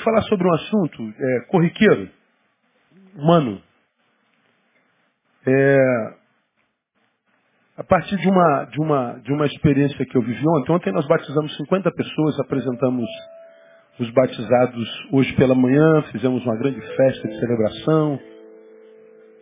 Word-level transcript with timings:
eu 0.00 0.04
queria 0.04 0.04
falar 0.04 0.22
sobre 0.22 0.46
um 0.46 0.54
assunto 0.54 1.14
é, 1.18 1.40
corriqueiro, 1.48 2.08
humano. 3.14 3.62
É, 5.46 6.14
a 7.76 7.84
partir 7.84 8.16
de 8.16 8.28
uma, 8.28 8.64
de, 8.64 8.80
uma, 8.80 9.12
de 9.20 9.32
uma 9.32 9.46
experiência 9.46 10.04
que 10.04 10.16
eu 10.16 10.22
vivi 10.22 10.42
ontem, 10.46 10.72
ontem 10.72 10.92
nós 10.92 11.06
batizamos 11.06 11.56
50 11.56 11.90
pessoas, 11.92 12.40
apresentamos 12.40 13.08
os 13.98 14.10
batizados 14.12 14.88
hoje 15.12 15.34
pela 15.36 15.54
manhã, 15.54 16.02
fizemos 16.12 16.44
uma 16.44 16.56
grande 16.56 16.80
festa 16.80 17.28
de 17.28 17.38
celebração. 17.38 18.20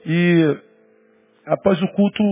E 0.06 0.58
após 1.46 1.80
o 1.82 1.88
culto, 1.88 2.22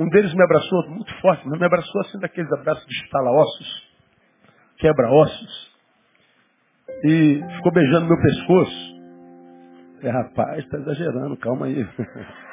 um 0.00 0.08
deles 0.10 0.34
me 0.34 0.44
abraçou 0.44 0.88
muito 0.90 1.14
forte, 1.20 1.48
me 1.48 1.64
abraçou 1.64 2.00
assim 2.02 2.18
daqueles 2.18 2.52
abraços 2.52 2.86
de 2.86 2.94
estala-ossos, 3.04 3.86
quebra-ossos, 4.78 5.75
e 7.04 7.42
ficou 7.56 7.72
beijando 7.72 8.06
meu 8.06 8.20
pescoço. 8.20 8.96
É, 10.02 10.10
rapaz, 10.10 10.58
está 10.58 10.78
exagerando, 10.78 11.36
calma 11.38 11.66
aí. 11.66 11.86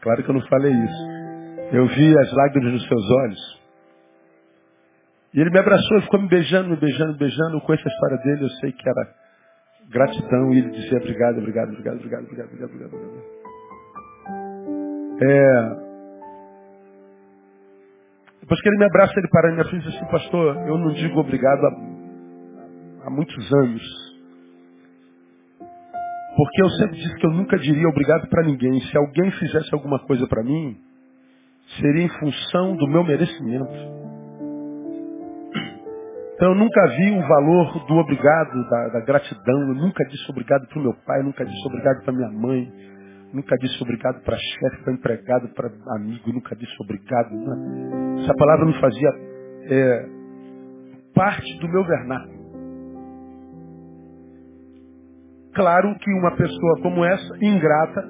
Claro 0.00 0.22
que 0.22 0.30
eu 0.30 0.34
não 0.34 0.46
falei 0.46 0.72
isso. 0.72 1.08
Eu 1.72 1.86
vi 1.88 2.16
as 2.16 2.32
lágrimas 2.32 2.72
nos 2.72 2.86
seus 2.86 3.10
olhos. 3.10 3.60
E 5.34 5.40
ele 5.40 5.50
me 5.50 5.58
abraçou, 5.58 6.02
ficou 6.02 6.22
me 6.22 6.28
beijando, 6.28 6.70
me 6.70 6.76
beijando, 6.76 7.12
me 7.12 7.18
beijando. 7.18 7.60
Com 7.62 7.74
essa 7.74 7.88
história 7.88 8.16
dele, 8.18 8.44
eu 8.44 8.48
sei 8.60 8.72
que 8.72 8.88
era 8.88 9.14
gratidão. 9.90 10.52
E 10.54 10.58
ele 10.58 10.70
dizia 10.70 10.98
obrigado, 10.98 11.38
obrigado, 11.38 11.70
obrigado, 11.70 11.96
obrigado, 11.96 12.24
obrigado, 12.24 12.46
obrigado, 12.46 12.70
obrigado. 12.70 12.94
obrigado. 12.94 13.38
É... 15.20 15.88
Depois 18.40 18.62
que 18.62 18.68
ele 18.68 18.78
me 18.78 18.84
abraça, 18.86 19.12
ele 19.16 19.28
para 19.28 19.48
na 19.48 19.54
minha 19.54 19.64
frente 19.66 19.86
e 19.86 19.90
diz 19.90 19.96
assim, 19.96 20.10
pastor, 20.10 20.56
eu 20.66 20.78
não 20.78 20.92
digo 20.94 21.20
obrigado 21.20 21.66
há, 21.66 21.97
há 23.08 23.10
muitos 23.10 23.52
anos. 23.54 24.08
Porque 26.36 26.62
eu 26.62 26.70
sempre 26.70 26.96
disse 26.96 27.16
que 27.16 27.26
eu 27.26 27.32
nunca 27.32 27.58
diria 27.58 27.88
obrigado 27.88 28.28
para 28.28 28.44
ninguém. 28.44 28.80
Se 28.82 28.96
alguém 28.96 29.30
fizesse 29.32 29.74
alguma 29.74 29.98
coisa 30.06 30.26
para 30.28 30.44
mim, 30.44 30.76
seria 31.80 32.04
em 32.04 32.08
função 32.08 32.76
do 32.76 32.86
meu 32.86 33.02
merecimento. 33.02 33.98
Então 36.34 36.50
eu 36.50 36.54
nunca 36.54 36.86
vi 36.96 37.10
o 37.10 37.26
valor 37.26 37.86
do 37.86 37.94
obrigado, 37.96 38.70
da, 38.70 38.88
da 38.90 39.00
gratidão. 39.00 39.60
Eu 39.62 39.74
nunca 39.74 40.04
disse 40.04 40.30
obrigado 40.30 40.68
para 40.68 40.78
o 40.78 40.82
meu 40.82 40.94
pai, 41.04 41.22
nunca 41.24 41.44
disse 41.44 41.66
obrigado 41.66 42.04
para 42.04 42.12
minha 42.12 42.30
mãe, 42.30 42.72
nunca 43.32 43.56
disse 43.56 43.82
obrigado 43.82 44.22
para 44.22 44.36
chefe, 44.36 44.84
para 44.84 44.92
empregado, 44.92 45.48
para 45.48 45.68
amigo, 45.96 46.32
nunca 46.32 46.54
disse 46.54 46.76
obrigado. 46.80 47.34
Né? 47.34 48.22
Essa 48.22 48.34
palavra 48.34 48.66
não 48.66 48.74
fazia 48.74 49.08
é, 49.64 50.06
parte 51.12 51.58
do 51.58 51.68
meu 51.68 51.84
vernáculo. 51.84 52.37
Claro 55.58 55.92
que 55.98 56.08
uma 56.12 56.36
pessoa 56.36 56.80
como 56.82 57.04
essa, 57.04 57.36
ingrata, 57.42 58.08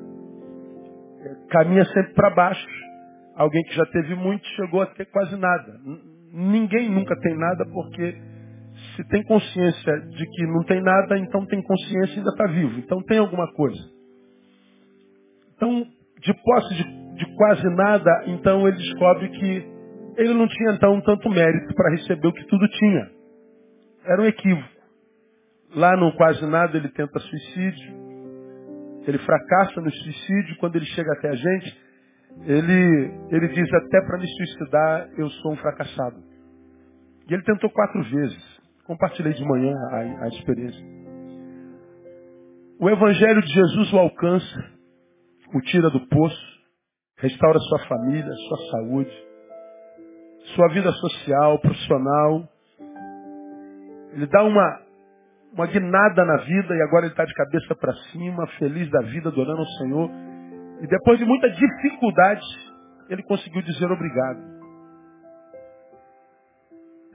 caminha 1.49 1.83
sempre 1.87 2.13
para 2.13 2.29
baixo. 2.29 2.69
Alguém 3.37 3.63
que 3.63 3.75
já 3.75 3.87
teve 3.87 4.15
muito 4.17 4.47
chegou 4.49 4.83
a 4.83 4.87
ter 4.89 5.07
quase 5.07 5.35
nada. 5.35 5.81
Ninguém 6.31 6.91
nunca 6.91 7.19
tem 7.21 7.35
nada 7.39 7.65
porque 7.73 8.21
se 8.95 9.05
tem 9.09 9.23
consciência 9.23 9.99
de 10.11 10.27
que 10.27 10.47
não 10.47 10.63
tem 10.65 10.83
nada, 10.83 11.19
então 11.19 11.47
tem 11.47 11.63
consciência 11.63 12.17
e 12.17 12.19
ainda 12.19 12.31
está 12.33 12.47
vivo. 12.49 12.81
Então 12.81 13.03
tem 13.05 13.17
alguma 13.17 13.51
coisa. 13.55 13.83
Então, 15.57 15.87
de 16.21 16.35
posse 16.35 16.75
de, 16.75 16.85
de 17.15 17.35
quase 17.35 17.67
nada, 17.77 18.25
então 18.27 18.69
ele 18.69 18.77
descobre 18.77 19.31
que 19.31 19.67
ele 20.19 20.35
não 20.35 20.47
tinha 20.47 20.73
então 20.73 21.01
tanto 21.01 21.31
mérito 21.31 21.75
para 21.75 21.93
receber 21.93 22.29
o 22.29 22.33
que 22.35 22.45
tudo 22.45 22.69
tinha. 22.69 23.11
Era 24.05 24.21
um 24.21 24.27
equívoco. 24.27 24.78
Lá 25.75 25.97
no 25.97 26.13
quase 26.17 26.45
nada 26.47 26.77
ele 26.77 26.89
tenta 26.89 27.19
suicídio. 27.19 27.99
Ele 29.07 29.19
fracassa 29.19 29.81
no 29.81 29.91
suicídio. 29.91 30.57
Quando 30.59 30.77
ele 30.77 30.87
chega 30.87 31.13
até 31.13 31.29
a 31.29 31.35
gente, 31.35 31.89
ele, 32.45 33.13
ele 33.31 33.49
diz 33.49 33.73
até 33.75 34.01
para 34.03 34.19
me 34.19 34.27
suicidar 34.27 35.09
eu 35.17 35.29
sou 35.31 35.53
um 35.53 35.57
fracassado. 35.57 36.23
E 37.29 37.35
ele 37.35 37.43
tentou 37.43 37.71
quatro 37.71 38.03
vezes. 38.03 38.59
Compartilhei 38.85 39.35
de 39.35 39.45
manhã 39.45 39.75
a, 39.91 40.25
a 40.25 40.29
experiência. 40.29 40.85
O 42.81 42.89
Evangelho 42.89 43.43
de 43.43 43.53
Jesus 43.53 43.93
o 43.93 43.99
alcança, 43.99 44.65
o 45.53 45.61
tira 45.63 45.91
do 45.91 46.07
poço, 46.07 46.59
restaura 47.19 47.59
sua 47.59 47.79
família, 47.89 48.33
sua 48.33 48.71
saúde, 48.71 49.27
sua 50.55 50.69
vida 50.69 50.93
social, 50.93 51.59
profissional. 51.59 52.49
Ele 54.13 54.27
dá 54.27 54.45
uma 54.45 54.88
uma 55.59 55.67
guinada 55.67 56.25
na 56.25 56.37
vida 56.37 56.73
e 56.73 56.83
agora 56.83 57.07
ele 57.07 57.13
está 57.13 57.25
de 57.25 57.35
cabeça 57.35 57.75
para 57.75 57.93
cima, 58.13 58.47
feliz 58.61 58.89
da 58.91 59.01
vida, 59.01 59.29
adorando 59.29 59.59
ao 59.59 59.67
Senhor. 59.67 60.09
E 60.81 60.87
depois 60.87 61.19
de 61.19 61.25
muita 61.25 61.51
dificuldade, 61.51 62.47
ele 63.11 63.25
conseguiu 63.25 63.61
dizer 63.63 63.91
obrigado. 63.91 64.39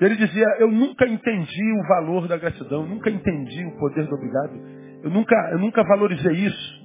Ele 0.01 0.17
dizia, 0.17 0.45
eu 0.59 0.69
nunca 0.69 1.07
entendi 1.07 1.71
o 1.79 1.87
valor 1.87 2.27
da 2.27 2.35
gratidão, 2.35 2.85
nunca 2.85 3.09
entendi 3.09 3.65
o 3.65 3.79
poder 3.79 4.05
do 4.07 4.15
obrigado, 4.15 4.59
eu 5.03 5.09
nunca, 5.09 5.35
eu 5.53 5.59
nunca 5.59 5.81
valorizei 5.81 6.33
isso. 6.33 6.83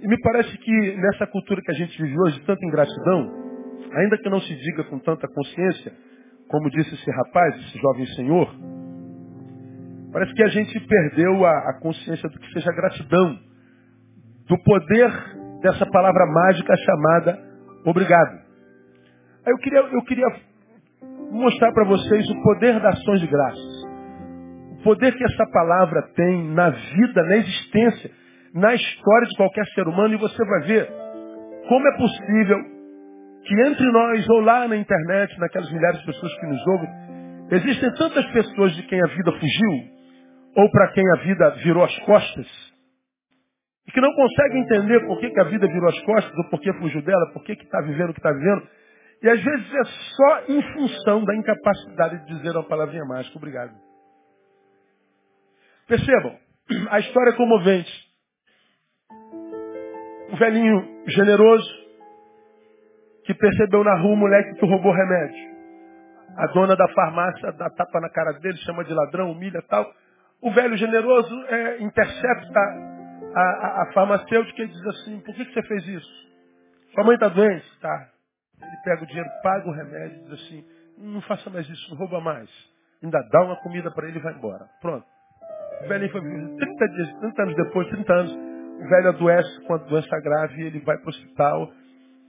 E 0.00 0.06
me 0.06 0.20
parece 0.20 0.56
que 0.56 0.96
nessa 0.98 1.26
cultura 1.26 1.60
que 1.62 1.72
a 1.72 1.74
gente 1.74 2.00
vive 2.00 2.16
hoje, 2.16 2.38
tanta 2.46 2.64
ingratidão, 2.64 3.32
ainda 3.92 4.18
que 4.18 4.30
não 4.30 4.40
se 4.40 4.54
diga 4.54 4.84
com 4.84 5.00
tanta 5.00 5.26
consciência, 5.26 5.92
como 6.48 6.70
disse 6.70 6.94
esse 6.94 7.10
rapaz, 7.10 7.56
esse 7.56 7.78
jovem 7.80 8.06
senhor, 8.14 8.75
Parece 10.16 10.32
que 10.32 10.42
a 10.44 10.48
gente 10.48 10.80
perdeu 10.80 11.44
a, 11.44 11.50
a 11.50 11.78
consciência 11.78 12.26
do 12.30 12.38
que 12.38 12.50
seja 12.54 12.72
gratidão, 12.72 13.38
do 14.48 14.56
poder 14.62 15.10
dessa 15.60 15.84
palavra 15.90 16.24
mágica 16.24 16.74
chamada 16.74 17.38
obrigado. 17.84 18.38
Aí 19.44 19.52
eu 19.52 19.58
queria, 19.58 19.80
eu 19.80 20.02
queria 20.04 20.26
mostrar 21.30 21.70
para 21.70 21.84
vocês 21.84 22.30
o 22.30 22.42
poder 22.42 22.80
das 22.80 22.98
ações 22.98 23.20
de 23.20 23.26
graças. 23.26 23.84
O 24.78 24.82
poder 24.84 25.14
que 25.18 25.22
essa 25.22 25.44
palavra 25.52 26.00
tem 26.14 26.48
na 26.48 26.70
vida, 26.70 27.22
na 27.22 27.36
existência, 27.36 28.10
na 28.54 28.74
história 28.74 29.28
de 29.28 29.36
qualquer 29.36 29.66
ser 29.74 29.86
humano, 29.86 30.14
e 30.14 30.16
você 30.16 30.42
vai 30.46 30.60
ver 30.62 30.88
como 31.68 31.88
é 31.88 31.96
possível 31.98 32.58
que 33.44 33.60
entre 33.66 33.92
nós, 33.92 34.26
ou 34.30 34.40
lá 34.40 34.66
na 34.66 34.78
internet, 34.78 35.38
naquelas 35.38 35.70
milhares 35.70 36.00
de 36.00 36.06
pessoas 36.06 36.34
que 36.40 36.46
nos 36.46 36.66
ouvem, 36.68 36.88
existem 37.50 37.94
tantas 37.96 38.24
pessoas 38.32 38.74
de 38.76 38.82
quem 38.84 38.98
a 38.98 39.08
vida 39.08 39.30
fugiu, 39.32 39.95
ou 40.56 40.70
para 40.70 40.92
quem 40.92 41.04
a 41.12 41.16
vida 41.16 41.50
virou 41.62 41.84
as 41.84 41.98
costas, 42.00 42.46
e 43.86 43.92
que 43.92 44.00
não 44.00 44.12
consegue 44.14 44.58
entender 44.58 45.06
por 45.06 45.20
que, 45.20 45.30
que 45.30 45.40
a 45.40 45.44
vida 45.44 45.66
virou 45.66 45.88
as 45.88 46.00
costas, 46.00 46.36
ou 46.36 46.50
por 46.50 46.60
que 46.60 46.72
fugiu 46.74 47.02
dela, 47.02 47.32
por 47.32 47.44
que 47.44 47.52
está 47.52 47.80
vivendo 47.82 48.10
o 48.10 48.14
que 48.14 48.20
está 48.20 48.32
vivendo, 48.32 48.66
e 49.22 49.28
às 49.28 49.42
vezes 49.42 49.74
é 49.74 49.84
só 49.84 50.40
em 50.48 50.62
função 50.74 51.24
da 51.24 51.36
incapacidade 51.36 52.26
de 52.26 52.36
dizer 52.36 52.50
uma 52.50 52.64
palavrinha 52.64 53.04
mágica, 53.04 53.36
obrigado. 53.36 53.74
Percebam, 55.86 56.36
a 56.90 56.98
história 57.00 57.30
é 57.30 57.36
comovente. 57.36 58.06
Um 60.32 60.36
velhinho 60.36 61.04
generoso 61.06 61.86
que 63.24 63.34
percebeu 63.34 63.84
na 63.84 63.96
rua 63.98 64.12
um 64.12 64.16
moleque 64.16 64.58
que 64.58 64.66
roubou 64.66 64.92
remédio. 64.92 65.56
A 66.36 66.46
dona 66.48 66.76
da 66.76 66.88
farmácia 66.88 67.52
dá 67.52 67.70
tapa 67.70 68.00
na 68.00 68.10
cara 68.10 68.32
dele, 68.40 68.56
chama 68.58 68.84
de 68.84 68.92
ladrão, 68.92 69.30
humilha 69.30 69.62
tal. 69.68 69.86
O 70.42 70.50
velho 70.52 70.76
generoso 70.76 71.34
é, 71.48 71.82
intercepta 71.82 72.60
a, 73.34 73.40
a, 73.40 73.82
a, 73.82 73.92
farmacêutica 73.92 74.62
e 74.62 74.68
diz 74.68 74.86
assim, 74.86 75.20
por 75.20 75.34
que, 75.34 75.44
que 75.44 75.52
você 75.52 75.62
fez 75.62 75.88
isso? 75.88 76.26
Sua 76.94 77.04
mãe 77.04 77.14
está 77.14 77.28
doente? 77.28 77.66
Tá. 77.80 78.10
Ele 78.60 78.76
pega 78.84 79.02
o 79.02 79.06
dinheiro, 79.06 79.28
paga 79.42 79.68
o 79.68 79.72
remédio 79.72 80.18
e 80.18 80.22
diz 80.24 80.32
assim, 80.32 80.64
não 80.98 81.20
faça 81.22 81.50
mais 81.50 81.68
isso, 81.68 81.90
não 81.90 81.98
rouba 81.98 82.20
mais. 82.20 82.50
Ainda 83.02 83.20
dá 83.30 83.42
uma 83.42 83.56
comida 83.56 83.90
para 83.90 84.08
ele 84.08 84.18
e 84.18 84.22
vai 84.22 84.34
embora. 84.34 84.66
Pronto. 84.80 85.06
O 85.84 85.88
velho 85.88 86.10
foi 86.10 86.20
30, 86.20 86.88
dias, 86.88 87.20
30 87.20 87.42
anos 87.42 87.56
depois, 87.56 87.88
30 87.88 88.12
anos, 88.12 88.32
o 88.32 88.88
velho 88.88 89.08
adoece 89.08 89.60
com 89.66 89.74
a 89.74 89.78
doença 89.78 90.20
grave 90.20 90.62
ele 90.62 90.80
vai 90.80 90.96
para 90.96 91.06
o 91.06 91.10
hospital. 91.10 91.72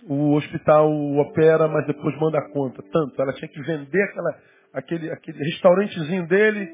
O 0.09 0.33
hospital 0.35 0.89
opera, 1.17 1.67
mas 1.67 1.85
depois 1.85 2.17
manda 2.19 2.39
a 2.39 2.49
conta. 2.49 2.81
Tanto, 2.91 3.21
ela 3.21 3.33
tinha 3.33 3.49
que 3.49 3.61
vender 3.61 4.03
aquela, 4.03 4.37
aquele, 4.73 5.11
aquele 5.11 5.37
restaurantezinho 5.39 6.27
dele 6.27 6.73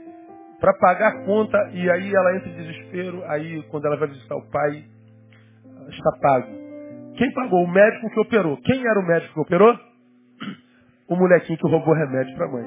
para 0.63 0.74
pagar 0.75 1.10
a 1.10 1.25
conta 1.25 1.57
e 1.74 1.92
aí 1.92 2.15
ela 2.15 2.38
entra 2.38 2.50
em 2.50 2.56
desespero, 2.56 3.21
aí 3.25 3.62
quando 3.63 3.83
ela 3.86 3.98
vai 3.98 4.07
visitar 4.07 4.38
o 4.38 4.50
pai, 4.50 4.86
está 5.89 6.12
pago. 6.21 6.48
Quem 7.18 7.33
pagou? 7.33 7.65
O 7.65 7.68
médico 7.68 8.10
que 8.10 8.19
operou. 8.21 8.56
Quem 8.63 8.80
era 8.80 8.98
o 8.98 9.06
médico 9.06 9.33
que 9.33 9.39
operou? 9.42 9.77
O 11.10 11.18
molequinho 11.18 11.60
que 11.60 11.69
roubou 11.69 11.94
remédio 11.94 12.33
para 12.38 12.45
a 12.45 12.50
mãe. 12.50 12.65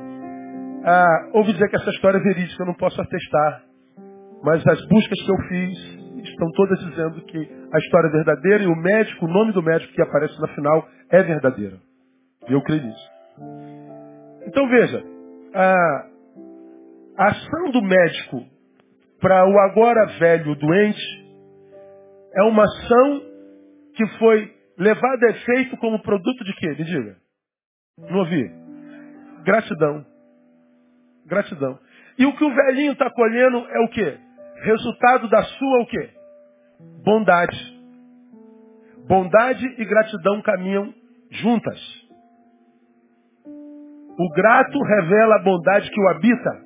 Ah, 0.85 1.31
ouvi 1.33 1.55
dizer 1.55 1.71
que 1.71 1.77
essa 1.77 1.89
história 1.89 2.19
é 2.19 2.21
verídica, 2.21 2.63
eu 2.63 2.67
não 2.67 2.75
posso 2.75 3.01
atestar. 3.01 3.63
Mas 4.45 4.65
as 4.67 4.87
buscas 4.89 5.19
que 5.25 5.33
eu 5.33 5.49
fiz 5.49 6.29
estão 6.29 6.51
todas 6.55 6.79
dizendo 6.81 7.23
que 7.23 7.39
a 7.73 7.79
história 7.79 8.09
é 8.09 8.13
verdadeira 8.13 8.63
e 8.63 8.67
o 8.67 8.77
médico, 8.77 9.25
o 9.25 9.29
nome 9.29 9.53
do 9.53 9.63
médico 9.63 9.95
que 9.95 10.03
aparece 10.03 10.39
na 10.39 10.49
final 10.49 10.87
é 11.11 11.23
verdadeiro. 11.23 11.79
E 12.47 12.53
eu 12.53 12.61
creio 12.61 12.83
nisso. 12.83 13.11
Então 14.47 14.69
veja, 14.69 15.03
ah, 15.55 16.16
A 17.19 17.29
ação 17.29 17.71
do 17.71 17.83
médico 17.83 18.45
para 19.21 19.49
o 19.49 19.59
agora 19.61 20.19
velho 20.19 20.55
doente 20.55 21.27
é 22.35 22.43
uma 22.43 22.63
ação 22.63 23.23
que 23.95 24.07
foi 24.19 24.55
levada 24.77 25.27
a 25.27 25.31
efeito 25.31 25.79
como 25.79 26.03
produto 26.03 26.45
de 26.45 26.53
quê? 26.57 26.69
Me 26.69 26.85
diga. 26.85 27.17
Não 27.99 28.19
ouvi? 28.19 28.51
Gratidão. 29.45 30.05
Gratidão. 31.25 31.79
E 32.19 32.27
o 32.27 32.37
que 32.37 32.45
o 32.45 32.55
velhinho 32.55 32.93
está 32.93 33.11
colhendo 33.11 33.59
é 33.59 33.81
o 33.81 33.89
quê? 33.89 34.19
Resultado 34.63 35.29
da 35.31 35.43
sua 35.43 35.83
o 35.83 35.87
quê? 35.87 36.11
Bondade. 37.03 37.81
Bondade 39.09 39.65
e 39.79 39.85
gratidão 39.87 40.43
caminham 40.43 40.93
juntas. 41.31 41.81
O 44.19 44.31
grato 44.35 44.79
revela 44.83 45.37
a 45.37 45.43
bondade 45.43 45.91
que 45.91 46.01
o 46.01 46.09
habita. 46.09 46.66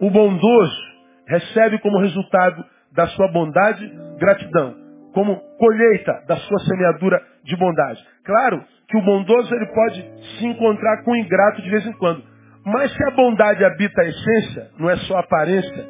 O 0.00 0.10
bondoso 0.10 0.82
recebe 1.26 1.78
como 1.78 2.00
resultado 2.00 2.64
da 2.92 3.06
sua 3.08 3.28
bondade 3.28 3.90
gratidão, 4.18 4.74
como 5.12 5.36
colheita 5.58 6.24
da 6.26 6.36
sua 6.36 6.58
semeadura 6.60 7.20
de 7.44 7.56
bondade. 7.56 8.04
Claro 8.24 8.64
que 8.88 8.96
o 8.96 9.02
bondoso 9.02 9.54
ele 9.54 9.66
pode 9.66 10.02
se 10.38 10.46
encontrar 10.46 11.02
com 11.04 11.12
o 11.12 11.16
ingrato 11.16 11.62
de 11.62 11.70
vez 11.70 11.86
em 11.86 11.92
quando. 11.92 12.22
Mas 12.64 12.92
se 12.92 13.04
a 13.04 13.10
bondade 13.10 13.64
habita 13.64 14.00
a 14.00 14.06
essência, 14.06 14.70
não 14.78 14.88
é 14.88 14.96
só 14.96 15.18
aparência, 15.18 15.86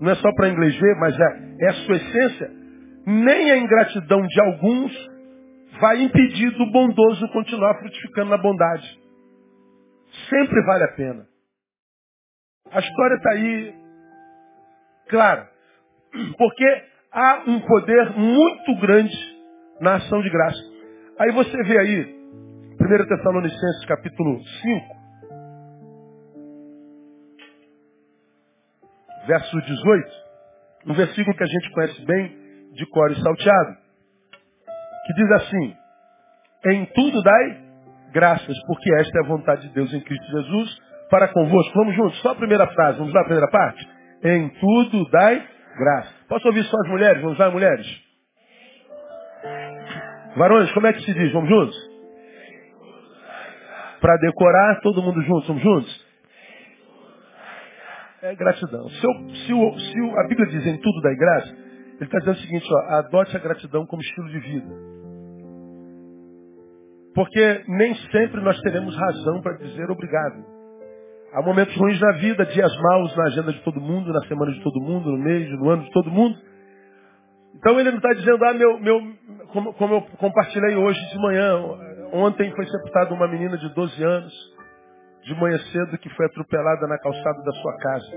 não 0.00 0.10
é 0.10 0.14
só 0.16 0.32
para 0.34 0.48
inglês 0.48 0.76
ver, 0.78 0.96
mas 0.96 1.18
é, 1.18 1.38
é 1.60 1.68
a 1.68 1.72
sua 1.72 1.96
essência, 1.96 2.50
nem 3.06 3.50
a 3.50 3.58
ingratidão 3.58 4.20
de 4.26 4.40
alguns 4.40 5.08
vai 5.80 6.02
impedir 6.02 6.50
do 6.50 6.70
bondoso 6.70 7.28
continuar 7.28 7.74
frutificando 7.78 8.30
na 8.30 8.38
bondade. 8.38 8.98
Sempre 10.28 10.62
vale 10.64 10.84
a 10.84 10.92
pena. 10.92 11.26
A 12.70 12.80
história 12.80 13.14
está 13.14 13.30
aí 13.30 13.74
clara. 15.08 15.48
Porque 16.36 16.84
há 17.12 17.42
um 17.46 17.60
poder 17.60 18.10
muito 18.10 18.76
grande 18.80 19.16
na 19.80 19.96
ação 19.96 20.20
de 20.20 20.30
graça. 20.30 20.62
Aí 21.18 21.32
você 21.32 21.56
vê 21.64 21.78
aí, 21.78 22.02
1 22.80 23.08
Tessalonicenses 23.08 23.84
capítulo 23.86 24.40
5, 24.44 24.98
verso 29.26 29.60
18, 29.60 30.10
um 30.86 30.94
versículo 30.94 31.36
que 31.36 31.42
a 31.42 31.46
gente 31.46 31.70
conhece 31.72 32.04
bem, 32.04 32.38
de 32.72 32.86
cor 32.86 33.10
e 33.10 33.20
salteado, 33.20 33.76
que 35.06 35.14
diz 35.14 35.32
assim, 35.32 35.76
em 36.66 36.86
tudo 36.86 37.22
dai 37.22 37.68
graças, 38.12 38.56
porque 38.66 38.94
esta 39.00 39.18
é 39.18 39.24
a 39.24 39.28
vontade 39.28 39.68
de 39.68 39.74
Deus 39.74 39.92
em 39.92 40.00
Cristo 40.00 40.26
Jesus 40.26 40.78
para 41.10 41.28
convosco. 41.28 41.78
Vamos 41.78 41.94
juntos, 41.94 42.20
só 42.20 42.30
a 42.30 42.34
primeira 42.34 42.66
frase, 42.68 42.98
vamos 42.98 43.12
lá 43.12 43.20
a 43.20 43.24
primeira 43.24 43.50
parte? 43.50 43.88
Em 44.24 44.48
tudo 44.48 45.08
dai 45.10 45.46
graça. 45.76 46.12
Posso 46.28 46.46
ouvir 46.48 46.64
só 46.64 46.76
as 46.84 46.88
mulheres? 46.88 47.22
Vamos 47.22 47.38
lá, 47.38 47.50
mulheres? 47.50 47.86
Varões, 50.36 50.70
como 50.72 50.86
é 50.86 50.92
que 50.92 51.02
se 51.02 51.14
diz? 51.14 51.32
Vamos 51.32 51.48
juntos? 51.48 51.76
Para 54.00 54.16
decorar, 54.18 54.80
todo 54.80 55.02
mundo 55.02 55.20
juntos, 55.22 55.48
vamos 55.48 55.62
juntos? 55.62 56.08
É 58.22 58.34
gratidão. 58.34 58.88
Se, 58.88 59.06
eu, 59.06 59.34
se, 59.34 59.52
o, 59.52 59.78
se 59.78 60.00
o, 60.00 60.18
a 60.18 60.28
Bíblia 60.28 60.48
diz 60.48 60.66
em 60.66 60.76
tudo 60.78 61.00
dai 61.02 61.14
graça, 61.14 61.52
ele 61.52 62.04
está 62.04 62.18
dizendo 62.18 62.36
o 62.36 62.40
seguinte, 62.40 62.66
ó, 62.70 62.98
adote 62.98 63.36
a 63.36 63.40
gratidão 63.40 63.86
como 63.86 64.02
estilo 64.02 64.28
de 64.28 64.40
vida. 64.40 64.74
Porque 67.14 67.64
nem 67.68 67.94
sempre 68.12 68.40
nós 68.40 68.60
teremos 68.60 68.96
razão 68.96 69.40
para 69.40 69.56
dizer 69.56 69.90
obrigado. 69.90 70.57
Há 71.32 71.42
momentos 71.42 71.76
ruins 71.76 72.00
na 72.00 72.12
vida, 72.12 72.46
dias 72.46 72.72
maus 72.80 73.14
na 73.16 73.24
agenda 73.24 73.52
de 73.52 73.60
todo 73.60 73.80
mundo, 73.80 74.12
na 74.12 74.20
semana 74.26 74.50
de 74.52 74.62
todo 74.62 74.80
mundo, 74.80 75.10
no 75.10 75.18
mês, 75.18 75.48
no 75.58 75.68
ano 75.68 75.84
de 75.84 75.90
todo 75.90 76.10
mundo. 76.10 76.38
Então 77.56 77.78
ele 77.78 77.90
não 77.90 77.98
está 77.98 78.12
dizendo, 78.14 78.42
ah, 78.44 78.54
meu, 78.54 78.80
meu, 78.80 79.00
como, 79.52 79.74
como 79.74 79.94
eu 79.94 80.00
compartilhei 80.18 80.76
hoje 80.76 81.00
de 81.10 81.18
manhã, 81.18 81.54
ontem 82.12 82.50
foi 82.54 82.66
sepultada 82.66 83.12
uma 83.12 83.28
menina 83.28 83.58
de 83.58 83.74
12 83.74 84.04
anos, 84.04 84.32
de 85.24 85.34
manhã 85.34 85.58
cedo, 85.70 85.98
que 85.98 86.08
foi 86.10 86.26
atropelada 86.26 86.86
na 86.86 86.98
calçada 86.98 87.42
da 87.42 87.52
sua 87.52 87.76
casa, 87.78 88.16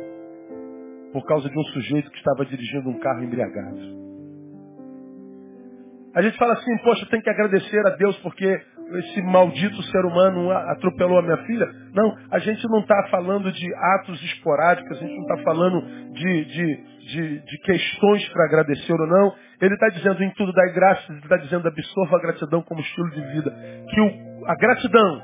por 1.11 1.25
causa 1.25 1.49
de 1.49 1.59
um 1.59 1.63
sujeito 1.63 2.09
que 2.11 2.17
estava 2.17 2.45
dirigindo 2.45 2.89
um 2.89 2.99
carro 2.99 3.23
embriagado. 3.23 4.01
A 6.13 6.21
gente 6.21 6.37
fala 6.37 6.53
assim, 6.53 6.77
poxa, 6.79 7.05
tem 7.09 7.21
que 7.21 7.29
agradecer 7.29 7.85
a 7.87 7.91
Deus 7.91 8.17
porque 8.19 8.61
esse 8.99 9.21
maldito 9.21 9.81
ser 9.83 10.05
humano 10.05 10.51
atropelou 10.51 11.19
a 11.19 11.21
minha 11.21 11.37
filha. 11.45 11.67
Não, 11.93 12.15
a 12.31 12.39
gente 12.39 12.67
não 12.69 12.79
está 12.79 13.07
falando 13.09 13.51
de 13.51 13.75
atos 13.75 14.21
esporádicos, 14.23 14.97
a 14.97 15.01
gente 15.01 15.15
não 15.15 15.23
está 15.23 15.37
falando 15.43 15.81
de, 16.13 16.45
de, 16.45 16.75
de, 17.07 17.39
de 17.45 17.57
questões 17.63 18.27
para 18.29 18.45
agradecer 18.45 18.93
ou 18.93 19.07
não. 19.07 19.33
Ele 19.61 19.73
está 19.73 19.89
dizendo 19.89 20.23
em 20.23 20.31
tudo 20.31 20.51
dai 20.53 20.73
graças, 20.73 21.09
ele 21.09 21.19
está 21.19 21.37
dizendo 21.37 21.67
absorva 21.67 22.17
a 22.17 22.21
gratidão 22.21 22.61
como 22.63 22.81
estilo 22.81 23.09
de 23.11 23.21
vida. 23.33 23.51
Que 23.89 24.01
o, 24.01 24.45
a 24.47 24.55
gratidão, 24.55 25.21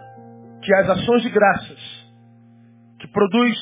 que 0.61 0.73
as 0.73 0.89
ações 0.89 1.21
de 1.23 1.29
graças, 1.29 2.07
que 2.99 3.07
produz 3.07 3.57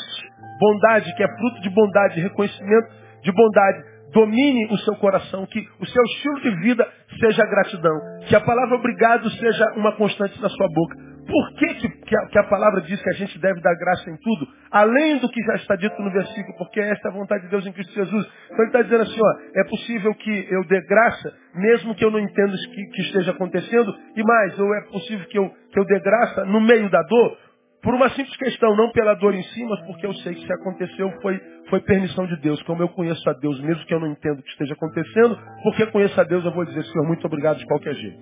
bondade, 0.60 1.14
que 1.16 1.24
é 1.24 1.28
fruto 1.28 1.62
de 1.62 1.70
bondade, 1.70 2.22
reconhecimento 2.22 3.06
de 3.22 3.32
bondade, 3.32 3.95
domine 4.16 4.66
o 4.72 4.78
seu 4.78 4.96
coração, 4.96 5.46
que 5.46 5.60
o 5.78 5.86
seu 5.86 6.04
estilo 6.04 6.40
de 6.40 6.62
vida 6.62 6.88
seja 7.20 7.46
gratidão, 7.46 7.94
que 8.30 8.36
a 8.36 8.40
palavra 8.40 8.76
obrigado 8.78 9.30
seja 9.30 9.74
uma 9.76 9.92
constante 9.98 10.42
na 10.42 10.48
sua 10.48 10.68
boca. 10.70 10.96
Por 11.28 11.54
que, 11.56 11.74
que, 11.74 11.90
que, 11.90 12.16
a, 12.16 12.28
que, 12.28 12.40
a, 12.40 12.44
palavra 12.44 12.82
diz 12.82 13.02
que 13.02 13.10
a 13.10 13.14
gente 13.14 13.40
deve 13.40 13.60
dar 13.60 13.74
graça 13.76 14.10
em 14.10 14.16
tudo? 14.18 14.48
Além 14.72 15.18
do 15.18 15.28
que 15.28 15.42
já 15.42 15.56
está 15.56 15.76
dito 15.76 16.00
no 16.00 16.12
versículo, 16.12 16.56
porque 16.58 16.80
esta 16.80 17.10
é 17.10 17.12
a 17.12 17.14
vontade 17.14 17.44
de 17.46 17.50
Deus 17.50 17.66
em 17.66 17.74
Cristo 17.74 17.94
Jesus. 17.94 18.28
Então 18.46 18.60
ele 18.60 18.68
está 18.68 18.82
dizendo 18.84 19.02
assim, 19.02 19.20
ó, 19.20 19.60
é 19.60 19.64
possível 19.64 20.14
que 20.14 20.48
eu 20.52 20.64
dê 20.68 20.80
graça, 20.88 21.34
mesmo 21.56 21.96
que 21.96 22.06
eu 22.06 22.12
não 22.12 22.20
entenda 22.20 22.54
o 22.54 22.72
que, 22.72 22.86
que 22.92 23.02
esteja 23.02 23.32
acontecendo, 23.32 23.94
e 24.16 24.24
mais, 24.24 24.60
ou 24.60 24.76
é 24.76 24.82
possível 24.84 25.28
que 25.28 25.40
eu, 25.40 25.50
que 25.72 25.80
eu 25.80 25.86
dê 25.86 26.00
graça 26.00 26.46
no 26.46 26.62
meio 26.62 26.90
da 26.92 27.02
dor, 27.02 27.38
por 27.86 27.94
uma 27.94 28.10
simples 28.10 28.36
questão, 28.38 28.76
não 28.76 28.92
pela 28.92 29.14
dor 29.14 29.36
em 29.36 29.44
si, 29.44 29.64
mas 29.64 29.80
porque 29.86 30.08
eu 30.08 30.14
sei 30.16 30.34
que 30.34 30.44
se 30.44 30.54
aconteceu 30.54 31.12
foi, 31.22 31.40
foi 31.70 31.80
permissão 31.82 32.26
de 32.26 32.36
Deus. 32.42 32.60
Como 32.64 32.82
eu 32.82 32.90
conheço 32.90 33.30
a 33.30 33.34
Deus, 33.34 33.62
mesmo 33.62 33.86
que 33.86 33.94
eu 33.94 34.00
não 34.00 34.08
entenda 34.08 34.40
o 34.40 34.44
que 34.44 34.50
esteja 34.50 34.74
acontecendo, 34.74 35.40
porque 35.62 35.86
conheço 35.92 36.20
a 36.20 36.24
Deus, 36.24 36.44
eu 36.44 36.52
vou 36.52 36.66
dizer, 36.66 36.84
Senhor, 36.84 37.06
muito 37.06 37.24
obrigado 37.28 37.60
de 37.60 37.66
qualquer 37.68 37.94
jeito. 37.94 38.20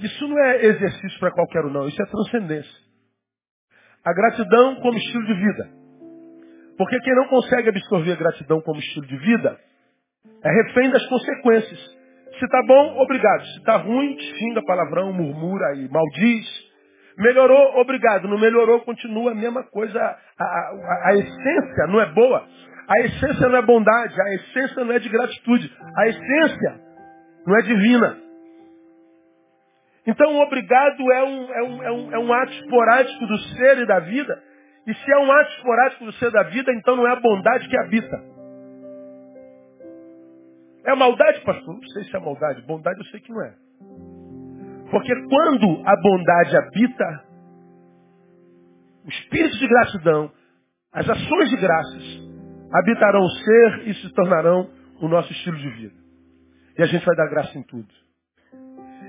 Isso 0.00 0.28
não 0.28 0.38
é 0.38 0.64
exercício 0.64 1.18
para 1.18 1.32
qualquer 1.32 1.64
um, 1.64 1.70
não. 1.70 1.88
Isso 1.88 2.00
é 2.00 2.06
transcendência. 2.06 2.86
A 4.04 4.14
gratidão 4.14 4.76
como 4.76 4.96
estilo 4.96 5.26
de 5.26 5.34
vida. 5.34 5.70
Porque 6.78 7.00
quem 7.00 7.16
não 7.16 7.26
consegue 7.26 7.70
absorver 7.70 8.12
a 8.12 8.16
gratidão 8.16 8.60
como 8.60 8.78
estilo 8.78 9.06
de 9.06 9.16
vida, 9.16 9.58
é 10.44 10.62
refém 10.62 10.88
das 10.90 11.04
consequências. 11.06 11.80
Se 12.38 12.44
está 12.44 12.62
bom, 12.64 13.00
obrigado. 13.00 13.44
Se 13.44 13.58
está 13.58 13.76
ruim, 13.78 14.16
xinga 14.20 14.62
palavrão, 14.64 15.12
murmura 15.12 15.74
e 15.74 15.88
maldiz. 15.88 16.75
Melhorou, 17.18 17.80
obrigado. 17.80 18.28
Não 18.28 18.38
melhorou, 18.38 18.80
continua 18.80 19.32
a 19.32 19.34
mesma 19.34 19.62
coisa. 19.64 19.98
A, 19.98 20.44
a, 20.44 21.08
a, 21.08 21.14
essência 21.14 21.86
não 21.88 22.00
é 22.00 22.06
boa. 22.12 22.46
A 22.88 23.00
essência 23.00 23.48
não 23.48 23.58
é 23.58 23.62
bondade. 23.62 24.14
A 24.20 24.34
essência 24.34 24.84
não 24.84 24.92
é 24.92 24.98
de 24.98 25.08
gratitude. 25.08 25.72
A 25.96 26.08
essência 26.08 26.80
não 27.46 27.58
é 27.58 27.62
divina. 27.62 28.18
Então 30.06 30.38
obrigado 30.40 31.12
é 31.12 31.24
um, 31.24 31.52
é 31.52 31.62
um, 31.62 31.82
é 31.82 31.92
um, 31.92 32.14
é 32.14 32.18
um 32.18 32.32
ato 32.32 32.52
esporádico 32.52 33.26
do 33.26 33.38
ser 33.38 33.78
e 33.78 33.86
da 33.86 33.98
vida. 34.00 34.42
E 34.86 34.94
se 34.94 35.12
é 35.12 35.18
um 35.18 35.32
ato 35.32 35.50
esporádico 35.52 36.04
do 36.04 36.12
ser 36.12 36.28
e 36.28 36.32
da 36.32 36.44
vida, 36.44 36.72
então 36.72 36.96
não 36.96 37.08
é 37.08 37.12
a 37.12 37.20
bondade 37.20 37.68
que 37.68 37.76
habita. 37.76 38.22
É 40.84 40.94
maldade, 40.94 41.40
pastor? 41.40 41.74
Não 41.74 41.88
sei 41.88 42.04
se 42.04 42.14
é 42.14 42.20
maldade. 42.20 42.62
Bondade 42.62 43.00
eu 43.00 43.06
sei 43.06 43.20
que 43.20 43.32
não 43.32 43.42
é. 43.42 43.65
Porque 44.90 45.14
quando 45.28 45.82
a 45.84 45.96
bondade 46.00 46.56
habita, 46.56 47.24
o 49.04 49.08
espírito 49.08 49.58
de 49.58 49.68
gratidão, 49.68 50.30
as 50.92 51.08
ações 51.08 51.50
de 51.50 51.56
graças, 51.56 52.26
habitarão 52.72 53.20
o 53.20 53.30
ser 53.30 53.88
e 53.88 53.94
se 53.94 54.14
tornarão 54.14 54.70
o 55.00 55.08
nosso 55.08 55.30
estilo 55.32 55.56
de 55.56 55.68
vida. 55.70 55.94
E 56.78 56.82
a 56.82 56.86
gente 56.86 57.04
vai 57.04 57.16
dar 57.16 57.28
graça 57.28 57.58
em 57.58 57.62
tudo. 57.62 57.88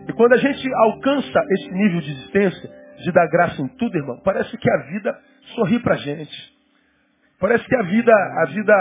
E 0.08 0.14
quando 0.14 0.34
a 0.34 0.38
gente 0.38 0.68
alcança 0.74 1.40
esse 1.52 1.72
nível 1.72 2.02
de 2.02 2.12
existência, 2.12 2.70
de 3.04 3.12
dar 3.12 3.28
graça 3.28 3.62
em 3.62 3.68
tudo, 3.70 3.96
irmão, 3.98 4.20
parece 4.24 4.58
que 4.58 4.72
a 4.72 4.78
vida 4.92 5.20
sorri 5.56 5.80
pra 5.80 5.96
gente. 5.96 6.58
Parece 7.40 7.64
que 7.66 7.76
a 7.76 7.84
vida, 7.84 8.12
a 8.12 8.46
vida 8.46 8.74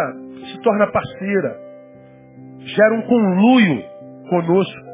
se 0.51 0.63
torna 0.63 0.91
parceira. 0.91 1.61
Gera 2.61 2.95
um 2.95 3.03
conluio 3.03 3.83
conosco. 4.31 4.87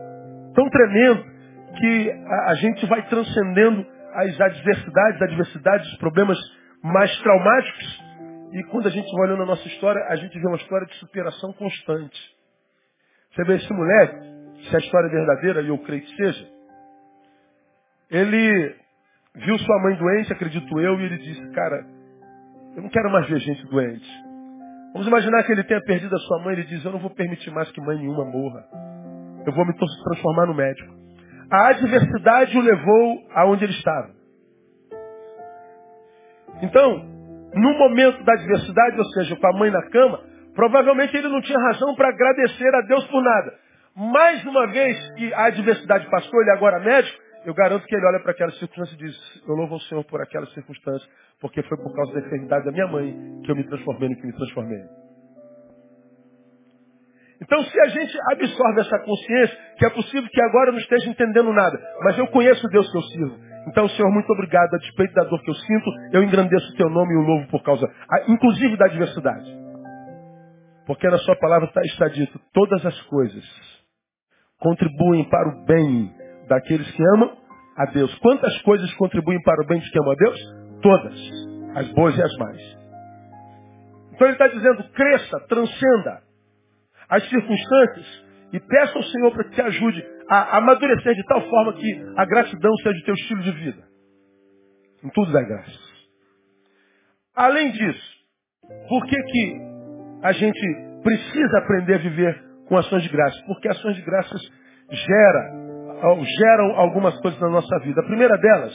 Tão 0.54 0.68
tremendo 0.68 1.31
que 1.78 2.10
a, 2.48 2.54
gente 2.54 2.86
vai 2.86 3.02
transcendendo 3.08 3.86
as 4.14 4.40
adversidades, 4.40 5.22
adversidades, 5.22 5.92
os 5.92 5.98
problemas 5.98 6.38
mais 6.82 7.16
traumáticos. 7.20 8.02
E 8.52 8.64
quando 8.64 8.88
a 8.88 8.90
gente 8.90 9.10
vai 9.12 9.28
olhando 9.28 9.44
a 9.44 9.46
nossa 9.46 9.66
história, 9.68 10.04
a 10.08 10.16
gente 10.16 10.38
vê 10.38 10.46
uma 10.46 10.56
história 10.56 10.86
de 10.86 10.94
superação 10.96 11.52
constante. 11.54 12.20
Você 13.32 13.44
vê 13.44 13.56
esse 13.56 13.72
moleque, 13.72 14.18
se 14.68 14.76
a 14.76 14.78
história 14.78 15.06
é 15.06 15.10
verdadeira, 15.10 15.62
e 15.62 15.68
eu 15.68 15.78
creio 15.78 16.02
que 16.02 16.16
seja, 16.16 16.48
ele 18.10 18.76
viu 19.36 19.58
sua 19.58 19.82
mãe 19.82 19.96
doente, 19.96 20.32
acredito 20.32 20.80
eu, 20.80 21.00
e 21.00 21.04
ele 21.04 21.18
disse, 21.18 21.50
cara, 21.52 21.86
Eu 22.76 22.82
não 22.82 22.88
quero 22.88 23.10
mais 23.10 23.28
ver 23.28 23.38
gente 23.40 23.66
doente. 23.66 24.08
Vamos 24.92 25.06
imaginar 25.06 25.42
que 25.44 25.52
ele 25.52 25.64
tenha 25.64 25.80
perdido 25.82 26.14
a 26.14 26.18
sua 26.18 26.38
mãe. 26.40 26.54
Ele 26.54 26.64
diz, 26.64 26.84
eu 26.84 26.92
não 26.92 26.98
vou 26.98 27.10
permitir 27.10 27.50
mais 27.50 27.70
que 27.70 27.80
mãe 27.80 27.98
nenhuma 27.98 28.24
morra. 28.24 28.64
Eu 29.46 29.52
vou 29.52 29.66
me 29.66 29.74
transformar 29.74 30.46
no 30.46 30.54
médico. 30.54 30.94
A 31.52 31.68
adversidade 31.68 32.56
o 32.56 32.62
levou 32.62 33.28
aonde 33.34 33.64
ele 33.64 33.74
estava. 33.74 34.10
Então, 36.62 36.96
no 37.54 37.78
momento 37.78 38.24
da 38.24 38.32
adversidade, 38.32 38.98
ou 38.98 39.04
seja, 39.12 39.36
com 39.36 39.46
a 39.46 39.58
mãe 39.58 39.70
na 39.70 39.82
cama, 39.90 40.20
provavelmente 40.54 41.14
ele 41.14 41.28
não 41.28 41.42
tinha 41.42 41.58
razão 41.58 41.94
para 41.94 42.08
agradecer 42.08 42.74
a 42.74 42.80
Deus 42.80 43.06
por 43.08 43.22
nada. 43.22 43.52
Mais 43.94 44.42
uma 44.46 44.66
vez 44.68 45.14
que 45.14 45.34
a 45.34 45.44
adversidade 45.48 46.08
passou, 46.08 46.40
ele 46.40 46.52
agora 46.52 46.78
é 46.78 46.84
médico, 46.84 47.18
eu 47.44 47.52
garanto 47.52 47.84
que 47.84 47.94
ele 47.94 48.06
olha 48.06 48.20
para 48.20 48.32
aquela 48.32 48.52
circunstância 48.52 48.94
e 48.94 48.98
diz, 48.98 49.42
eu 49.46 49.54
louvo 49.54 49.74
ao 49.74 49.80
Senhor 49.80 50.04
por 50.04 50.22
aquela 50.22 50.46
circunstância, 50.46 51.06
porque 51.38 51.62
foi 51.64 51.76
por 51.76 51.94
causa 51.94 52.14
da 52.14 52.20
enfermidade 52.20 52.64
da 52.64 52.72
minha 52.72 52.86
mãe 52.86 53.14
que 53.44 53.50
eu 53.50 53.56
me 53.56 53.64
transformei 53.64 54.08
no 54.08 54.16
que 54.16 54.26
me 54.26 54.32
transformei. 54.32 55.01
Então, 57.42 57.60
se 57.64 57.80
a 57.80 57.88
gente 57.88 58.16
absorve 58.32 58.80
essa 58.80 58.98
consciência, 59.00 59.58
que 59.76 59.84
é 59.84 59.90
possível 59.90 60.28
que 60.30 60.42
agora 60.42 60.68
eu 60.68 60.74
não 60.74 60.80
esteja 60.80 61.10
entendendo 61.10 61.52
nada, 61.52 61.76
mas 62.04 62.16
eu 62.16 62.28
conheço 62.28 62.68
Deus 62.68 62.88
que 62.90 62.96
eu 62.96 63.02
sirvo. 63.02 63.36
Então, 63.66 63.88
Senhor, 63.88 64.10
muito 64.12 64.32
obrigado, 64.32 64.72
a 64.74 64.78
despeito 64.78 65.12
da 65.14 65.24
dor 65.24 65.42
que 65.42 65.50
eu 65.50 65.54
sinto, 65.54 65.90
eu 66.12 66.22
engrandeço 66.22 66.72
o 66.72 66.76
teu 66.76 66.88
nome 66.88 67.12
e 67.12 67.16
o 67.16 67.20
louvo 67.20 67.48
por 67.48 67.62
causa, 67.64 67.84
inclusive 68.28 68.76
da 68.76 68.86
adversidade. 68.86 69.50
Porque 70.86 71.08
na 71.08 71.18
sua 71.18 71.34
palavra 71.36 71.66
está, 71.66 71.80
está 71.82 72.08
dito, 72.08 72.40
todas 72.52 72.84
as 72.86 73.00
coisas 73.02 73.44
contribuem 74.60 75.28
para 75.28 75.48
o 75.48 75.64
bem 75.64 76.14
daqueles 76.48 76.88
que 76.92 77.02
amam 77.16 77.36
a 77.76 77.86
Deus. 77.86 78.14
Quantas 78.20 78.56
coisas 78.62 78.92
contribuem 78.94 79.42
para 79.42 79.64
o 79.64 79.66
bem 79.66 79.80
de 79.80 79.90
quem 79.90 80.00
ama 80.00 80.12
a 80.12 80.16
Deus? 80.16 80.40
Todas. 80.80 81.18
As 81.74 81.88
boas 81.92 82.16
e 82.16 82.22
as 82.22 82.36
más. 82.36 82.78
Então 84.12 84.28
ele 84.28 84.34
está 84.34 84.46
dizendo, 84.46 84.84
cresça, 84.92 85.40
transcenda 85.48 86.31
as 87.12 87.28
circunstâncias 87.28 88.24
e 88.54 88.60
peça 88.60 88.96
ao 88.96 89.04
Senhor 89.04 89.32
para 89.32 89.44
que 89.44 89.50
te 89.50 89.60
ajude 89.60 90.02
a 90.30 90.56
amadurecer 90.56 91.14
de 91.14 91.22
tal 91.26 91.42
forma 91.42 91.74
que 91.74 92.04
a 92.16 92.24
gratidão 92.24 92.74
seja 92.76 92.98
o 92.98 93.04
teu 93.04 93.14
estilo 93.14 93.42
de 93.42 93.52
vida. 93.52 93.82
Em 95.04 95.10
tudo 95.10 95.30
dá 95.30 95.42
graças. 95.42 95.92
Além 97.36 97.70
disso, 97.70 98.12
por 98.88 99.04
que, 99.04 99.16
que 99.16 99.60
a 100.22 100.32
gente 100.32 100.60
precisa 101.02 101.58
aprender 101.58 101.96
a 101.96 101.98
viver 101.98 102.42
com 102.66 102.78
ações 102.78 103.02
de 103.02 103.10
graças? 103.10 103.42
Porque 103.42 103.68
ações 103.68 103.96
de 103.96 104.02
graças 104.02 104.40
gera, 104.88 105.52
geram 106.38 106.76
algumas 106.76 107.18
coisas 107.20 107.38
na 107.40 107.50
nossa 107.50 107.78
vida. 107.80 108.00
A 108.00 108.06
primeira 108.06 108.38
delas 108.38 108.74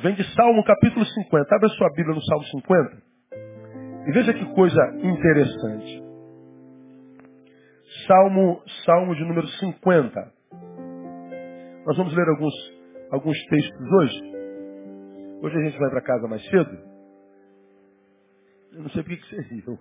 vem 0.00 0.14
de 0.14 0.24
Salmo 0.34 0.64
capítulo 0.64 1.04
50. 1.04 1.54
Abra 1.54 1.68
sua 1.68 1.90
Bíblia 1.94 2.14
no 2.14 2.22
Salmo 2.22 2.44
50 2.44 3.02
e 4.06 4.12
veja 4.12 4.32
que 4.32 4.54
coisa 4.54 4.80
interessante. 5.02 6.07
Salmo, 8.06 8.62
Salmo 8.84 9.14
de 9.14 9.24
número 9.24 9.46
50. 9.46 10.32
Nós 11.86 11.96
vamos 11.96 12.14
ler 12.14 12.28
alguns, 12.28 12.54
alguns 13.10 13.38
textos 13.46 13.92
hoje. 13.92 14.20
Hoje 15.42 15.56
a 15.56 15.64
gente 15.64 15.78
vai 15.78 15.90
para 15.90 16.02
casa 16.02 16.28
mais 16.28 16.44
cedo. 16.50 16.78
Eu 18.72 18.82
não 18.82 18.90
sei 18.90 19.02
por 19.02 19.16
que 19.16 19.26
você 19.28 19.40
riu. 19.42 19.78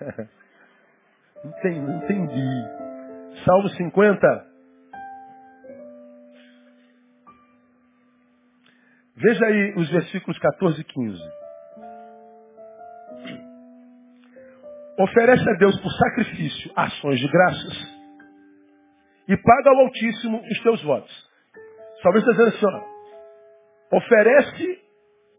Não, 1.44 1.96
entendi. 1.98 3.44
Salmo 3.44 3.68
50. 3.68 4.46
Veja 9.16 9.46
aí 9.46 9.74
os 9.76 9.90
versículos 9.90 10.38
14 10.38 10.80
e 10.80 10.84
15. 10.84 11.45
Oferece 14.98 15.48
a 15.48 15.52
Deus 15.58 15.78
por 15.80 15.92
sacrifício 15.92 16.72
ações 16.74 17.20
de 17.20 17.28
graças 17.28 17.96
e 19.28 19.36
paga 19.36 19.70
ao 19.70 19.80
Altíssimo 19.80 20.40
os 20.40 20.62
teus 20.62 20.82
votos. 20.82 21.26
Talvez 22.02 22.24
está 22.24 22.44
dizendo 22.44 22.56
assim, 22.56 22.66
ó, 23.92 23.96
oferece 23.96 24.82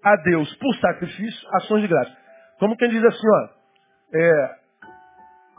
a 0.04 0.16
Deus 0.18 0.54
por 0.58 0.76
sacrifício 0.76 1.50
ações 1.56 1.82
de 1.82 1.88
graça. 1.88 2.16
Como 2.60 2.78
quem 2.78 2.90
diz 2.90 3.04
assim, 3.04 3.28
ó, 3.28 3.50
é, 4.16 4.56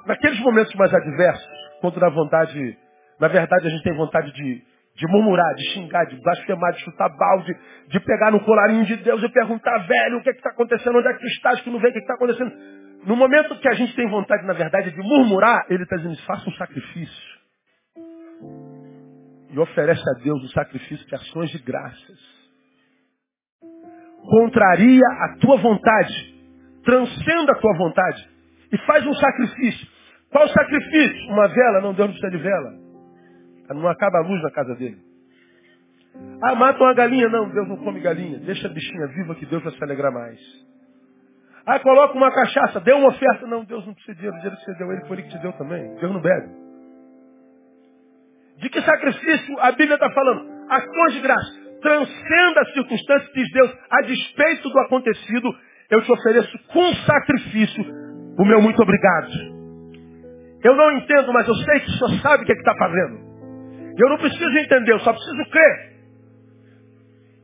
naqueles 0.07 0.39
momentos 0.41 0.73
mais 0.75 0.95
adversos, 0.95 1.49
quando 1.81 1.99
na 1.99 2.11
vontade, 2.11 2.79
na 3.19 3.27
verdade 3.27 3.67
a 3.67 3.71
gente 3.71 3.83
tem 3.83 3.97
vontade 3.97 4.31
de, 4.33 4.63
de 4.95 5.07
murmurar, 5.09 5.55
de 5.55 5.65
xingar, 5.73 6.05
de 6.07 6.21
blasfemar, 6.23 6.73
de 6.73 6.81
chutar 6.81 7.09
balde, 7.17 7.57
de 7.89 8.01
pegar 8.01 8.31
no 8.31 8.45
colarinho 8.45 8.85
de 8.85 8.97
Deus 8.97 9.23
e 9.23 9.29
perguntar, 9.31 9.79
velho, 9.89 10.19
o 10.19 10.23
que 10.23 10.31
é 10.31 10.33
está 10.33 10.51
acontecendo? 10.51 10.99
Onde 10.99 11.09
é 11.09 11.13
que 11.15 11.21
tu 11.21 11.27
estás? 11.27 11.61
Que 11.63 11.71
não 11.71 11.81
vem, 11.81 11.91
o 11.91 11.93
que 11.93 11.99
é 11.99 12.03
está 12.03 12.15
acontecendo? 12.15 12.88
No 13.05 13.17
momento 13.17 13.59
que 13.59 13.69
a 13.69 13.75
gente 13.75 13.95
tem 13.95 14.09
vontade, 14.09 14.47
na 14.47 14.53
verdade, 14.53 14.91
de 14.91 15.01
murmurar, 15.01 15.67
ele 15.71 15.83
está 15.83 15.97
dizendo, 15.97 16.17
faça 16.25 16.49
um 16.49 16.53
sacrifício 16.55 17.39
e 19.51 19.59
oferece 19.59 20.03
a 20.03 20.23
Deus 20.23 20.43
o 20.45 20.49
sacrifício 20.49 21.07
de 21.07 21.15
ações 21.15 21.51
de 21.51 21.59
graças. 21.59 22.39
Contraria 24.23 25.07
a 25.21 25.37
tua 25.41 25.57
vontade, 25.57 26.35
transcenda 26.85 27.53
a 27.53 27.59
tua 27.61 27.77
vontade 27.79 28.29
e 28.73 28.79
faz 28.79 29.07
um 29.07 29.15
sacrifício. 29.15 29.89
Qual 30.31 30.47
sacrifício? 30.49 31.31
Uma 31.31 31.49
vela? 31.49 31.81
Não, 31.81 31.95
Deus 31.95 32.09
não 32.09 32.15
precisa 32.15 32.31
de 32.31 32.39
vela. 32.39 32.75
Não 33.71 33.89
acaba 33.89 34.19
a 34.19 34.23
luz 34.23 34.43
na 34.43 34.51
casa 34.51 34.75
dele. 34.75 34.99
Ah, 36.43 36.55
mata 36.55 36.83
uma 36.83 36.95
galinha? 36.95 37.29
Não, 37.29 37.49
Deus 37.49 37.69
não 37.69 37.77
come 37.79 38.01
galinha. 38.01 38.39
Deixa 38.41 38.67
a 38.67 38.71
bichinha 38.71 39.07
viva 39.09 39.35
que 39.35 39.47
Deus 39.47 39.63
vai 39.63 39.73
se 39.73 39.83
alegrar 39.83 40.13
mais. 40.13 40.68
Ah, 41.69 41.79
coloca 41.81 42.15
uma 42.15 42.33
cachaça, 42.33 42.81
dê 42.81 42.95
uma 42.95 43.09
oferta. 43.09 43.47
Não, 43.47 43.63
Deus 43.63 43.87
não 43.87 43.93
precisa 43.93 44.15
de 44.15 44.21
dinheiro. 44.21 44.37
O 44.37 44.41
dinheiro 44.41 44.57
que 44.57 44.65
você 44.65 44.79
deu, 44.79 44.91
ele 44.91 45.07
foi 45.07 45.17
ele 45.19 45.23
que 45.25 45.37
te 45.37 45.39
deu 45.39 45.53
também. 45.53 45.95
Deus 45.97 46.13
não 46.13 46.21
bebe. 46.21 46.49
De 48.57 48.71
que 48.71 48.81
sacrifício 48.81 49.61
a 49.61 49.71
Bíblia 49.73 49.97
está 49.97 50.11
falando? 50.11 50.49
Ações 50.71 51.13
de 51.13 51.21
graça. 51.21 51.53
Transcenda 51.83 52.61
as 52.63 52.73
circunstâncias, 52.73 53.33
diz 53.35 53.53
Deus, 53.53 53.79
a 53.91 54.03
despeito 54.03 54.69
do 54.71 54.79
acontecido, 54.81 55.55
eu 55.91 56.03
te 56.03 56.11
ofereço 56.11 56.59
com 56.69 56.95
sacrifício 57.07 57.85
o 58.39 58.45
meu 58.45 58.63
muito 58.63 58.81
obrigado. 58.81 59.31
Eu 60.65 60.75
não 60.75 60.93
entendo, 60.93 61.33
mas 61.33 61.47
eu 61.47 61.55
sei 61.55 61.81
que 61.81 61.91
o 61.91 61.93
Senhor 61.93 62.23
sabe 62.23 62.43
o 62.45 62.47
que 62.47 62.53
é 62.53 62.55
está 62.55 62.75
fazendo. 62.77 63.19
Eu 63.99 64.09
não 64.09 64.17
preciso 64.17 64.59
entender, 64.59 64.93
eu 64.93 65.01
só 65.01 65.13
preciso 65.13 65.51
crer. 65.51 65.93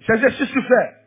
Isso 0.00 0.12
é 0.12 0.14
exercício 0.14 0.60
de 0.60 0.68
fé. 0.68 1.03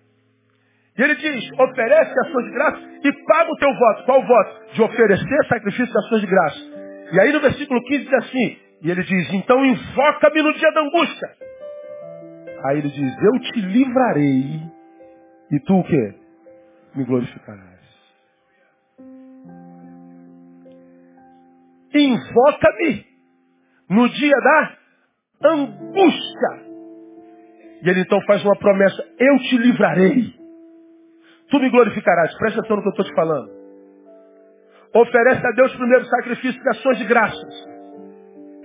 E 0.98 1.02
ele 1.02 1.16
diz, 1.16 1.52
oferece 1.60 2.20
ações 2.26 2.46
de 2.46 2.52
graça 2.52 2.82
e 3.04 3.12
paga 3.26 3.52
o 3.52 3.58
teu 3.58 3.72
voto. 3.72 4.04
Qual 4.06 4.26
voto? 4.26 4.74
De 4.74 4.82
oferecer 4.82 5.46
sacrifício 5.48 5.86
de 5.86 5.98
ações 5.98 6.22
de 6.22 6.28
graça. 6.28 6.60
E 7.14 7.20
aí 7.20 7.32
no 7.32 7.40
versículo 7.40 7.84
15 7.84 8.04
diz 8.04 8.14
assim, 8.14 8.58
e 8.82 8.92
ele 8.92 9.04
diz, 9.04 9.34
então 9.34 9.64
invoca-me 9.64 10.42
no 10.42 10.54
dia 10.54 10.72
da 10.72 10.82
angústia. 10.82 11.30
Aí 12.66 12.80
ele 12.80 12.90
diz, 12.90 13.24
eu 13.24 13.40
te 13.40 13.62
livrarei. 13.62 14.62
E 15.52 15.60
tu 15.66 15.80
o 15.80 15.84
quê? 15.84 16.16
Me 16.96 17.04
glorificarás. 17.06 17.78
Invoca-me 21.94 23.06
no 23.90 24.10
dia 24.10 24.36
da 24.44 25.50
angústia. 25.50 26.68
E 27.84 27.90
ele 27.90 28.02
então 28.02 28.20
faz 28.24 28.44
uma 28.44 28.56
promessa, 28.58 29.04
eu 29.20 29.38
te 29.38 29.58
livrarei. 29.58 30.47
Tu 31.50 31.60
me 31.60 31.70
glorificarás. 31.70 32.36
Presta 32.38 32.60
atenção 32.60 32.78
no 32.78 32.84
que 32.84 32.90
eu 32.90 32.92
estou 32.92 33.06
te 33.06 33.16
falando. 33.16 33.50
Oferece 34.94 35.46
a 35.46 35.52
Deus 35.52 35.76
primeiro 35.76 36.06
sacrifício 36.06 36.62
de 36.62 36.70
ações 36.70 36.98
de 36.98 37.06
graças. 37.06 37.68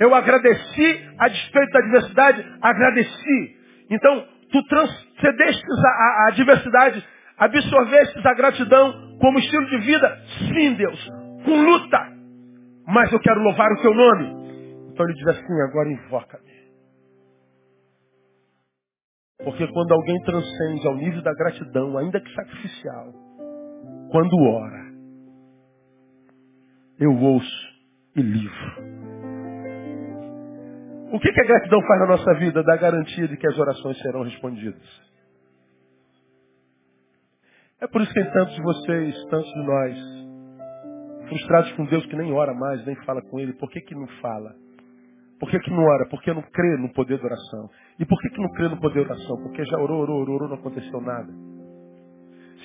Eu 0.00 0.14
agradeci 0.14 1.10
a 1.18 1.28
despeito 1.28 1.72
da 1.72 1.78
adversidade, 1.78 2.46
agradeci. 2.60 3.56
Então, 3.90 4.26
tu 4.50 4.62
transcendeste 4.64 5.62
a, 5.64 5.88
a, 5.88 6.24
a 6.24 6.28
adversidade, 6.28 7.06
absorveste 7.38 8.26
a 8.26 8.34
gratidão 8.34 9.18
como 9.20 9.38
estilo 9.38 9.66
de 9.66 9.78
vida. 9.78 10.18
Sim, 10.48 10.74
Deus, 10.74 11.10
com 11.44 11.62
luta. 11.62 12.12
Mas 12.86 13.12
eu 13.12 13.20
quero 13.20 13.40
louvar 13.40 13.70
o 13.72 13.82
teu 13.82 13.94
nome. 13.94 14.42
Então 14.92 15.06
ele 15.06 15.14
diz 15.14 15.28
assim, 15.28 15.60
agora 15.68 15.88
invoca-me. 15.88 16.51
Porque 19.44 19.66
quando 19.68 19.92
alguém 19.92 20.20
transcende 20.22 20.86
ao 20.86 20.96
nível 20.96 21.22
da 21.22 21.34
gratidão, 21.34 21.98
ainda 21.98 22.20
que 22.20 22.32
sacrificial, 22.32 23.12
quando 24.10 24.36
ora, 24.36 24.92
eu 27.00 27.16
ouço 27.16 27.72
e 28.14 28.22
livro. 28.22 28.92
O 31.12 31.18
que, 31.18 31.30
que 31.30 31.40
a 31.40 31.44
gratidão 31.44 31.80
faz 31.82 32.00
na 32.00 32.06
nossa 32.06 32.34
vida? 32.34 32.62
Dá 32.62 32.76
garantia 32.76 33.28
de 33.28 33.36
que 33.36 33.46
as 33.46 33.58
orações 33.58 33.98
serão 34.00 34.22
respondidas. 34.22 35.12
É 37.80 37.86
por 37.88 38.00
isso 38.00 38.14
que 38.14 38.22
tem 38.22 38.32
tantos 38.32 38.54
de 38.54 38.62
vocês, 38.62 39.24
tantos 39.24 39.52
de 39.52 39.66
nós, 39.66 39.98
frustrados 41.28 41.72
com 41.72 41.84
Deus 41.86 42.06
que 42.06 42.16
nem 42.16 42.32
ora 42.32 42.54
mais, 42.54 42.86
nem 42.86 42.94
fala 43.04 43.20
com 43.22 43.40
Ele. 43.40 43.52
Por 43.54 43.68
que, 43.70 43.80
que 43.80 43.94
não 43.94 44.06
fala? 44.20 44.54
Por 45.42 45.50
que, 45.50 45.58
que 45.58 45.72
não 45.72 45.82
ora? 45.82 46.06
Porque 46.08 46.32
não 46.32 46.40
crê 46.40 46.76
no 46.76 46.92
poder 46.92 47.18
da 47.18 47.24
oração. 47.24 47.68
E 47.98 48.06
por 48.06 48.16
que, 48.20 48.30
que 48.30 48.40
não 48.40 48.48
crê 48.52 48.68
no 48.68 48.78
poder 48.78 49.04
da 49.04 49.12
oração? 49.12 49.42
Porque 49.42 49.64
já 49.64 49.76
orou, 49.76 50.02
orou, 50.02 50.20
orou, 50.20 50.36
orou, 50.36 50.48
não 50.48 50.54
aconteceu 50.54 51.00
nada. 51.00 51.32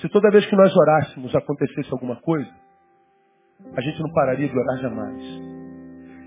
Se 0.00 0.08
toda 0.08 0.30
vez 0.30 0.46
que 0.46 0.54
nós 0.54 0.72
orássemos 0.76 1.34
acontecesse 1.34 1.90
alguma 1.90 2.14
coisa, 2.20 2.48
a 3.74 3.80
gente 3.80 4.00
não 4.00 4.12
pararia 4.12 4.48
de 4.48 4.56
orar 4.56 4.78
jamais. 4.78 5.24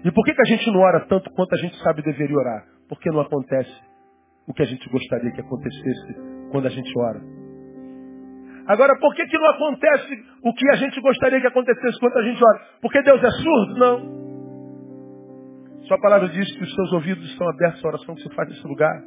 E 0.03 0.12
por 0.12 0.25
que, 0.25 0.34
que 0.34 0.41
a 0.41 0.46
gente 0.46 0.70
não 0.72 0.81
ora 0.81 1.05
tanto 1.08 1.31
quanto 1.31 1.55
a 1.55 1.58
gente 1.58 1.81
sabe 1.81 2.01
deveria 2.01 2.36
orar? 2.36 2.65
Porque 2.89 3.10
não 3.12 3.22
acontece 3.22 3.74
o 4.46 4.53
que 4.53 4.63
a 4.63 4.65
gente 4.65 4.89
gostaria 4.89 5.31
que 5.31 5.39
acontecesse 5.39 6.15
quando 6.51 6.65
a 6.65 6.70
gente 6.70 6.91
ora. 7.00 7.22
Agora, 8.67 9.00
por 9.00 9.15
que, 9.15 9.25
que 9.25 9.38
não 9.38 9.51
acontece 9.51 10.22
o 10.43 10.53
que 10.53 10.70
a 10.70 10.75
gente 10.75 11.00
gostaria 11.00 11.39
que 11.39 11.48
acontecesse 11.48 11.98
quando 11.98 12.17
a 12.17 12.24
gente 12.24 12.43
ora? 12.43 12.60
Porque 12.81 13.01
Deus 13.03 13.24
é 13.24 13.31
surdo? 13.31 13.79
Não. 13.79 14.21
Sua 15.91 16.00
palavra 16.00 16.29
diz 16.29 16.50
que 16.55 16.63
os 16.63 16.74
seus 16.74 16.93
ouvidos 16.93 17.29
estão 17.31 17.50
abertos 17.50 17.83
à 17.83 17.88
oração 17.89 18.15
que 18.15 18.21
se 18.21 18.33
faz 18.33 18.48
nesse 18.48 18.65
lugar. 18.65 19.03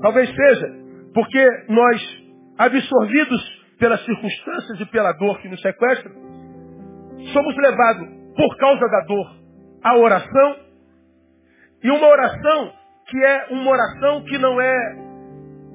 Talvez 0.00 0.34
seja 0.34 0.66
porque 1.12 1.46
nós, 1.68 2.24
absorvidos 2.56 3.66
pelas 3.78 4.02
circunstâncias 4.06 4.80
e 4.80 4.86
pela 4.86 5.12
dor 5.12 5.38
que 5.42 5.48
nos 5.50 5.60
sequestra, 5.60 6.10
somos 7.34 7.54
levados, 7.58 8.08
por 8.34 8.56
causa 8.56 8.88
da 8.88 9.00
dor, 9.06 9.36
à 9.84 9.98
oração. 9.98 10.56
E 11.84 11.90
uma 11.90 12.06
oração 12.06 12.72
que 13.08 13.24
é 13.26 13.46
uma 13.50 13.70
oração 13.70 14.24
que 14.24 14.38
não 14.38 14.58
é 14.58 14.96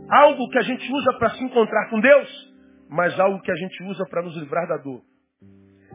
algo 0.09 0.49
que 0.49 0.57
a 0.57 0.63
gente 0.63 0.91
usa 0.91 1.19
para 1.19 1.29
se 1.35 1.43
encontrar 1.43 1.87
com 1.91 1.99
Deus, 1.99 2.53
mas 2.89 3.19
algo 3.19 3.39
que 3.41 3.51
a 3.51 3.55
gente 3.55 3.83
usa 3.83 4.03
para 4.09 4.23
nos 4.23 4.35
livrar 4.37 4.67
da 4.67 4.77
dor. 4.77 5.03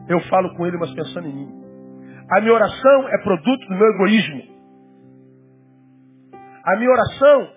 Eu 0.07 0.21
falo 0.29 0.55
com 0.55 0.65
Ele, 0.65 0.77
mas 0.77 0.93
pensando 0.93 1.27
em 1.27 1.35
mim. 1.35 1.58
A 2.31 2.41
minha 2.41 2.53
oração 2.53 3.09
é 3.09 3.17
produto 3.23 3.67
do 3.67 3.75
meu 3.75 3.87
egoísmo. 3.93 4.43
A 6.63 6.75
minha 6.77 6.91
oração 6.91 7.53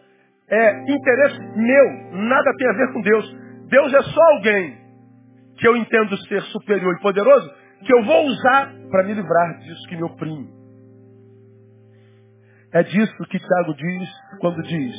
é 0.49 0.93
interesse 0.93 1.41
meu, 1.57 2.13
nada 2.13 2.53
tem 2.57 2.69
a 2.69 2.73
ver 2.73 2.93
com 2.93 3.01
Deus. 3.03 3.37
Deus 3.69 3.95
é 3.95 4.03
só 4.03 4.23
alguém 4.35 4.79
que 5.59 5.69
eu 5.69 5.77
entendo 5.77 6.17
ser 6.27 6.43
superior 6.45 6.95
e 6.97 7.03
poderoso, 7.03 7.51
que 7.85 7.95
eu 7.95 8.05
vou 8.05 8.27
usar 8.27 8.73
para 8.91 9.03
me 9.05 9.15
livrar 9.15 9.59
disso 9.59 9.89
que 9.89 9.97
me 9.97 10.05
oprime. 10.05 10.49
É 12.73 12.83
disso 12.83 13.25
que 13.29 13.39
Tiago 13.39 13.75
diz 13.75 14.11
quando 14.41 14.63
diz: 14.63 14.97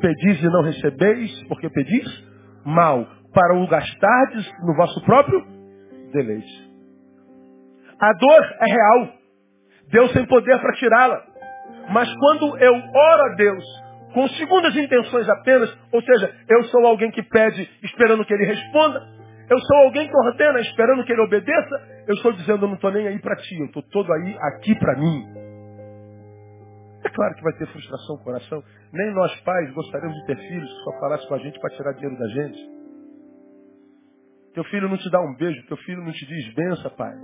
Pedis 0.00 0.42
e 0.42 0.48
não 0.48 0.62
recebeis, 0.62 1.42
porque 1.48 1.68
pedis 1.68 2.30
mal, 2.64 3.06
para 3.32 3.54
o 3.54 3.66
gastardes 3.68 4.50
no 4.62 4.74
vosso 4.74 5.04
próprio 5.04 5.44
deleite. 6.12 6.69
A 8.00 8.12
dor 8.14 8.56
é 8.60 8.72
real. 8.72 9.14
Deus 9.90 10.12
tem 10.12 10.24
poder 10.26 10.58
para 10.58 10.72
tirá-la. 10.74 11.22
Mas 11.90 12.12
quando 12.14 12.56
eu 12.58 12.74
oro 12.74 13.22
a 13.24 13.34
Deus 13.36 13.64
com 14.14 14.26
segundas 14.28 14.74
intenções 14.74 15.28
apenas, 15.28 15.76
ou 15.92 16.02
seja, 16.02 16.34
eu 16.48 16.64
sou 16.64 16.86
alguém 16.86 17.10
que 17.10 17.22
pede 17.22 17.68
esperando 17.82 18.24
que 18.24 18.32
ele 18.32 18.46
responda, 18.46 19.00
eu 19.48 19.58
sou 19.58 19.76
alguém 19.78 20.08
que 20.08 20.16
ordena 20.16 20.60
esperando 20.60 21.04
que 21.04 21.12
ele 21.12 21.22
obedeça, 21.22 22.04
eu 22.06 22.14
estou 22.14 22.32
dizendo, 22.32 22.64
eu 22.64 22.68
não 22.68 22.74
estou 22.74 22.90
nem 22.90 23.06
aí 23.06 23.18
para 23.20 23.36
ti, 23.36 23.58
eu 23.58 23.66
estou 23.66 23.82
todo 23.82 24.12
aí 24.12 24.36
aqui 24.54 24.74
para 24.76 24.96
mim. 24.96 25.26
É 27.04 27.08
claro 27.08 27.34
que 27.34 27.42
vai 27.42 27.52
ter 27.54 27.66
frustração 27.66 28.16
no 28.16 28.24
coração. 28.24 28.62
Nem 28.92 29.12
nós 29.14 29.40
pais 29.40 29.72
gostaríamos 29.72 30.16
de 30.20 30.26
ter 30.26 30.36
filhos 30.36 30.70
que 30.70 30.84
só 30.84 31.00
falasse 31.00 31.26
com 31.28 31.34
a 31.34 31.38
gente 31.38 31.58
para 31.58 31.70
tirar 31.70 31.92
dinheiro 31.94 32.18
da 32.18 32.28
gente. 32.28 32.80
Teu 34.54 34.64
filho 34.64 34.88
não 34.88 34.96
te 34.96 35.10
dá 35.10 35.20
um 35.20 35.34
beijo, 35.36 35.66
teu 35.66 35.76
filho 35.78 36.02
não 36.02 36.12
te 36.12 36.26
diz 36.26 36.54
benção, 36.54 36.90
pai. 36.90 37.14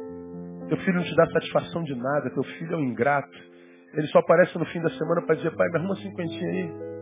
Teu 0.69 0.77
filho 0.79 0.97
não 0.97 1.05
te 1.05 1.15
dá 1.15 1.27
satisfação 1.27 1.83
de 1.85 1.95
nada, 1.95 2.31
teu 2.31 2.43
filho 2.43 2.75
é 2.75 2.77
um 2.77 2.85
ingrato. 2.85 3.39
Ele 3.95 4.07
só 4.09 4.19
aparece 4.19 4.59
no 4.59 4.67
fim 4.67 4.81
da 4.81 4.91
semana 4.91 5.23
para 5.23 5.37
dizer, 5.37 5.55
pai, 5.55 5.69
me 5.69 5.79
arruma 5.79 5.97
cinquentinha 5.97 6.51
aí. 6.51 6.97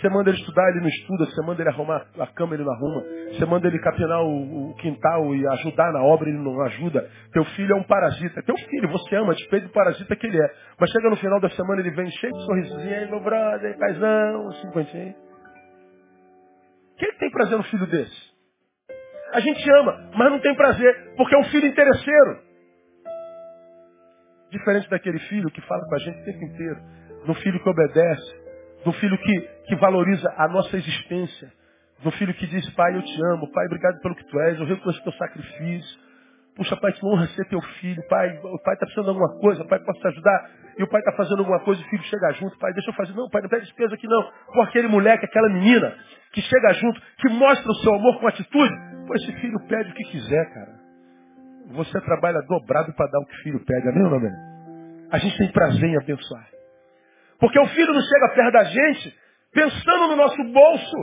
Você 0.00 0.08
manda 0.08 0.30
ele 0.30 0.38
estudar, 0.38 0.66
ele 0.70 0.80
não 0.80 0.88
estuda. 0.88 1.26
Você 1.26 1.42
manda 1.42 1.62
ele 1.62 1.68
arrumar 1.68 2.06
a 2.18 2.26
cama, 2.28 2.54
ele 2.54 2.64
não 2.64 2.72
arruma. 2.72 3.02
Você 3.32 3.44
manda 3.44 3.68
ele 3.68 3.78
capinar 3.80 4.22
o, 4.22 4.70
o, 4.70 4.74
quintal 4.76 5.34
e 5.34 5.46
ajudar 5.46 5.92
na 5.92 6.02
obra, 6.02 6.30
ele 6.30 6.38
não 6.38 6.58
ajuda. 6.62 7.06
Teu 7.32 7.44
filho 7.44 7.74
é 7.74 7.76
um 7.76 7.82
parasita. 7.82 8.42
Teu 8.42 8.56
filho, 8.56 8.88
você 8.88 9.16
ama, 9.16 9.34
despeito 9.34 9.66
do 9.66 9.72
parasita 9.72 10.16
que 10.16 10.26
ele 10.26 10.40
é. 10.42 10.54
Mas 10.78 10.90
chega 10.90 11.10
no 11.10 11.16
final 11.16 11.38
da 11.38 11.50
semana, 11.50 11.80
ele 11.82 11.90
vem 11.90 12.10
cheio 12.12 12.32
de 12.32 12.44
sorrisinho. 12.46 12.94
Aí, 12.94 13.10
meu 13.10 13.20
brother, 13.20 13.78
paizão, 13.78 14.52
cinquentinha. 14.52 15.14
Quem 16.96 17.12
tem 17.18 17.30
prazer 17.30 17.58
no 17.58 17.64
filho 17.64 17.86
desse? 17.86 18.30
A 19.32 19.40
gente 19.40 19.70
ama, 19.72 20.10
mas 20.16 20.30
não 20.30 20.40
tem 20.40 20.54
prazer, 20.54 21.14
porque 21.16 21.34
é 21.34 21.38
um 21.38 21.44
filho 21.44 21.66
interesseiro. 21.66 22.40
Diferente 24.50 24.90
daquele 24.90 25.18
filho 25.20 25.50
que 25.50 25.60
fala 25.62 25.86
com 25.88 25.94
a 25.94 25.98
gente 25.98 26.20
o 26.20 26.24
tempo 26.24 26.44
inteiro. 26.44 26.80
No 27.26 27.34
filho 27.34 27.62
que 27.62 27.68
obedece, 27.68 28.34
do 28.84 28.92
filho 28.94 29.16
que, 29.18 29.40
que 29.66 29.76
valoriza 29.76 30.32
a 30.36 30.48
nossa 30.48 30.76
existência, 30.76 31.52
do 32.02 32.10
filho 32.12 32.34
que 32.34 32.46
diz, 32.46 32.68
pai, 32.70 32.96
eu 32.96 33.02
te 33.02 33.22
amo, 33.32 33.50
pai, 33.52 33.66
obrigado 33.66 34.00
pelo 34.00 34.16
que 34.16 34.24
tu 34.24 34.40
és, 34.40 34.58
eu 34.58 34.66
reconheço 34.66 35.02
teu 35.02 35.12
sacrifício. 35.12 36.09
Puxa, 36.60 36.76
pai, 36.76 36.92
que 36.92 37.06
honra 37.06 37.26
ser 37.28 37.48
teu 37.48 37.58
filho, 37.80 38.06
pai, 38.06 38.36
o 38.36 38.62
pai 38.62 38.74
está 38.74 38.84
precisando 38.84 39.04
de 39.04 39.10
alguma 39.12 39.40
coisa, 39.40 39.64
pai, 39.64 39.78
posso 39.78 39.98
te 39.98 40.08
ajudar? 40.08 40.50
E 40.76 40.82
o 40.82 40.88
pai 40.90 41.00
está 41.00 41.12
fazendo 41.12 41.38
alguma 41.38 41.58
coisa, 41.60 41.80
o 41.80 41.84
filho 41.86 42.02
chega 42.02 42.32
junto, 42.32 42.58
pai, 42.58 42.70
deixa 42.74 42.90
eu 42.90 42.94
fazer. 42.96 43.14
Não, 43.14 43.30
pai, 43.30 43.40
não 43.40 43.48
pede 43.48 43.62
despesa 43.64 43.94
aqui 43.94 44.06
não. 44.06 44.30
Com 44.48 44.60
aquele 44.60 44.86
moleque, 44.86 45.24
aquela 45.24 45.48
menina 45.48 45.96
que 46.34 46.42
chega 46.42 46.74
junto, 46.74 47.00
que 47.16 47.30
mostra 47.30 47.66
o 47.66 47.74
seu 47.76 47.94
amor 47.94 48.20
com 48.20 48.28
atitude, 48.28 48.74
pô, 49.06 49.14
esse 49.14 49.32
filho 49.40 49.58
pede 49.68 49.90
o 49.90 49.94
que 49.94 50.04
quiser, 50.04 50.52
cara. 50.52 50.80
Você 51.68 51.98
trabalha 52.02 52.42
dobrado 52.42 52.92
para 52.92 53.06
dar 53.06 53.20
o 53.20 53.24
que 53.24 53.36
o 53.36 53.42
filho 53.42 53.64
pede, 53.64 53.88
amém 53.88 54.04
ou 54.04 54.10
não, 54.10 54.18
amém? 54.18 54.32
A 55.12 55.16
gente 55.16 55.38
tem 55.38 55.50
prazer 55.52 55.88
em 55.88 55.96
abençoar. 55.96 56.46
Porque 57.38 57.58
o 57.58 57.66
filho 57.68 57.94
não 57.94 58.02
chega 58.02 58.34
perto 58.34 58.52
da 58.52 58.64
gente 58.64 59.18
pensando 59.50 60.08
no 60.08 60.16
nosso 60.16 60.44
bolso. 60.44 60.96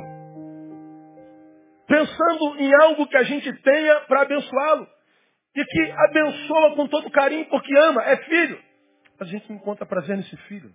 Pensando 1.87 2.59
em 2.59 2.75
algo 2.83 3.07
que 3.07 3.17
a 3.17 3.23
gente 3.23 3.51
tenha 3.63 4.01
para 4.01 4.21
abençoá-lo. 4.21 4.96
E 5.57 5.65
que 5.65 5.91
abençoa 5.91 6.75
com 6.75 6.87
todo 6.87 7.09
carinho 7.09 7.45
porque 7.45 7.75
ama, 7.79 8.03
é 8.03 8.15
filho. 8.17 8.59
A 9.19 9.25
gente 9.25 9.51
encontra 9.51 9.87
prazer 9.87 10.15
nesse 10.15 10.37
filho. 10.47 10.69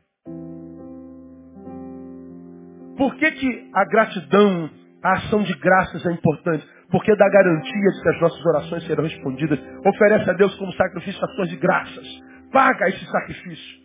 Por 2.97 3.15
que, 3.15 3.31
que 3.31 3.71
a 3.73 3.85
gratidão, 3.85 4.71
a 5.05 5.13
ação 5.13 5.45
de 5.45 5.55
graças 5.55 6.05
é 6.05 6.11
importante? 6.11 6.67
Porque 6.91 7.15
dá 7.15 7.29
garantia 7.29 7.91
de 7.93 8.03
que 8.03 8.09
as 8.09 8.21
nossas 8.21 8.45
orações 8.45 8.85
serão 8.85 9.05
respondidas. 9.05 9.61
Oferece 9.87 10.29
a 10.29 10.33
Deus 10.33 10.53
como 10.57 10.73
sacrifício 10.73 11.25
ações 11.25 11.51
de 11.51 11.57
graças. 11.59 12.21
Paga 12.51 12.89
esse 12.89 13.07
sacrifício. 13.07 13.82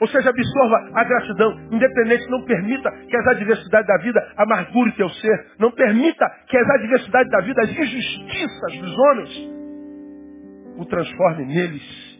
Ou 0.00 0.08
seja, 0.08 0.30
absorva 0.30 0.90
a 0.94 1.04
gratidão, 1.04 1.60
independente, 1.70 2.30
não 2.30 2.42
permita 2.44 2.90
que 2.90 3.16
as 3.16 3.26
adversidades 3.26 3.86
da 3.86 3.98
vida 3.98 4.32
amargurem 4.38 4.94
teu 4.94 5.08
ser. 5.10 5.46
Não 5.58 5.70
permita 5.70 6.26
que 6.48 6.56
as 6.56 6.70
adversidades 6.70 7.30
da 7.30 7.40
vida, 7.42 7.62
as 7.62 7.70
injustiças 7.70 8.78
dos 8.80 8.98
homens, 8.98 9.50
o 10.78 10.86
transformem 10.86 11.46
neles. 11.46 12.10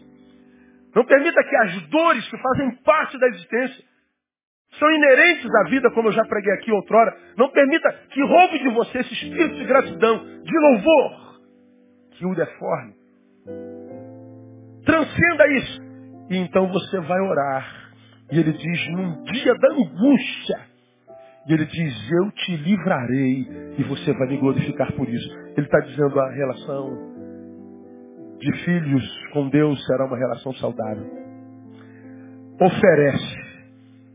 Não 0.95 1.03
permita 1.05 1.43
que 1.43 1.55
as 1.55 1.81
dores 1.87 2.29
que 2.29 2.37
fazem 2.37 2.71
parte 2.83 3.17
da 3.17 3.27
existência, 3.29 3.83
são 4.77 4.89
inerentes 4.89 5.49
à 5.53 5.69
vida, 5.69 5.91
como 5.91 6.09
eu 6.09 6.13
já 6.13 6.23
preguei 6.23 6.53
aqui 6.53 6.71
outrora, 6.71 7.17
não 7.35 7.49
permita 7.49 7.91
que 8.11 8.21
roube 8.23 8.59
de 8.59 8.69
você 8.69 8.99
esse 8.99 9.13
espírito 9.13 9.55
de 9.55 9.65
gratidão, 9.65 10.23
de 10.43 10.59
louvor, 10.59 11.41
que 12.11 12.25
o 12.25 12.35
deforme. 12.35 12.93
Transcenda 14.85 15.47
isso. 15.53 15.90
E 16.31 16.37
então 16.37 16.65
você 16.71 16.97
vai 17.01 17.19
orar. 17.19 17.91
E 18.31 18.39
ele 18.39 18.53
diz, 18.53 18.87
num 18.91 19.21
dia 19.23 19.53
da 19.53 19.67
angústia, 19.73 20.59
e 21.45 21.53
ele 21.53 21.65
diz, 21.65 22.11
eu 22.11 22.31
te 22.31 22.55
livrarei 22.55 23.75
e 23.77 23.83
você 23.83 24.13
vai 24.13 24.29
me 24.29 24.37
glorificar 24.37 24.93
por 24.93 25.09
isso. 25.09 25.29
Ele 25.57 25.65
está 25.65 25.81
dizendo 25.81 26.17
a 26.17 26.31
relação 26.31 27.11
de 28.39 28.53
filhos 28.63 29.03
com 29.33 29.49
Deus 29.49 29.85
será 29.85 30.05
uma 30.05 30.17
relação 30.17 30.53
saudável. 30.53 31.05
Oferece. 32.61 33.37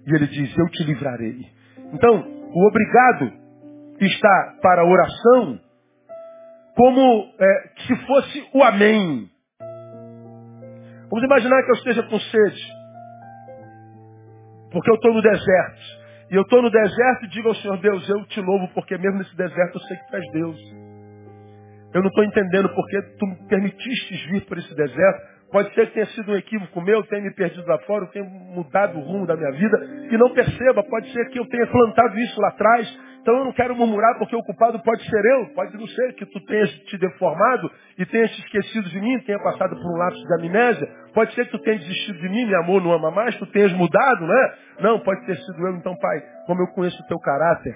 E 0.06 0.14
ele 0.14 0.26
diz, 0.28 0.56
eu 0.56 0.68
te 0.70 0.84
livrarei. 0.84 1.46
Então, 1.92 2.26
o 2.50 2.68
obrigado 2.68 3.30
está 4.00 4.56
para 4.62 4.80
a 4.80 4.86
oração 4.86 5.60
como 6.74 7.34
é, 7.38 7.68
se 7.86 7.96
fosse 8.06 8.48
o 8.54 8.62
amém. 8.62 9.35
Vamos 11.16 11.30
imaginar 11.30 11.62
que 11.62 11.70
eu 11.70 11.76
esteja 11.76 12.02
com 12.02 12.20
sede. 12.20 12.62
Porque 14.70 14.90
eu 14.90 14.96
estou 14.96 15.14
no 15.14 15.22
deserto. 15.22 15.80
E 16.30 16.34
eu 16.34 16.42
estou 16.42 16.60
no 16.60 16.70
deserto 16.70 17.24
e 17.24 17.28
digo 17.28 17.48
ao 17.48 17.54
Senhor 17.54 17.78
Deus, 17.78 18.06
eu 18.06 18.22
te 18.26 18.38
louvo 18.42 18.68
porque 18.74 18.98
mesmo 18.98 19.16
nesse 19.16 19.34
deserto 19.34 19.76
eu 19.76 19.80
sei 19.80 19.96
que 19.96 20.08
tu 20.08 20.14
és 20.16 20.32
Deus. 20.32 20.60
Eu 21.94 22.02
não 22.02 22.08
estou 22.08 22.22
entendendo 22.22 22.68
porque 22.74 23.00
tu 23.18 23.26
me 23.28 23.48
permitiste 23.48 24.30
vir 24.30 24.44
por 24.44 24.58
esse 24.58 24.74
deserto, 24.74 25.35
Pode 25.50 25.72
ser 25.74 25.86
que 25.86 25.94
tenha 25.94 26.06
sido 26.06 26.32
um 26.32 26.36
equívoco 26.36 26.80
meu, 26.80 27.02
tenha 27.04 27.22
me 27.22 27.32
perdido 27.32 27.66
lá 27.66 27.78
fora, 27.80 28.06
tenha 28.06 28.24
mudado 28.24 28.98
o 28.98 29.02
rumo 29.02 29.26
da 29.26 29.36
minha 29.36 29.52
vida 29.52 29.78
e 30.10 30.18
não 30.18 30.30
perceba. 30.34 30.82
Pode 30.82 31.12
ser 31.12 31.28
que 31.30 31.38
eu 31.38 31.46
tenha 31.48 31.66
plantado 31.68 32.18
isso 32.18 32.40
lá 32.40 32.48
atrás. 32.48 33.06
Então 33.20 33.38
eu 33.38 33.44
não 33.44 33.52
quero 33.52 33.74
murmurar 33.74 34.18
porque 34.18 34.36
o 34.36 34.42
culpado 34.42 34.78
pode 34.82 35.02
ser 35.08 35.24
eu. 35.24 35.46
Pode 35.54 35.76
não 35.76 35.86
ser 35.86 36.14
que 36.14 36.26
tu 36.26 36.40
tenhas 36.46 36.70
te 36.70 36.98
deformado 36.98 37.70
e 37.98 38.06
tenhas 38.06 38.30
te 38.30 38.40
esquecido 38.40 38.88
de 38.88 39.00
mim, 39.00 39.18
tenha 39.20 39.38
passado 39.40 39.74
por 39.76 39.84
um 39.84 39.96
lapso 39.96 40.22
de 40.24 40.34
amnésia. 40.34 40.88
Pode 41.14 41.32
ser 41.34 41.44
que 41.46 41.52
tu 41.52 41.58
tenhas 41.60 41.80
desistido 41.80 42.18
de 42.18 42.28
mim, 42.28 42.46
meu 42.46 42.60
amor 42.60 42.82
não 42.82 42.92
ama 42.92 43.10
mais, 43.10 43.36
tu 43.36 43.46
tenhas 43.46 43.72
mudado, 43.72 44.26
né? 44.26 44.54
Não, 44.80 45.00
pode 45.00 45.24
ter 45.26 45.36
sido 45.36 45.66
eu. 45.66 45.76
Então, 45.76 45.96
pai, 45.96 46.22
como 46.46 46.62
eu 46.62 46.66
conheço 46.68 47.02
o 47.02 47.06
teu 47.06 47.18
caráter, 47.18 47.74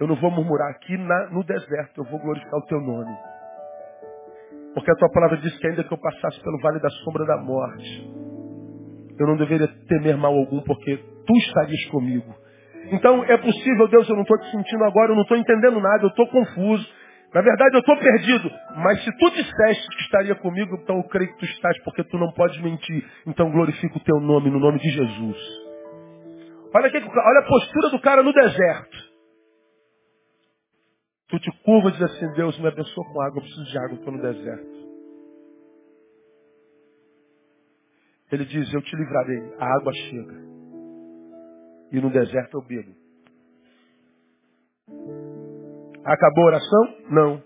eu 0.00 0.06
não 0.06 0.16
vou 0.16 0.30
murmurar 0.30 0.70
aqui 0.70 0.96
na, 0.96 1.30
no 1.30 1.44
deserto, 1.44 1.98
eu 1.98 2.04
vou 2.04 2.18
glorificar 2.20 2.58
o 2.58 2.66
teu 2.66 2.80
nome. 2.80 3.14
Porque 4.78 4.92
a 4.92 4.94
tua 4.94 5.10
palavra 5.10 5.38
diz 5.38 5.58
que 5.58 5.66
ainda 5.66 5.82
que 5.82 5.92
eu 5.92 5.98
passasse 5.98 6.40
pelo 6.40 6.58
vale 6.60 6.78
da 6.78 6.88
sombra 7.02 7.26
da 7.26 7.36
morte, 7.38 8.08
eu 9.18 9.26
não 9.26 9.36
deveria 9.36 9.66
temer 9.88 10.16
mal 10.16 10.32
algum, 10.32 10.60
porque 10.60 10.96
tu 11.26 11.36
estarias 11.36 11.84
comigo. 11.86 12.32
Então 12.92 13.24
é 13.24 13.36
possível, 13.36 13.88
Deus, 13.88 14.08
eu 14.08 14.14
não 14.14 14.22
estou 14.22 14.38
te 14.38 14.50
sentindo 14.52 14.84
agora, 14.84 15.10
eu 15.10 15.16
não 15.16 15.22
estou 15.22 15.36
entendendo 15.36 15.80
nada, 15.80 16.04
eu 16.04 16.08
estou 16.08 16.28
confuso. 16.28 16.86
Na 17.34 17.42
verdade, 17.42 17.74
eu 17.74 17.80
estou 17.80 17.96
perdido. 17.98 18.50
Mas 18.76 19.02
se 19.02 19.10
tu 19.18 19.30
disseste 19.30 19.88
que 19.88 20.02
estaria 20.02 20.34
comigo, 20.36 20.78
então 20.80 20.98
eu 20.98 21.04
creio 21.04 21.32
que 21.32 21.38
tu 21.40 21.44
estás, 21.44 21.76
porque 21.82 22.04
tu 22.04 22.16
não 22.16 22.30
podes 22.32 22.58
mentir. 22.62 23.04
Então 23.26 23.50
glorifica 23.50 23.96
o 23.96 24.04
teu 24.04 24.20
nome, 24.20 24.48
no 24.48 24.60
nome 24.60 24.78
de 24.78 24.90
Jesus. 24.90 25.36
Olha, 26.72 26.86
aqui, 26.86 26.98
olha 26.98 27.40
a 27.40 27.48
postura 27.48 27.90
do 27.90 28.00
cara 28.00 28.22
no 28.22 28.32
deserto. 28.32 29.07
Tu 31.28 31.38
te 31.40 31.50
curva 31.62 31.90
e 31.90 31.92
diz 31.92 32.02
assim, 32.02 32.32
Deus 32.34 32.58
me 32.58 32.68
abençoa 32.68 33.04
com 33.04 33.20
água, 33.20 33.38
eu 33.38 33.42
preciso 33.42 33.64
de 33.64 33.78
água, 33.78 33.98
estou 33.98 34.12
no 34.12 34.22
deserto. 34.22 34.78
Ele 38.32 38.44
diz, 38.46 38.72
eu 38.72 38.82
te 38.82 38.96
livrarei, 38.96 39.54
a 39.58 39.76
água 39.76 39.92
chega. 39.92 40.34
E 41.92 42.00
no 42.00 42.10
deserto 42.10 42.58
eu 42.58 42.62
bebo. 42.62 42.94
Acabou 46.04 46.44
a 46.44 46.46
oração? 46.46 46.96
Não. 47.10 47.44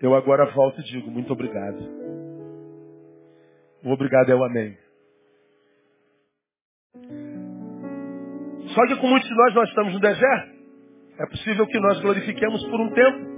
Eu 0.00 0.14
agora 0.14 0.50
volto 0.52 0.80
e 0.80 0.84
digo, 0.84 1.10
muito 1.10 1.32
obrigado. 1.32 1.78
O 3.84 3.90
obrigado 3.90 4.30
é 4.30 4.34
o 4.34 4.44
amém. 4.44 4.78
Só 8.74 8.86
que 8.86 8.96
com 8.96 9.06
muitos 9.06 9.28
de 9.28 9.34
nós, 9.34 9.54
nós 9.54 9.68
estamos 9.68 9.92
no 9.92 10.00
deserto. 10.00 10.51
É 11.18 11.26
possível 11.26 11.66
que 11.66 11.78
nós 11.78 12.00
glorifiquemos 12.00 12.64
por 12.68 12.80
um 12.80 12.90
tempo. 12.90 13.32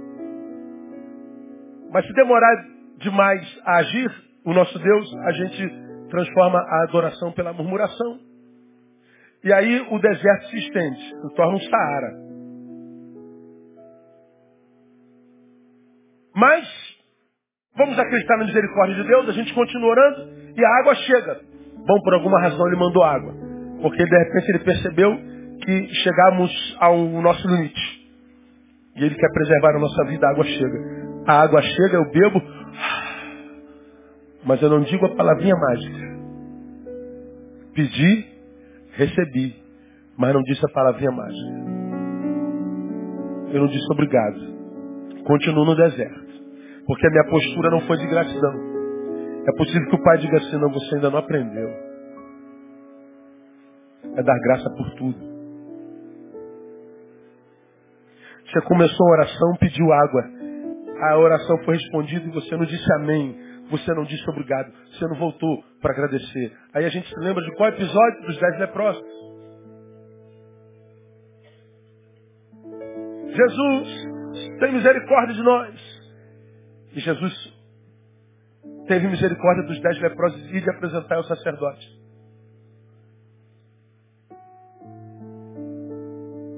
Mas 1.91 2.05
se 2.05 2.13
demorar 2.13 2.55
demais 2.97 3.61
a 3.65 3.77
agir, 3.77 4.11
o 4.45 4.53
nosso 4.53 4.77
Deus, 4.79 5.13
a 5.25 5.31
gente 5.31 5.85
transforma 6.09 6.59
a 6.59 6.83
adoração 6.83 7.31
pela 7.31 7.53
murmuração. 7.53 8.19
E 9.43 9.53
aí 9.53 9.87
o 9.91 9.99
deserto 9.99 10.47
se 10.47 10.57
estende, 10.57 10.99
se 10.99 11.35
torna 11.35 11.55
um 11.55 11.59
Saara. 11.59 12.25
Mas, 16.35 16.67
vamos 17.77 17.97
acreditar 17.97 18.37
na 18.37 18.45
misericórdia 18.45 18.95
de 18.95 19.07
Deus, 19.07 19.29
a 19.29 19.31
gente 19.31 19.53
continua 19.53 19.89
orando 19.89 20.33
e 20.55 20.65
a 20.65 20.79
água 20.79 20.95
chega. 20.95 21.41
Bom, 21.85 22.01
por 22.03 22.13
alguma 22.13 22.41
razão 22.41 22.67
ele 22.67 22.75
mandou 22.75 23.03
água. 23.03 23.33
Porque 23.81 24.03
de 24.03 24.17
repente 24.17 24.49
ele 24.49 24.63
percebeu 24.63 25.11
que 25.63 25.87
chegamos 25.95 26.77
ao 26.79 26.97
nosso 27.21 27.47
limite. 27.47 28.05
E 28.95 29.03
ele 29.03 29.15
quer 29.15 29.31
preservar 29.31 29.75
a 29.75 29.79
nossa 29.79 30.05
vida, 30.05 30.25
a 30.25 30.31
água 30.31 30.43
chega. 30.45 31.05
A 31.27 31.41
água 31.41 31.61
chega, 31.61 31.97
eu 31.97 32.11
bebo, 32.11 32.41
mas 34.45 34.61
eu 34.61 34.69
não 34.69 34.81
digo 34.81 35.05
a 35.05 35.15
palavrinha 35.15 35.55
mágica. 35.55 36.15
Pedi, 37.73 38.25
recebi, 38.91 39.55
mas 40.17 40.33
não 40.33 40.41
disse 40.43 40.63
a 40.65 40.69
palavrinha 40.71 41.11
mágica. 41.11 41.65
Eu 43.51 43.61
não 43.61 43.67
disse 43.67 43.85
obrigado. 43.91 44.39
Continuo 45.25 45.65
no 45.65 45.75
deserto. 45.75 46.25
Porque 46.85 47.07
a 47.07 47.09
minha 47.09 47.25
postura 47.25 47.71
não 47.71 47.81
foi 47.81 47.97
de 47.97 48.07
gratidão. 48.07 48.53
É 49.47 49.57
possível 49.57 49.89
que 49.89 49.95
o 49.95 50.03
pai 50.03 50.17
diga 50.19 50.37
assim, 50.37 50.57
não, 50.57 50.71
você 50.71 50.95
ainda 50.95 51.09
não 51.09 51.19
aprendeu. 51.19 51.69
É 54.15 54.23
dar 54.23 54.39
graça 54.39 54.69
por 54.77 54.91
tudo. 54.95 55.34
Você 58.55 58.61
começou 58.61 59.07
a 59.07 59.11
oração, 59.11 59.55
pediu 59.59 59.91
água. 59.91 60.23
A 61.09 61.17
oração 61.17 61.57
foi 61.65 61.75
respondida 61.75 62.25
e 62.25 62.31
você 62.31 62.55
não 62.55 62.63
disse 62.63 62.93
amém. 62.93 63.37
Você 63.69 63.93
não 63.93 64.05
disse 64.05 64.29
obrigado. 64.29 64.71
Você 64.93 65.05
não 65.09 65.17
voltou 65.17 65.61
para 65.81 65.91
agradecer. 65.91 66.57
Aí 66.73 66.85
a 66.85 66.89
gente 66.89 67.05
se 67.05 67.19
lembra 67.19 67.43
de 67.43 67.53
qual 67.57 67.67
episódio? 67.67 68.21
Dos 68.21 68.39
dez 68.39 68.59
leprosos. 68.59 69.03
Jesus, 73.25 74.59
tem 74.61 74.71
misericórdia 74.71 75.35
de 75.35 75.43
nós. 75.43 75.75
E 76.93 76.99
Jesus 77.01 77.53
teve 78.87 79.05
misericórdia 79.09 79.63
dos 79.63 79.81
dez 79.81 79.99
leprosos 79.99 80.49
e 80.49 80.61
de 80.61 80.69
apresentar 80.69 81.17
ao 81.17 81.23
sacerdote. 81.25 81.85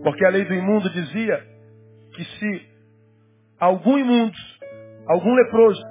Porque 0.04 0.24
a 0.24 0.30
lei 0.30 0.46
do 0.46 0.54
imundo 0.54 0.92
dizia 0.92 1.57
que 2.18 2.26
se 2.26 2.68
algum 3.60 3.98
imundo, 3.98 4.36
algum 5.08 5.34
leproso, 5.36 5.82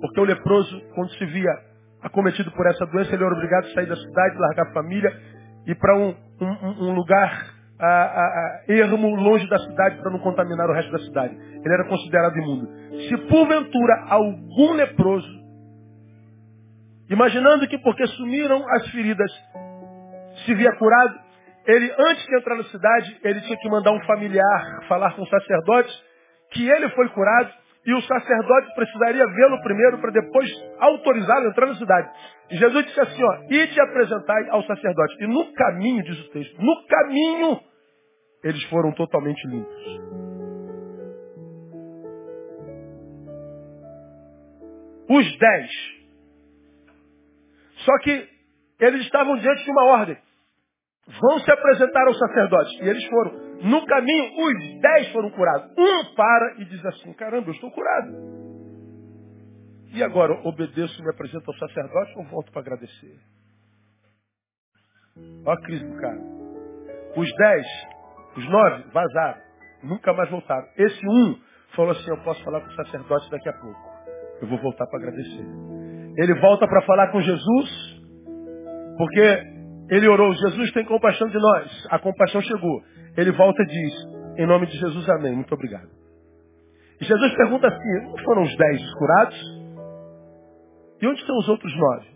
porque 0.00 0.20
o 0.20 0.24
leproso, 0.24 0.80
quando 0.94 1.10
se 1.12 1.24
via 1.24 1.50
acometido 2.02 2.50
por 2.52 2.66
essa 2.66 2.84
doença, 2.86 3.14
ele 3.14 3.24
era 3.24 3.34
obrigado 3.34 3.64
a 3.64 3.72
sair 3.72 3.86
da 3.86 3.96
cidade, 3.96 4.38
largar 4.38 4.68
a 4.68 4.74
família, 4.74 5.10
ir 5.66 5.74
para 5.76 5.96
um, 5.96 6.14
um, 6.40 6.88
um, 6.88 6.94
lugar 6.94 7.46
a, 7.80 7.86
a, 7.86 8.24
a, 8.24 8.64
ermo, 8.68 9.16
longe 9.16 9.48
da 9.48 9.58
cidade, 9.58 9.96
para 10.02 10.10
não 10.10 10.18
contaminar 10.18 10.68
o 10.68 10.74
resto 10.74 10.92
da 10.92 10.98
cidade. 10.98 11.34
Ele 11.34 11.74
era 11.74 11.88
considerado 11.88 12.36
imundo. 12.36 12.68
Se 13.08 13.16
porventura 13.26 14.04
algum 14.10 14.74
leproso, 14.74 15.42
imaginando 17.08 17.66
que 17.66 17.78
porque 17.78 18.06
sumiram 18.08 18.62
as 18.68 18.86
feridas, 18.90 19.32
se 20.44 20.54
via 20.54 20.76
curado, 20.76 21.23
ele, 21.66 21.94
antes 21.98 22.26
de 22.26 22.36
entrar 22.36 22.56
na 22.56 22.64
cidade, 22.64 23.18
ele 23.22 23.40
tinha 23.40 23.58
que 23.58 23.68
mandar 23.70 23.92
um 23.92 24.00
familiar 24.04 24.84
falar 24.88 25.14
com 25.14 25.22
o 25.22 25.28
sacerdote 25.28 25.92
que 26.52 26.68
ele 26.68 26.88
foi 26.90 27.08
curado 27.08 27.50
e 27.86 27.94
o 27.94 28.02
sacerdote 28.02 28.74
precisaria 28.74 29.26
vê-lo 29.26 29.62
primeiro 29.62 29.98
para 29.98 30.10
depois 30.10 30.48
autorizá-lo 30.78 31.46
a 31.46 31.50
entrar 31.50 31.66
na 31.66 31.74
cidade. 31.74 32.10
E 32.50 32.56
Jesus 32.56 32.86
disse 32.86 33.00
assim, 33.00 33.22
ó, 33.22 33.38
e 33.50 33.66
te 33.66 33.80
apresentai 33.80 34.48
ao 34.50 34.62
sacerdote. 34.64 35.22
E 35.22 35.26
no 35.26 35.52
caminho, 35.52 36.02
diz 36.02 36.18
o 36.18 36.30
texto, 36.30 36.62
no 36.62 36.86
caminho, 36.86 37.60
eles 38.42 38.62
foram 38.64 38.92
totalmente 38.92 39.46
limpos. 39.46 40.00
Os 45.08 45.38
dez. 45.38 45.70
Só 47.84 47.98
que 47.98 48.28
eles 48.80 49.02
estavam 49.02 49.36
diante 49.36 49.64
de 49.64 49.70
uma 49.70 49.84
ordem 49.92 50.23
vão 51.06 51.38
se 51.40 51.50
apresentar 51.50 52.06
ao 52.06 52.14
sacerdote. 52.14 52.82
E 52.82 52.88
eles 52.88 53.04
foram. 53.06 53.44
No 53.62 53.86
caminho, 53.86 54.24
os 54.24 54.80
dez 54.80 55.12
foram 55.12 55.30
curados. 55.30 55.70
Um 55.78 56.14
para 56.14 56.54
e 56.58 56.64
diz 56.64 56.84
assim, 56.84 57.12
caramba, 57.14 57.48
eu 57.48 57.54
estou 57.54 57.70
curado. 57.70 58.12
E 59.92 60.02
agora, 60.02 60.32
obedeço 60.44 61.00
e 61.00 61.04
me 61.04 61.10
apresento 61.10 61.50
ao 61.50 61.56
sacerdote 61.56 62.12
ou 62.16 62.24
volto 62.24 62.50
para 62.50 62.62
agradecer? 62.62 63.16
Olha 65.46 65.56
a 65.56 65.62
crise 65.62 65.84
do 65.84 65.96
cara. 66.00 66.20
Os 67.16 67.30
dez, 67.36 67.66
os 68.36 68.48
nove, 68.48 68.84
vazaram. 68.92 69.40
Nunca 69.84 70.12
mais 70.12 70.28
voltaram. 70.30 70.66
Esse 70.76 71.06
um 71.06 71.38
falou 71.76 71.92
assim, 71.92 72.10
eu 72.10 72.22
posso 72.24 72.42
falar 72.42 72.60
com 72.60 72.68
o 72.68 72.74
sacerdote 72.74 73.30
daqui 73.30 73.48
a 73.48 73.52
pouco. 73.52 73.80
Eu 74.42 74.48
vou 74.48 74.58
voltar 74.58 74.86
para 74.86 74.98
agradecer. 74.98 75.46
Ele 76.16 76.34
volta 76.40 76.66
para 76.66 76.82
falar 76.82 77.12
com 77.12 77.20
Jesus, 77.20 78.02
porque 78.98 79.53
ele 79.90 80.08
orou, 80.08 80.32
Jesus 80.32 80.72
tem 80.72 80.84
compaixão 80.84 81.28
de 81.28 81.38
nós. 81.38 81.86
A 81.90 81.98
compaixão 81.98 82.40
chegou. 82.40 82.82
Ele 83.16 83.32
volta 83.32 83.62
e 83.62 83.66
diz, 83.66 83.94
em 84.38 84.46
nome 84.46 84.66
de 84.66 84.78
Jesus, 84.78 85.08
amém. 85.10 85.34
Muito 85.34 85.54
obrigado. 85.54 85.88
E 87.00 87.04
Jesus 87.04 87.34
pergunta 87.36 87.68
assim, 87.68 88.06
não 88.06 88.18
foram 88.24 88.42
os 88.42 88.56
dez 88.56 88.94
curados? 88.94 89.64
E 91.02 91.06
onde 91.06 91.20
estão 91.20 91.36
os 91.36 91.48
outros 91.48 91.72
nove? 91.76 92.06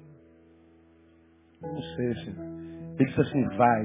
Não 1.62 1.82
sei, 1.82 2.14
Senhor. 2.14 2.46
Ele 2.98 3.04
disse 3.04 3.20
assim, 3.20 3.44
vai, 3.56 3.84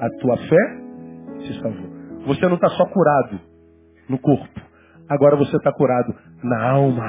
a 0.00 0.10
tua 0.20 0.36
fé 0.36 1.46
se 1.46 1.60
salvou. 1.60 1.98
Você 2.26 2.46
não 2.46 2.56
está 2.56 2.68
só 2.70 2.84
curado 2.86 3.40
no 4.08 4.18
corpo. 4.18 4.60
Agora 5.08 5.36
você 5.36 5.56
está 5.56 5.72
curado 5.72 6.14
na 6.42 6.70
alma. 6.70 7.04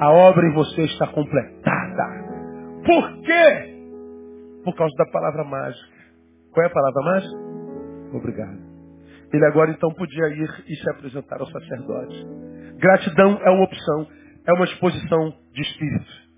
A 0.00 0.10
obra 0.10 0.46
em 0.46 0.54
você 0.54 0.82
está 0.82 1.06
completada. 1.08 2.28
Por 2.86 3.20
quê? 3.22 3.77
Por 4.72 4.76
causa 4.78 4.94
da 4.96 5.06
palavra 5.06 5.44
mágica. 5.44 5.88
Qual 6.52 6.64
é 6.64 6.66
a 6.66 6.72
palavra 6.72 7.02
mágica? 7.02 7.36
Obrigado. 8.12 8.58
Ele 9.32 9.46
agora 9.46 9.70
então 9.70 9.90
podia 9.94 10.28
ir 10.28 10.64
e 10.66 10.76
se 10.76 10.90
apresentar 10.90 11.40
ao 11.40 11.46
sacerdote. 11.46 12.26
Gratidão 12.78 13.38
é 13.42 13.50
uma 13.50 13.64
opção. 13.64 14.06
é 14.46 14.52
uma 14.52 14.64
exposição 14.64 15.34
de 15.52 15.62
espírito. 15.62 16.28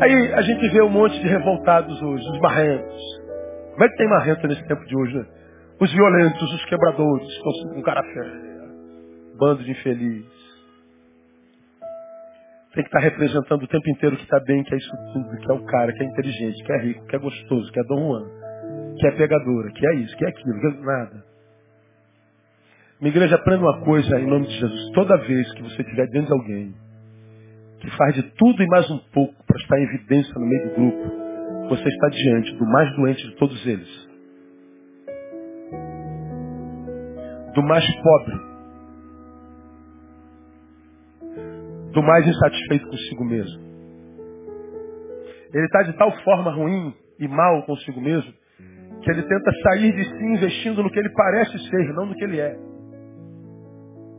Aí 0.00 0.34
a 0.34 0.42
gente 0.42 0.68
vê 0.68 0.82
um 0.82 0.90
monte 0.90 1.18
de 1.20 1.26
revoltados 1.26 2.02
hoje, 2.02 2.28
os 2.28 2.40
marrentos. 2.40 3.02
Como 3.72 3.84
é 3.84 3.88
que 3.88 3.96
tem 3.96 4.08
marrento 4.08 4.46
nesse 4.46 4.66
tempo 4.66 4.84
de 4.84 4.96
hoje, 4.96 5.18
né? 5.18 5.26
Os 5.80 5.92
violentos, 5.92 6.52
os 6.52 6.64
quebradores, 6.66 7.28
com 7.74 7.82
cara 7.82 8.02
feia. 8.02 8.52
Bando 9.38 9.64
de 9.64 9.70
infelizes. 9.70 10.41
Tem 12.74 12.82
que 12.82 12.88
estar 12.88 13.00
representando 13.00 13.62
o 13.62 13.68
tempo 13.68 13.90
inteiro 13.90 14.16
que 14.16 14.22
está 14.22 14.40
bem, 14.40 14.64
que 14.64 14.74
é 14.74 14.78
isso 14.78 14.90
tudo, 15.12 15.36
que 15.36 15.50
é 15.50 15.54
o 15.54 15.64
cara, 15.66 15.92
que 15.92 16.02
é 16.02 16.06
inteligente, 16.06 16.64
que 16.64 16.72
é 16.72 16.78
rico, 16.78 17.06
que 17.06 17.16
é 17.16 17.18
gostoso, 17.18 17.70
que 17.70 17.78
é 17.78 17.84
Dom 17.84 18.08
Juan, 18.08 18.24
que 18.98 19.06
é 19.06 19.10
pegadora, 19.12 19.70
que 19.72 19.86
é 19.86 19.94
isso, 19.96 20.16
que 20.16 20.24
é 20.24 20.28
aquilo, 20.28 20.60
que 20.60 20.66
é 20.66 20.80
nada. 20.80 21.24
Minha 22.98 23.10
igreja, 23.10 23.34
aprenda 23.34 23.62
uma 23.62 23.80
coisa 23.80 24.18
em 24.18 24.26
nome 24.26 24.46
de 24.46 24.54
Jesus. 24.58 24.90
Toda 24.94 25.18
vez 25.18 25.52
que 25.54 25.62
você 25.62 25.82
estiver 25.82 26.06
diante 26.06 26.28
de 26.28 26.32
alguém 26.32 26.74
que 27.80 27.90
faz 27.96 28.14
de 28.14 28.22
tudo 28.22 28.62
e 28.62 28.66
mais 28.68 28.88
um 28.90 28.98
pouco 29.12 29.34
para 29.44 29.60
estar 29.60 29.78
em 29.78 29.82
evidência 29.82 30.32
no 30.34 30.46
meio 30.46 30.68
do 30.68 30.74
grupo, 30.76 31.68
você 31.68 31.88
está 31.88 32.08
diante 32.08 32.54
do 32.56 32.64
mais 32.64 32.94
doente 32.96 33.28
de 33.28 33.36
todos 33.36 33.66
eles. 33.66 34.08
Do 37.54 37.62
mais 37.64 37.84
pobre. 37.96 38.51
Do 41.92 42.02
mais 42.02 42.26
insatisfeito 42.26 42.88
consigo 42.88 43.24
mesmo. 43.24 43.72
Ele 45.52 45.66
está 45.66 45.82
de 45.82 45.92
tal 45.94 46.10
forma 46.22 46.50
ruim 46.52 46.94
e 47.18 47.28
mal 47.28 47.62
consigo 47.64 48.00
mesmo 48.00 48.32
que 49.02 49.10
ele 49.10 49.22
tenta 49.22 49.52
sair 49.64 49.92
de 49.92 50.04
si 50.04 50.24
investindo 50.24 50.82
no 50.82 50.90
que 50.90 50.98
ele 50.98 51.10
parece 51.10 51.58
ser, 51.68 51.92
não 51.94 52.06
no 52.06 52.14
que 52.14 52.24
ele 52.24 52.40
é. 52.40 52.56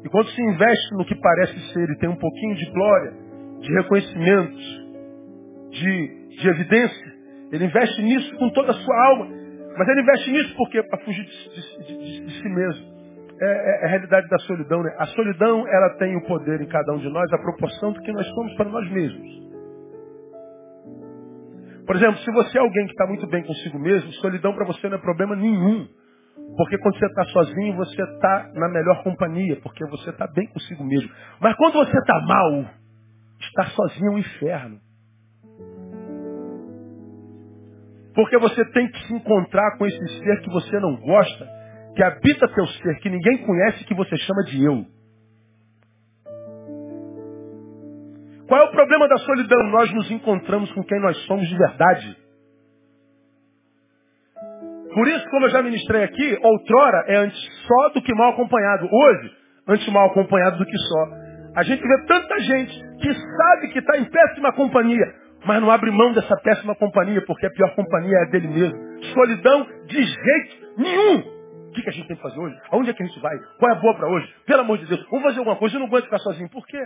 E 0.04 0.10
quando 0.10 0.28
se 0.28 0.42
investe 0.42 0.94
no 0.96 1.06
que 1.06 1.16
parece 1.16 1.58
ser 1.72 1.90
e 1.90 1.98
tem 1.98 2.10
um 2.10 2.18
pouquinho 2.18 2.56
de 2.56 2.70
glória, 2.72 3.14
de 3.62 3.74
reconhecimento, 3.74 4.58
de, 5.72 6.38
de 6.42 6.50
evidência, 6.50 7.14
ele 7.52 7.66
investe 7.66 8.02
nisso 8.02 8.36
com 8.38 8.50
toda 8.50 8.72
a 8.72 8.76
sua 8.76 9.08
alma. 9.08 9.28
Mas 9.78 9.88
ele 9.88 10.02
investe 10.02 10.32
nisso 10.32 10.56
por 10.56 10.70
quê? 10.70 10.84
Para 10.84 11.00
fugir 11.06 11.24
de, 11.24 11.32
de, 11.32 11.98
de, 11.98 12.26
de, 12.26 12.42
si 12.42 12.50
mesmo. 12.50 12.93
É, 13.42 13.46
é, 13.46 13.82
é, 13.82 13.86
a 13.86 13.88
realidade 13.90 14.28
da 14.30 14.38
solidão. 14.40 14.84
Né? 14.84 14.96
A 14.98 15.06
solidão 15.08 15.68
ela 15.68 15.90
tem 15.98 16.16
o 16.16 16.26
poder 16.26 16.62
em 16.62 16.68
cada 16.68 16.94
um 16.94 16.98
de 16.98 17.10
nós, 17.10 17.32
a 17.34 17.38
proporção 17.38 17.92
do 17.92 18.02
que 18.02 18.12
nós 18.12 18.28
somos 18.28 18.54
para 18.56 18.70
nós 18.70 18.90
mesmos. 18.92 19.44
Por 21.86 21.96
exemplo, 21.96 22.18
se 22.20 22.32
você 22.32 22.58
é 22.58 22.62
alguém 22.62 22.86
que 22.86 22.92
está 22.92 23.06
muito 23.08 23.28
bem 23.28 23.44
consigo 23.44 23.78
mesmo, 23.78 24.12
solidão 24.14 24.54
para 24.54 24.66
você 24.66 24.88
não 24.88 24.98
é 24.98 25.02
problema 25.02 25.36
nenhum. 25.36 25.88
Porque 26.56 26.78
quando 26.78 26.98
você 26.98 27.06
está 27.06 27.24
sozinho, 27.26 27.76
você 27.76 28.02
está 28.02 28.52
na 28.54 28.70
melhor 28.70 29.04
companhia, 29.04 29.60
porque 29.62 29.86
você 29.88 30.12
está 30.12 30.28
bem 30.28 30.48
consigo 30.48 30.84
mesmo. 30.84 31.10
Mas 31.42 31.56
quando 31.56 31.74
você 31.74 31.98
está 31.98 32.20
mal, 32.22 32.66
estar 33.40 33.70
sozinho 33.72 34.12
é 34.12 34.16
um 34.16 34.18
inferno. 34.20 34.80
Porque 38.16 38.38
você 38.38 38.64
tem 38.72 38.88
que 38.88 39.08
se 39.08 39.14
encontrar 39.16 39.78
com 39.78 39.86
esse 39.88 40.20
ser 40.20 40.42
que 40.42 40.50
você 40.52 40.80
não 40.80 40.96
gosta, 40.98 41.63
que 41.96 42.04
habita 42.04 42.48
teu 42.54 42.66
ser, 42.68 43.00
que 43.00 43.10
ninguém 43.10 43.46
conhece, 43.46 43.86
que 43.86 43.94
você 43.94 44.18
chama 44.18 44.44
de 44.44 44.64
eu. 44.64 44.86
Qual 48.48 48.62
é 48.62 48.64
o 48.66 48.72
problema 48.72 49.08
da 49.08 49.18
solidão? 49.18 49.64
Nós 49.72 49.92
nos 49.94 50.12
encontramos 50.12 50.72
com 50.74 50.84
quem 50.84 51.00
nós 51.00 51.18
somos 51.26 51.48
de 51.48 51.58
verdade. 51.58 52.18
Por 54.94 55.08
isso, 55.08 55.28
como 55.30 55.46
eu 55.46 55.50
já 55.50 55.62
ministrei 55.64 56.04
aqui, 56.04 56.38
outrora 56.42 57.06
é 57.08 57.18
antes 57.18 57.40
só 57.68 57.90
do 57.90 58.02
que 58.02 58.14
mal 58.14 58.34
acompanhado. 58.34 58.88
Hoje, 58.92 59.32
antes 59.68 59.92
mal 59.92 60.08
acompanhado 60.08 60.58
do 60.58 60.66
que 60.66 60.78
só. 60.78 61.08
A 61.56 61.64
gente 61.64 61.82
vê 61.82 62.06
tanta 62.06 62.40
gente 62.40 62.80
que 63.00 63.14
sabe 63.14 63.70
que 63.70 63.80
está 63.80 63.98
em 63.98 64.06
péssima 64.06 64.54
companhia, 64.54 65.06
mas 65.46 65.62
não 65.62 65.72
abre 65.72 65.90
mão 65.92 66.14
dessa 66.14 66.36
péssima 66.38 66.76
companhia, 66.76 67.24
porque 67.26 67.46
a 67.46 67.52
pior 67.52 67.74
companhia 67.76 68.18
é 68.18 68.22
a 68.24 68.30
dele 68.30 68.48
mesmo. 68.48 68.78
Solidão 69.14 69.68
de 69.88 70.04
jeito 70.04 70.56
nenhum. 70.78 71.43
O 71.74 71.76
que, 71.76 71.82
que 71.82 71.90
a 71.90 71.92
gente 71.92 72.08
tem 72.08 72.16
que 72.16 72.22
fazer 72.22 72.40
hoje? 72.40 72.56
Aonde 72.70 72.92
é 72.92 72.94
que 72.94 73.02
a 73.02 73.06
gente 73.08 73.20
vai? 73.20 73.36
Qual 73.58 73.72
é 73.72 73.76
a 73.76 73.80
boa 73.80 73.96
para 73.96 74.08
hoje? 74.08 74.32
Pelo 74.46 74.62
amor 74.62 74.78
de 74.78 74.86
Deus, 74.86 75.04
vamos 75.10 75.24
fazer 75.24 75.40
alguma 75.40 75.56
coisa. 75.56 75.76
Eu 75.76 75.80
não 75.80 75.88
aguento 75.88 76.04
ficar 76.04 76.20
sozinho. 76.20 76.48
Por 76.52 76.64
quê? 76.68 76.78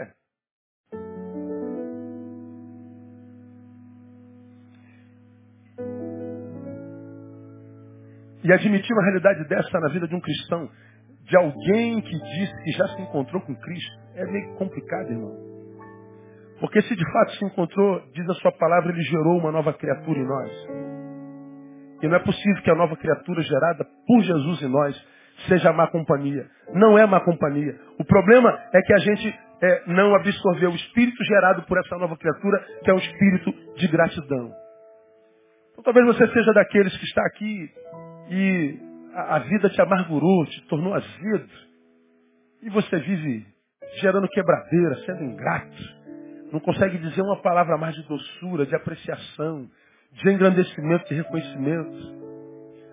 E 8.45 8.53
admitir 8.53 8.93
uma 8.93 9.03
realidade 9.03 9.45
dessa 9.49 9.77
na 9.77 9.89
vida 9.89 10.07
de 10.07 10.15
um 10.15 10.21
cristão, 10.21 10.69
de 11.23 11.35
alguém 11.35 11.99
que 11.99 12.17
diz 12.17 12.63
que 12.63 12.71
já 12.71 12.87
se 12.87 13.01
encontrou 13.01 13.41
com 13.41 13.53
Cristo, 13.57 13.99
é 14.15 14.25
meio 14.25 14.55
complicado, 14.55 15.11
irmão. 15.11 15.35
Porque 16.61 16.81
se 16.83 16.95
de 16.95 17.11
fato 17.11 17.31
se 17.33 17.43
encontrou, 17.43 18.01
diz 18.13 18.29
a 18.29 18.33
sua 18.35 18.53
palavra, 18.53 18.93
ele 18.93 19.01
gerou 19.01 19.37
uma 19.37 19.51
nova 19.51 19.73
criatura 19.73 20.17
em 20.17 20.25
nós. 20.25 20.86
E 22.01 22.07
não 22.07 22.15
é 22.15 22.19
possível 22.19 22.61
que 22.63 22.71
a 22.71 22.75
nova 22.75 22.95
criatura 22.95 23.41
gerada 23.41 23.85
por 24.05 24.21
Jesus 24.21 24.61
em 24.61 24.67
nós 24.67 24.95
seja 25.47 25.73
má 25.73 25.87
companhia. 25.87 26.47
Não 26.73 26.97
é 26.97 27.05
má 27.05 27.19
companhia. 27.21 27.75
O 27.99 28.05
problema 28.05 28.57
é 28.73 28.81
que 28.81 28.93
a 28.93 28.97
gente 28.97 29.39
é, 29.61 29.83
não 29.87 30.15
absorveu 30.15 30.71
o 30.71 30.75
espírito 30.75 31.23
gerado 31.23 31.63
por 31.63 31.77
essa 31.79 31.97
nova 31.97 32.15
criatura, 32.17 32.63
que 32.83 32.89
é 32.89 32.93
um 32.93 32.99
espírito 32.99 33.51
de 33.75 33.87
gratidão. 33.87 34.51
Então, 35.71 35.83
talvez 35.83 36.05
você 36.05 36.27
seja 36.27 36.51
daqueles 36.53 36.95
que 36.97 37.05
está 37.05 37.21
aqui 37.25 37.71
e 38.29 38.79
a, 39.13 39.35
a 39.35 39.39
vida 39.39 39.69
te 39.69 39.81
amargurou, 39.81 40.45
te 40.45 40.61
tornou 40.67 40.93
azedo. 40.93 41.49
E 42.63 42.69
você 42.69 42.97
vive 42.97 43.45
gerando 43.99 44.27
quebradeira, 44.27 44.95
sendo 45.05 45.23
ingrato. 45.23 45.97
Não 46.51 46.59
consegue 46.59 46.97
dizer 46.97 47.21
uma 47.21 47.41
palavra 47.41 47.77
mais 47.77 47.95
de 47.95 48.07
doçura, 48.07 48.65
de 48.65 48.75
apreciação, 48.75 49.69
de 50.11 50.29
engrandecimento, 50.29 51.07
de 51.07 51.15
reconhecimento. 51.15 52.17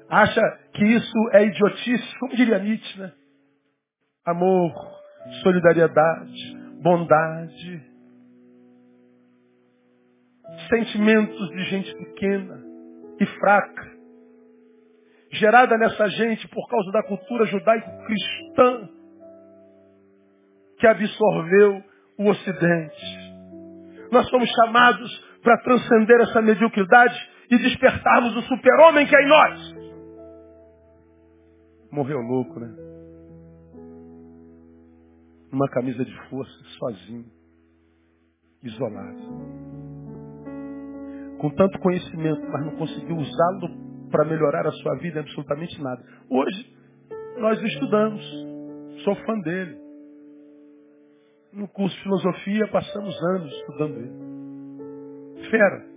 Acha 0.08 0.40
que 0.74 0.84
isso 0.84 1.30
é 1.32 1.44
idiotice, 1.44 2.18
como 2.18 2.36
diria 2.36 2.58
Nietzsche, 2.58 3.00
né? 3.00 3.12
Amor, 4.26 4.72
solidariedade, 5.42 6.56
bondade, 6.82 7.82
sentimentos 10.68 11.48
de 11.50 11.64
gente 11.64 11.94
pequena 11.94 12.62
e 13.20 13.26
fraca 13.26 13.94
gerada 15.34 15.76
nessa 15.76 16.08
gente 16.08 16.46
por 16.48 16.66
causa 16.68 16.90
da 16.92 17.02
cultura 17.02 17.46
judaico-cristã 17.46 18.88
que 20.78 20.86
absorveu 20.86 21.82
o 22.18 22.30
Ocidente. 22.30 23.34
Nós 24.10 24.28
somos 24.28 24.48
chamados 24.50 25.33
para 25.44 25.58
transcender 25.58 26.20
essa 26.22 26.40
mediocridade 26.40 27.14
e 27.50 27.58
despertarmos 27.58 28.34
o 28.34 28.42
super-homem 28.42 29.06
que 29.06 29.14
é 29.14 29.22
em 29.22 29.28
nós. 29.28 29.74
Morreu 31.92 32.18
louco, 32.18 32.58
né? 32.58 32.74
Numa 35.52 35.68
camisa 35.68 36.04
de 36.04 36.28
força, 36.28 36.52
sozinho, 36.78 37.26
isolado. 38.62 39.18
Com 41.38 41.50
tanto 41.50 41.78
conhecimento, 41.78 42.42
mas 42.50 42.64
não 42.64 42.76
conseguiu 42.76 43.16
usá-lo 43.16 44.08
para 44.10 44.24
melhorar 44.24 44.66
a 44.66 44.72
sua 44.72 44.96
vida 44.96 45.20
absolutamente 45.20 45.80
nada. 45.80 46.02
Hoje, 46.30 46.74
nós 47.38 47.62
estudamos. 47.62 48.22
Sou 49.04 49.14
fã 49.16 49.38
dele. 49.40 49.78
No 51.52 51.68
curso 51.68 51.94
de 51.94 52.02
filosofia, 52.02 52.66
passamos 52.68 53.22
anos 53.36 53.52
estudando 53.52 53.98
ele. 53.98 54.33
Fera. 55.50 55.94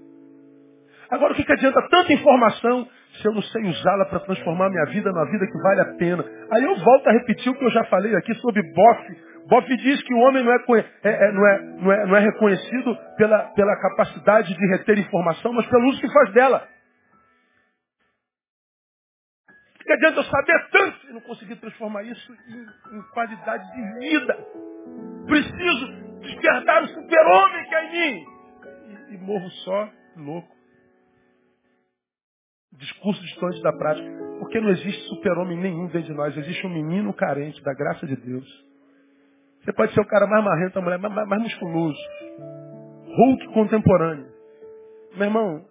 Agora, 1.10 1.34
o 1.34 1.36
que, 1.36 1.44
que 1.44 1.54
adianta 1.54 1.82
tanta 1.90 2.14
informação 2.14 2.88
se 3.22 3.28
eu 3.28 3.34
não 3.34 3.42
sei 3.42 3.64
usá-la 3.64 4.06
para 4.06 4.20
transformar 4.20 4.70
minha 4.70 4.86
vida 4.86 5.10
numa 5.10 5.26
vida 5.32 5.48
que 5.48 5.58
vale 5.62 5.82
a 5.82 5.96
pena? 5.96 6.26
Aí 6.52 6.64
eu 6.64 6.76
volto 6.76 7.08
a 7.08 7.14
repetir 7.14 7.52
o 7.52 7.56
que 7.56 7.64
eu 7.64 7.72
já 7.72 7.84
falei 7.86 8.16
aqui 8.16 8.34
sobre 8.36 8.62
Boff. 8.74 9.18
Boff 9.48 9.78
diz 9.78 10.04
que 10.04 10.14
o 10.14 10.20
homem 10.20 10.44
não 10.44 10.52
é, 10.52 10.58
é, 11.04 11.10
é, 11.10 11.32
não 11.32 11.48
é, 11.48 11.62
não 11.62 11.92
é, 11.92 12.06
não 12.08 12.16
é 12.18 12.20
reconhecido 12.20 12.98
pela, 13.18 13.44
pela 13.54 13.80
capacidade 13.80 14.54
de 14.54 14.68
reter 14.68 15.00
informação, 15.00 15.54
mas 15.54 15.66
pelo 15.68 15.88
uso 15.88 16.02
que 16.02 16.12
faz 16.12 16.34
dela. 16.34 16.68
Que 19.82 19.94
adianta 19.94 20.20
eu 20.20 20.24
saber 20.24 20.70
tanto 20.70 21.08
e 21.10 21.14
não 21.14 21.22
conseguir 21.22 21.56
transformar 21.56 22.04
isso 22.04 22.34
em, 22.50 22.98
em 22.98 23.02
qualidade 23.14 23.64
de 23.74 24.00
vida. 24.00 24.38
Preciso 25.26 26.20
despertar 26.20 26.84
o 26.84 26.88
super-homem 26.88 27.70
que 27.70 27.76
é 27.76 27.86
em 27.86 27.92
mim. 27.92 28.37
E, 29.10 29.18
morro 29.18 29.50
só 29.50 29.90
louco. 30.18 30.56
Discurso 32.74 33.22
distante 33.22 33.62
da 33.62 33.74
prática. 33.74 34.08
Porque 34.40 34.60
não 34.60 34.70
existe 34.70 35.02
super-homem 35.10 35.58
nenhum 35.58 35.88
dentro 35.88 36.04
de 36.04 36.14
nós. 36.14 36.36
Existe 36.38 36.66
um 36.68 36.74
menino 36.74 37.14
carente 37.14 37.62
da 37.64 37.74
graça 37.74 38.06
de 38.06 38.16
Deus. 38.16 38.46
Você 39.64 39.74
pode 39.74 39.94
ser 39.94 40.02
o 40.02 40.08
cara 40.08 40.28
mais 40.28 40.44
marrento, 40.44 40.78
a 40.78 40.82
mulher 40.82 41.00
mais, 41.00 41.28
mais 41.28 41.42
musculoso. 41.42 42.00
Hulk 43.18 43.48
contemporâneo. 43.54 44.28
Meu 45.16 45.26
irmão, 45.26 45.66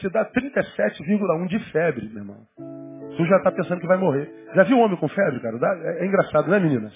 se 0.00 0.08
dá 0.10 0.24
37,1 0.30 1.46
de 1.48 1.58
febre, 1.70 2.08
meu 2.08 2.18
irmão. 2.18 2.46
Tu 3.16 3.26
já 3.26 3.36
está 3.38 3.50
pensando 3.50 3.80
que 3.80 3.86
vai 3.86 3.98
morrer. 3.98 4.32
Já 4.54 4.62
viu 4.62 4.78
homem 4.78 4.96
com 4.96 5.08
febre, 5.08 5.40
cara? 5.40 5.58
É, 5.82 6.04
é 6.04 6.06
engraçado, 6.06 6.48
né, 6.48 6.58
meninas? 6.60 6.94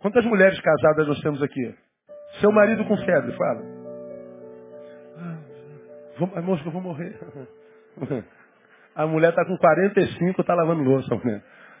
Quantas 0.00 0.24
mulheres 0.24 0.58
casadas 0.60 1.06
nós 1.06 1.20
temos 1.20 1.42
aqui? 1.42 1.74
Seu 2.40 2.50
marido 2.50 2.84
com 2.86 2.96
febre, 2.96 3.32
fala. 3.36 3.77
Ah, 6.34 6.42
moça, 6.42 6.62
eu 6.66 6.72
vou 6.72 6.82
morrer. 6.82 7.18
A 8.94 9.06
mulher 9.06 9.30
está 9.30 9.44
com 9.44 9.56
45, 9.56 10.40
está 10.40 10.54
lavando 10.54 10.82
louça. 10.82 11.14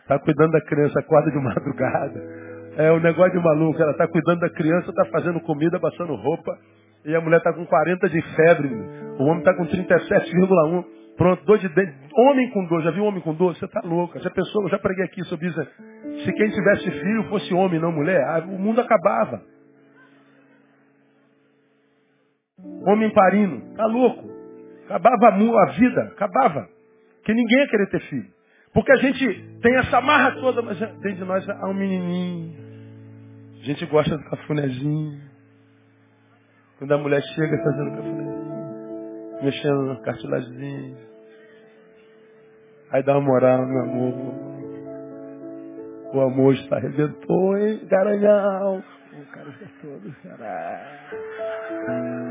Está 0.02 0.18
cuidando 0.20 0.52
da 0.52 0.60
criança, 0.60 1.00
acorda 1.00 1.30
de 1.30 1.38
madrugada. 1.42 2.48
É 2.76 2.92
um 2.92 3.00
negócio 3.00 3.32
de 3.32 3.44
maluco. 3.44 3.82
Ela 3.82 3.90
está 3.90 4.06
cuidando 4.06 4.40
da 4.40 4.50
criança, 4.50 4.90
está 4.90 5.04
fazendo 5.06 5.40
comida, 5.40 5.80
passando 5.80 6.14
roupa. 6.14 6.56
E 7.04 7.14
a 7.16 7.20
mulher 7.20 7.38
está 7.38 7.52
com 7.52 7.66
40 7.66 8.08
de 8.08 8.22
febre. 8.36 8.68
O 9.18 9.24
homem 9.24 9.38
está 9.40 9.52
com 9.54 9.66
37,1. 9.66 10.84
Pronto, 11.16 11.44
dor 11.44 11.58
de 11.58 11.68
dente. 11.70 11.92
Homem 12.16 12.48
com 12.50 12.64
dor. 12.66 12.82
Já 12.82 12.92
viu 12.92 13.02
homem 13.02 13.20
com 13.20 13.34
dor? 13.34 13.56
Você 13.56 13.64
está 13.64 13.80
louca. 13.80 14.20
Já 14.20 14.30
pensou? 14.30 14.62
Eu 14.62 14.68
já 14.68 14.78
preguei 14.78 15.04
aqui 15.04 15.24
sobre 15.24 15.48
isso. 15.48 15.60
Se 16.24 16.32
quem 16.32 16.50
tivesse 16.50 16.88
filho 16.88 17.24
fosse 17.24 17.52
homem, 17.52 17.80
não 17.80 17.90
mulher, 17.90 18.22
ah, 18.24 18.44
o 18.46 18.58
mundo 18.58 18.80
acabava. 18.80 19.42
Homem 22.86 23.10
parino. 23.12 23.74
Tá 23.74 23.86
louco. 23.86 24.28
Acabava 24.86 25.28
a 25.28 25.70
vida. 25.72 26.02
Acabava. 26.12 26.68
Que 27.24 27.34
ninguém 27.34 27.58
ia 27.58 27.68
querer 27.68 27.90
ter 27.90 28.00
filho. 28.02 28.38
Porque 28.72 28.92
a 28.92 28.96
gente 28.96 29.58
tem 29.60 29.76
essa 29.76 30.00
marra 30.00 30.32
toda, 30.40 30.62
mas 30.62 30.78
dentro 30.78 31.14
de 31.14 31.24
nós 31.24 31.48
há 31.48 31.68
um 31.68 31.74
menininho. 31.74 32.54
A 33.60 33.64
gente 33.64 33.84
gosta 33.86 34.16
do 34.16 34.24
cafunézinho. 34.24 35.20
Quando 36.78 36.92
a 36.92 36.98
mulher 36.98 37.20
chega 37.34 37.58
fazendo 37.62 37.90
cafunézinho, 37.96 39.42
mexendo 39.42 39.82
no 39.82 40.02
cartilagemzinho. 40.02 40.96
Aí 42.90 43.02
dá 43.02 43.18
uma 43.18 43.26
moral, 43.26 43.66
meu 43.66 43.82
amor. 43.82 44.14
O 46.14 46.20
amor 46.20 46.54
está 46.54 46.76
arrebentou, 46.76 47.58
hein, 47.58 47.80
garanhão. 47.86 48.82
O 49.18 49.26
cara 49.32 49.50
está 49.50 49.66
todo, 49.82 50.08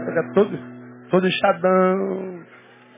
está 0.08 0.24
todo, 0.34 0.58
todo 1.10 1.28
enxadão. 1.28 2.46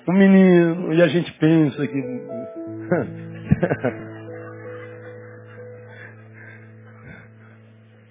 O 0.08 0.13
menino. 0.13 0.93
E 0.93 1.02
a 1.02 1.08
gente 1.08 1.34
pensa 1.39 1.88
que 1.88 1.97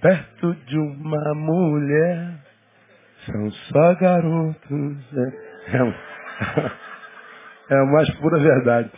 Perto 0.00 0.54
de 0.66 0.78
uma 0.78 1.34
mulher 1.34 2.40
são 3.24 3.50
só 3.50 3.94
garotos. 3.94 5.14
É, 5.14 5.28
é, 5.76 5.80
é 7.70 7.76
a 7.80 7.84
mais 7.84 8.10
pura 8.16 8.40
verdade. 8.40 8.90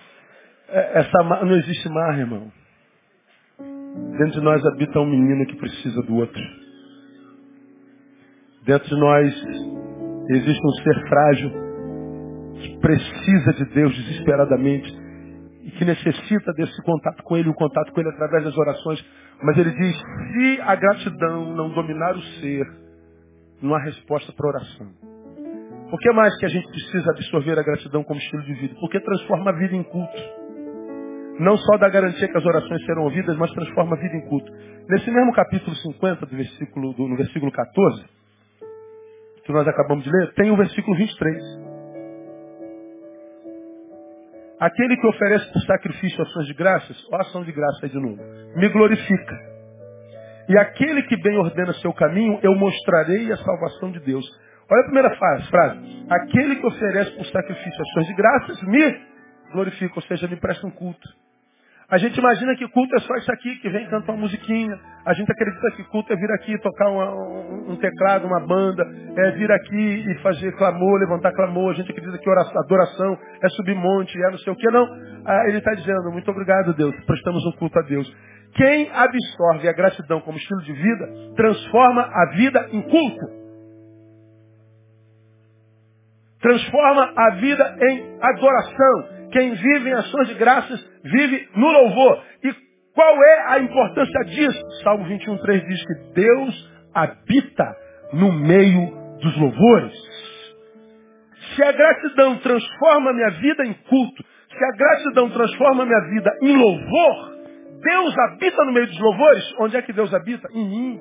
É, 0.69 1.01
essa 1.01 1.23
não 1.45 1.57
existe 1.57 1.90
mar, 1.90 2.19
irmão. 2.19 2.51
Dentro 4.19 4.33
de 4.33 4.40
nós 4.40 4.64
habita 4.66 4.99
um 5.01 5.07
menino 5.07 5.47
que 5.47 5.57
precisa 5.57 6.03
do 6.03 6.16
outro. 6.16 6.60
Dentro 8.64 8.88
de 8.88 9.01
nós 9.01 9.35
existe 10.31 10.66
um 10.66 10.73
ser 10.83 11.09
frágil 11.09 11.51
que 12.61 12.79
precisa 12.79 13.53
de 13.55 13.64
Deus 13.75 13.94
desesperadamente 13.96 14.92
e 15.64 15.70
que 15.70 15.85
necessita 15.85 16.53
desse 16.53 16.83
contato 16.83 17.23
com 17.23 17.37
Ele, 17.37 17.49
o 17.49 17.55
contato 17.55 17.92
com 17.92 18.01
Ele 18.01 18.11
através 18.11 18.44
das 18.44 18.57
orações. 18.57 19.05
Mas 19.42 19.57
ele 19.57 19.70
diz, 19.70 19.96
se 19.96 20.61
a 20.61 20.75
gratidão 20.75 21.55
não 21.55 21.70
dominar 21.70 22.14
o 22.14 22.23
ser, 22.40 22.66
não 23.62 23.75
há 23.75 23.83
resposta 23.83 24.33
para 24.33 24.46
a 24.46 24.51
oração. 24.51 24.87
Por 25.90 25.99
que 25.99 26.12
mais 26.12 26.37
que 26.38 26.46
a 26.46 26.49
gente 26.49 26.68
precisa 26.68 27.11
absorver 27.11 27.59
a 27.59 27.62
gratidão 27.62 28.05
como 28.05 28.20
estilo 28.20 28.42
de 28.42 28.55
vida? 28.55 28.75
Porque 28.79 29.01
transforma 29.01 29.51
a 29.51 29.59
vida 29.59 29.75
em 29.75 29.83
culto. 29.83 30.23
Não 31.40 31.57
só 31.57 31.79
dá 31.79 31.88
garantia 31.88 32.29
que 32.29 32.37
as 32.37 32.44
orações 32.44 32.85
serão 32.85 33.05
ouvidas, 33.05 33.37
mas 33.38 33.51
transforma 33.53 33.96
a 33.96 34.01
vida 34.01 34.14
em 34.14 34.29
culto. 34.29 34.53
Nesse 34.88 35.11
mesmo 35.11 35.33
capítulo 35.33 35.75
50, 35.75 36.27
do 36.27 36.37
versículo, 36.37 36.92
do, 36.92 37.09
no 37.09 37.16
versículo 37.16 37.51
14, 37.51 38.05
que 39.44 39.53
nós 39.53 39.66
acabamos 39.66 40.05
de 40.05 40.11
ler, 40.11 40.33
tem 40.35 40.50
o 40.50 40.57
versículo 40.57 40.96
23. 40.96 41.70
Aquele 44.61 44.96
que 44.98 45.07
oferece 45.07 45.53
por 45.53 45.62
sacrifício 45.62 46.22
ações 46.22 46.46
de 46.46 46.55
graças, 46.55 47.09
ó 47.11 47.16
ação 47.16 47.42
de 47.44 47.53
graça 47.53 47.79
aí 47.87 47.88
de 47.88 47.98
novo, 47.98 48.22
me 48.57 48.68
glorifica. 48.68 49.50
E 50.48 50.59
aquele 50.59 51.03
que 51.05 51.16
bem 51.22 51.38
ordena 51.38 51.72
seu 51.74 51.92
caminho, 51.94 52.38
eu 52.42 52.55
mostrarei 52.55 53.33
a 53.33 53.37
salvação 53.38 53.90
de 53.90 54.00
Deus. 54.00 54.24
Olha 54.70 54.81
a 54.81 54.85
primeira 54.85 55.16
frase. 55.16 56.07
Aquele 56.11 56.57
que 56.57 56.66
oferece 56.66 57.11
por 57.12 57.24
sacrifício 57.26 57.83
ações 57.83 58.07
de 58.07 58.14
graças, 58.14 58.62
me 58.64 59.00
glorifica, 59.53 59.94
ou 59.96 60.03
seja, 60.03 60.29
me 60.29 60.37
presta 60.37 60.66
um 60.66 60.70
culto. 60.70 61.09
A 61.90 61.98
gente 61.98 62.16
imagina 62.16 62.55
que 62.55 62.68
culto 62.68 62.94
é 62.94 63.00
só 63.00 63.14
isso 63.16 63.33
aqui, 63.33 63.57
que 63.57 63.68
vem 63.68 63.85
cantar 63.88 64.12
uma 64.12 64.20
musiquinha. 64.20 64.79
A 65.05 65.12
gente 65.12 65.31
acredita 65.33 65.72
que 65.72 65.83
culto 65.85 66.12
é 66.12 66.16
vir 66.16 66.31
aqui 66.31 66.57
tocar 66.59 66.88
uma, 66.88 67.12
um, 67.12 67.72
um, 67.72 67.76
teclado, 67.76 68.29
uma 68.29 68.46
banda, 68.46 68.87
é 69.16 69.31
vir 69.33 69.50
aqui 69.50 70.05
e 70.09 70.14
fazer 70.22 70.53
clamor, 70.53 71.00
levantar 71.00 71.33
clamor. 71.33 71.72
A 71.72 71.74
gente 71.74 71.90
acredita 71.90 72.16
que 72.16 72.31
oração, 72.31 72.62
adoração 72.62 73.18
é 73.42 73.48
subir 73.48 73.74
monte, 73.74 74.16
é 74.22 74.31
não 74.31 74.38
sei 74.38 74.53
o 74.53 74.57
que, 74.57 74.70
não. 74.70 74.87
Ah, 75.26 75.48
ele 75.48 75.59
está 75.59 75.74
dizendo, 75.74 76.12
muito 76.12 76.31
obrigado, 76.31 76.72
Deus, 76.74 76.94
prestamos 77.07 77.44
um 77.46 77.53
culto 77.59 77.76
a 77.81 77.83
Deus. 77.83 78.09
Quem 78.55 78.88
absorve 78.92 79.68
a 79.68 79.72
gratidão 79.72 80.20
como 80.20 80.38
estilo 80.38 80.62
de 80.62 80.72
vida, 80.72 81.09
transforma 81.35 82.03
a 82.03 82.37
vida 82.37 82.68
em 82.72 82.83
culto. 82.83 83.40
Transforma 86.40 87.12
a 87.16 87.31
vida 87.35 87.76
em 87.81 88.18
adoração. 88.20 89.20
Quem 89.33 89.55
vive 89.55 89.90
em 89.90 89.95
ações 89.95 90.29
de 90.29 90.35
graças 90.35 90.88
vive 91.05 91.49
no 91.55 91.66
louvor. 91.66 92.23
E 92.45 92.53
qual 92.95 93.23
é 93.23 93.53
a 93.53 93.59
importância 93.61 94.25
disso? 94.25 94.61
Salmo 94.83 95.05
21.3 95.07 95.66
diz 95.66 95.85
que 95.85 95.95
Deus 96.14 96.71
habita 96.95 97.77
no 98.12 98.33
meio 98.33 98.90
dos 99.21 99.37
louvores. 99.37 99.95
Se 101.55 101.62
a 101.62 101.73
gratidão 101.73 102.38
transforma 102.38 103.12
minha 103.12 103.31
vida 103.31 103.64
em 103.64 103.75
culto, 103.75 104.25
se 104.51 104.64
a 104.64 104.77
gratidão 104.77 105.31
transforma 105.31 105.85
minha 105.85 106.01
vida 106.11 106.31
em 106.43 106.57
louvor, 106.57 107.40
Deus 107.83 108.19
habita 108.19 108.64
no 108.64 108.73
meio 108.73 108.87
dos 108.87 109.01
louvores. 109.01 109.55
Onde 109.59 109.77
é 109.77 109.83
que 109.83 109.93
Deus 109.93 110.12
habita? 110.12 110.49
Em 110.53 110.69
mim. 110.69 111.01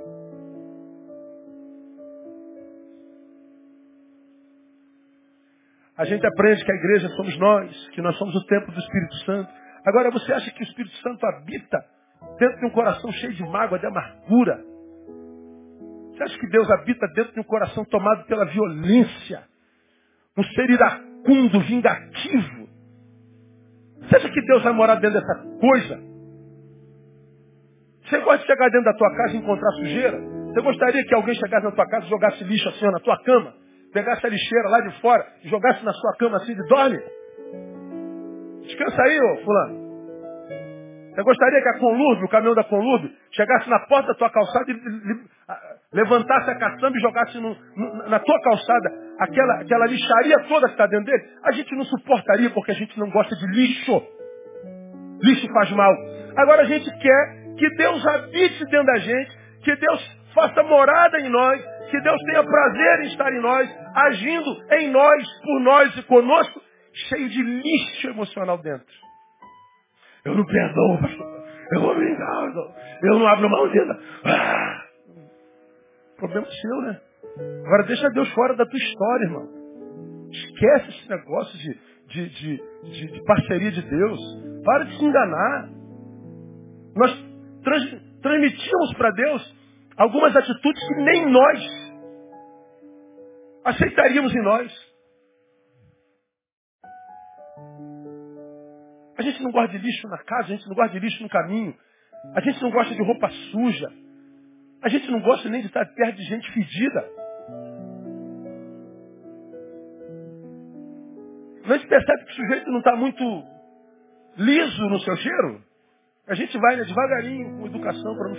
A 5.99 6.05
gente 6.05 6.25
aprende 6.25 6.63
que 6.63 6.71
a 6.71 6.75
igreja 6.75 7.09
somos 7.09 7.37
nós, 7.37 7.89
que 7.89 8.01
nós 8.01 8.17
somos 8.17 8.33
o 8.33 8.45
templo 8.45 8.71
do 8.71 8.79
Espírito 8.79 9.15
Santo. 9.25 9.49
Agora, 9.85 10.09
você 10.09 10.31
acha 10.31 10.49
que 10.49 10.61
o 10.61 10.63
Espírito 10.63 10.95
Santo 11.03 11.25
habita 11.25 11.77
dentro 12.39 12.57
de 12.57 12.65
um 12.67 12.69
coração 12.69 13.11
cheio 13.11 13.33
de 13.33 13.43
mágoa, 13.43 13.77
de 13.77 13.85
amargura? 13.85 14.63
Você 16.13 16.23
acha 16.23 16.39
que 16.39 16.47
Deus 16.47 16.71
habita 16.71 17.05
dentro 17.13 17.33
de 17.33 17.41
um 17.41 17.43
coração 17.43 17.83
tomado 17.83 18.25
pela 18.27 18.45
violência? 18.45 19.43
Um 20.37 20.43
ser 20.43 20.69
iracundo, 20.69 21.59
vingativo? 21.67 22.69
Você 23.99 24.15
acha 24.15 24.29
que 24.29 24.41
Deus 24.45 24.63
vai 24.63 24.71
morar 24.71 24.95
dentro 24.95 25.19
dessa 25.19 25.35
coisa? 25.59 25.99
Você 28.05 28.19
gosta 28.19 28.37
de 28.37 28.45
chegar 28.45 28.69
dentro 28.69 28.85
da 28.85 28.93
tua 28.93 29.13
casa 29.17 29.33
e 29.33 29.37
encontrar 29.37 29.71
sujeira? 29.71 30.17
Você 30.17 30.61
gostaria 30.61 31.03
que 31.03 31.13
alguém 31.13 31.35
chegasse 31.35 31.65
na 31.65 31.73
tua 31.73 31.89
casa 31.89 32.05
e 32.05 32.09
jogasse 32.09 32.41
lixo 32.45 32.69
assim 32.69 32.85
na 32.85 32.99
tua 33.01 33.21
cama? 33.21 33.53
Pegasse 33.93 34.25
a 34.25 34.29
lixeira 34.29 34.69
lá 34.69 34.81
de 34.81 35.01
fora 35.01 35.25
e 35.43 35.49
jogasse 35.49 35.83
na 35.83 35.93
sua 35.93 36.15
cama 36.17 36.37
assim 36.37 36.55
de 36.55 36.67
dorme? 36.67 36.99
Descansa 38.63 39.01
aí, 39.03 39.19
ô 39.19 39.37
fulano. 39.43 39.89
Você 41.19 41.23
gostaria 41.23 41.61
que 41.61 41.69
a 41.69 41.79
Conlurbe, 41.79 42.23
o 42.23 42.29
caminhão 42.29 42.55
da 42.55 42.63
Conlurbe, 42.63 43.13
chegasse 43.31 43.69
na 43.69 43.79
porta 43.87 44.09
da 44.09 44.13
tua 44.13 44.29
calçada 44.29 44.71
e 44.71 44.75
levantasse 45.91 46.49
a 46.49 46.55
caçamba 46.55 46.97
e 46.97 47.01
jogasse 47.01 47.39
no, 47.39 47.57
na 48.07 48.19
tua 48.19 48.41
calçada 48.41 48.89
aquela, 49.19 49.59
aquela 49.59 49.85
lixaria 49.87 50.39
toda 50.47 50.67
que 50.67 50.73
está 50.73 50.87
dentro 50.87 51.05
dele? 51.05 51.23
A 51.43 51.51
gente 51.51 51.75
não 51.75 51.83
suportaria 51.83 52.49
porque 52.51 52.71
a 52.71 52.75
gente 52.75 52.97
não 52.97 53.09
gosta 53.09 53.35
de 53.35 53.47
lixo. 53.47 54.01
Lixo 55.21 55.47
faz 55.51 55.71
mal. 55.71 55.93
Agora 56.37 56.61
a 56.61 56.65
gente 56.65 56.89
quer 56.99 57.39
que 57.57 57.69
Deus 57.75 58.07
habite 58.07 58.65
dentro 58.65 58.85
da 58.85 58.99
gente, 58.99 59.37
que 59.63 59.75
Deus 59.75 60.18
faça 60.39 60.63
morada 60.63 61.19
em 61.19 61.29
nós, 61.29 61.61
que 61.89 62.01
Deus 62.01 62.17
tenha 62.25 62.43
prazer 62.43 62.99
em 63.01 63.07
estar 63.07 63.31
em 63.33 63.41
nós, 63.41 63.69
agindo 63.95 64.73
em 64.73 64.89
nós, 64.91 65.41
por 65.41 65.59
nós 65.61 65.97
e 65.97 66.03
conosco, 66.03 66.61
cheio 67.09 67.29
de 67.29 67.41
lixo 67.41 68.07
emocional 68.07 68.57
dentro. 68.57 68.87
Eu 70.25 70.35
não 70.35 70.45
perdoo, 70.45 70.97
pastor. 71.01 71.39
Eu 71.71 71.81
vou 71.81 71.95
me 71.95 72.17
Eu 73.03 73.19
não 73.19 73.27
abro 73.27 73.49
mão 73.49 73.69
de 73.69 73.79
ah. 74.25 74.83
Problema 76.17 76.47
seu, 76.47 76.81
né? 76.81 76.99
Agora 77.65 77.83
deixa 77.83 78.09
Deus 78.09 78.29
fora 78.33 78.55
da 78.55 78.65
tua 78.65 78.77
história, 78.77 79.23
irmão. 79.25 79.47
Esquece 80.31 80.89
esse 80.89 81.09
negócio 81.09 81.57
de, 81.59 81.79
de, 82.07 82.29
de, 82.29 82.63
de, 82.91 83.11
de 83.13 83.23
parceria 83.23 83.71
de 83.71 83.81
Deus. 83.81 84.19
Para 84.65 84.83
de 84.85 84.97
se 84.97 85.05
enganar. 85.05 85.69
Nós 86.95 87.25
trans, 87.63 88.19
transmitimos 88.21 88.93
para 88.97 89.11
Deus 89.11 89.58
algumas 89.99 90.33
atitudes 90.33 90.87
que 90.87 90.95
nem 90.95 91.29
nós 91.29 91.59
aceitaríamos 93.65 94.33
em 94.33 94.41
nós. 94.41 94.89
A 99.17 99.21
gente 99.21 99.43
não 99.43 99.51
gosta 99.51 99.77
de 99.77 99.85
lixo 99.85 100.07
na 100.07 100.17
casa, 100.19 100.45
a 100.45 100.55
gente 100.55 100.67
não 100.69 100.75
gosta 100.75 100.93
de 100.93 100.99
lixo 101.05 101.21
no 101.21 101.29
caminho. 101.29 101.75
A 102.33 102.39
gente 102.39 102.61
não 102.61 102.71
gosta 102.71 102.95
de 102.95 103.03
roupa 103.03 103.29
suja. 103.51 103.91
A 104.81 104.87
gente 104.87 105.11
não 105.11 105.19
gosta 105.19 105.49
nem 105.49 105.59
de 105.59 105.67
estar 105.67 105.85
perto 105.85 106.15
de 106.15 106.23
gente 106.23 106.49
fedida. 106.53 107.09
A 111.65 111.73
gente 111.73 111.87
percebe 111.87 112.23
que 112.23 112.31
o 112.31 112.35
sujeito 112.35 112.71
não 112.71 112.79
está 112.79 112.95
muito 112.95 113.23
liso 114.37 114.89
no 114.89 114.99
seu 115.01 115.15
cheiro. 115.17 115.61
A 116.27 116.33
gente 116.33 116.57
vai 116.57 116.77
né, 116.77 116.85
devagarinho, 116.85 117.57
com 117.57 117.65
educação, 117.67 118.15
para 118.15 118.29
não, 118.29 118.35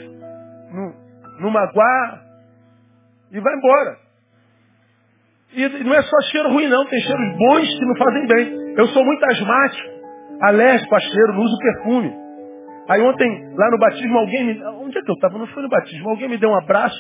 não, 0.72 1.09
não 1.41 1.51
magoar, 1.51 2.30
e 3.32 3.41
vai 3.41 3.55
embora. 3.57 3.97
E 5.53 5.84
não 5.84 5.95
é 5.95 6.03
só 6.03 6.20
cheiro 6.30 6.49
ruim, 6.51 6.68
não. 6.68 6.86
Tem 6.86 7.01
cheiros 7.01 7.36
bons 7.36 7.68
que 7.68 7.84
não 7.84 7.97
fazem 7.97 8.26
bem. 8.26 8.74
Eu 8.76 8.86
sou 8.88 9.05
muito 9.05 9.24
asmático, 9.24 9.88
alérgico 10.43 10.95
a 10.95 11.01
cheiro, 11.01 11.32
não 11.32 11.43
uso 11.43 11.59
perfume. 11.59 12.12
Aí 12.88 13.01
ontem, 13.03 13.55
lá 13.57 13.70
no 13.70 13.78
batismo, 13.78 14.18
alguém 14.18 14.47
me... 14.47 14.64
Onde 14.64 14.99
é 14.99 15.03
que 15.03 15.11
eu 15.11 15.14
estava? 15.14 15.38
Não 15.38 15.47
foi 15.49 15.62
no 15.62 15.68
batismo. 15.68 16.11
Alguém 16.11 16.28
me 16.28 16.38
deu 16.38 16.51
um 16.51 16.57
abraço. 16.57 16.99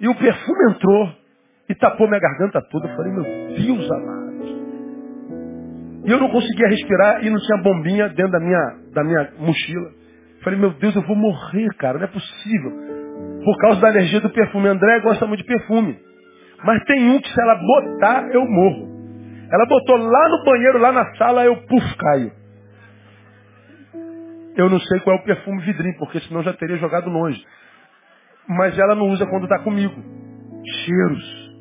E 0.00 0.08
o 0.08 0.14
perfume 0.14 0.70
entrou 0.70 1.12
e 1.68 1.74
tapou 1.74 2.08
minha 2.08 2.20
garganta 2.20 2.60
toda. 2.70 2.88
Eu 2.88 2.96
falei, 2.96 3.12
meu 3.12 3.24
Deus 3.24 3.90
amado. 3.90 4.22
E 6.04 6.10
eu 6.10 6.18
não 6.18 6.28
conseguia 6.28 6.68
respirar 6.68 7.24
e 7.24 7.30
não 7.30 7.38
tinha 7.38 7.62
bombinha 7.62 8.08
dentro 8.08 8.32
da 8.32 8.40
minha, 8.40 8.78
da 8.92 9.04
minha 9.04 9.32
mochila. 9.38 9.88
Eu 9.88 10.42
falei, 10.42 10.58
meu 10.58 10.70
Deus, 10.74 10.94
eu 10.96 11.02
vou 11.02 11.16
morrer, 11.16 11.68
cara. 11.76 11.98
Não 11.98 12.04
é 12.04 12.08
possível. 12.08 12.91
Por 13.44 13.56
causa 13.58 13.80
da 13.80 13.88
alergia 13.88 14.20
do 14.20 14.30
perfume. 14.30 14.68
André 14.68 15.00
gosta 15.00 15.26
muito 15.26 15.40
de 15.40 15.46
perfume. 15.46 15.98
Mas 16.64 16.82
tem 16.84 17.10
um 17.10 17.20
que 17.20 17.28
se 17.28 17.40
ela 17.40 17.56
botar, 17.56 18.28
eu 18.32 18.44
morro. 18.46 18.92
Ela 19.52 19.66
botou 19.66 19.96
lá 19.96 20.28
no 20.28 20.44
banheiro, 20.44 20.78
lá 20.78 20.92
na 20.92 21.14
sala, 21.16 21.44
eu 21.44 21.56
puf, 21.66 21.96
caio. 21.96 22.32
Eu 24.56 24.68
não 24.68 24.78
sei 24.80 25.00
qual 25.00 25.16
é 25.16 25.20
o 25.20 25.24
perfume 25.24 25.62
vidrinho, 25.62 25.96
porque 25.98 26.20
senão 26.20 26.42
já 26.42 26.52
teria 26.52 26.76
jogado 26.76 27.10
longe. 27.10 27.42
Mas 28.48 28.78
ela 28.78 28.94
não 28.94 29.08
usa 29.08 29.26
quando 29.26 29.44
está 29.44 29.58
comigo. 29.60 29.94
Cheiros. 30.84 31.52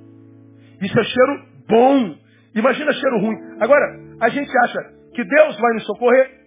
Isso 0.81 0.99
é 0.99 1.03
cheiro 1.03 1.45
bom. 1.67 2.15
Imagina 2.55 2.91
cheiro 2.93 3.19
ruim. 3.19 3.37
Agora, 3.59 3.85
a 4.21 4.29
gente 4.29 4.51
acha 4.65 4.79
que 5.13 5.23
Deus 5.23 5.59
vai 5.59 5.73
nos 5.73 5.85
socorrer 5.85 6.40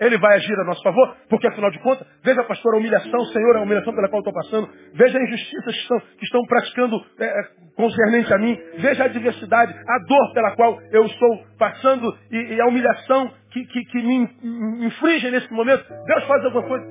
ele 0.00 0.18
vai 0.18 0.36
agir 0.36 0.58
a 0.58 0.64
nosso 0.64 0.82
favor, 0.82 1.14
porque 1.28 1.46
afinal 1.46 1.70
de 1.70 1.78
contas, 1.80 2.06
veja, 2.24 2.42
pastor, 2.44 2.74
a 2.74 2.78
humilhação, 2.78 3.24
Senhor, 3.26 3.56
a 3.56 3.60
humilhação 3.60 3.94
pela 3.94 4.08
qual 4.08 4.20
estou 4.20 4.32
passando, 4.32 4.68
veja 4.94 5.18
a 5.18 5.22
injustiça 5.22 5.64
que 5.64 5.78
estão, 5.78 6.00
que 6.00 6.24
estão 6.24 6.42
praticando 6.46 7.04
é, 7.18 7.24
é, 7.26 7.42
concernente 7.76 8.32
a 8.32 8.38
mim, 8.38 8.58
veja 8.78 9.02
a 9.02 9.06
adversidade, 9.06 9.72
a 9.72 9.98
dor 10.06 10.32
pela 10.32 10.56
qual 10.56 10.80
eu 10.90 11.04
estou 11.04 11.44
passando 11.58 12.16
e, 12.30 12.54
e 12.54 12.60
a 12.60 12.66
humilhação 12.66 13.30
que, 13.50 13.64
que, 13.66 13.84
que 13.84 14.02
me 14.02 14.86
infringe 14.86 15.30
nesse 15.30 15.52
momento. 15.52 15.84
Deus 16.06 16.24
faz 16.24 16.44
alguma 16.44 16.66
coisa. 16.66 16.86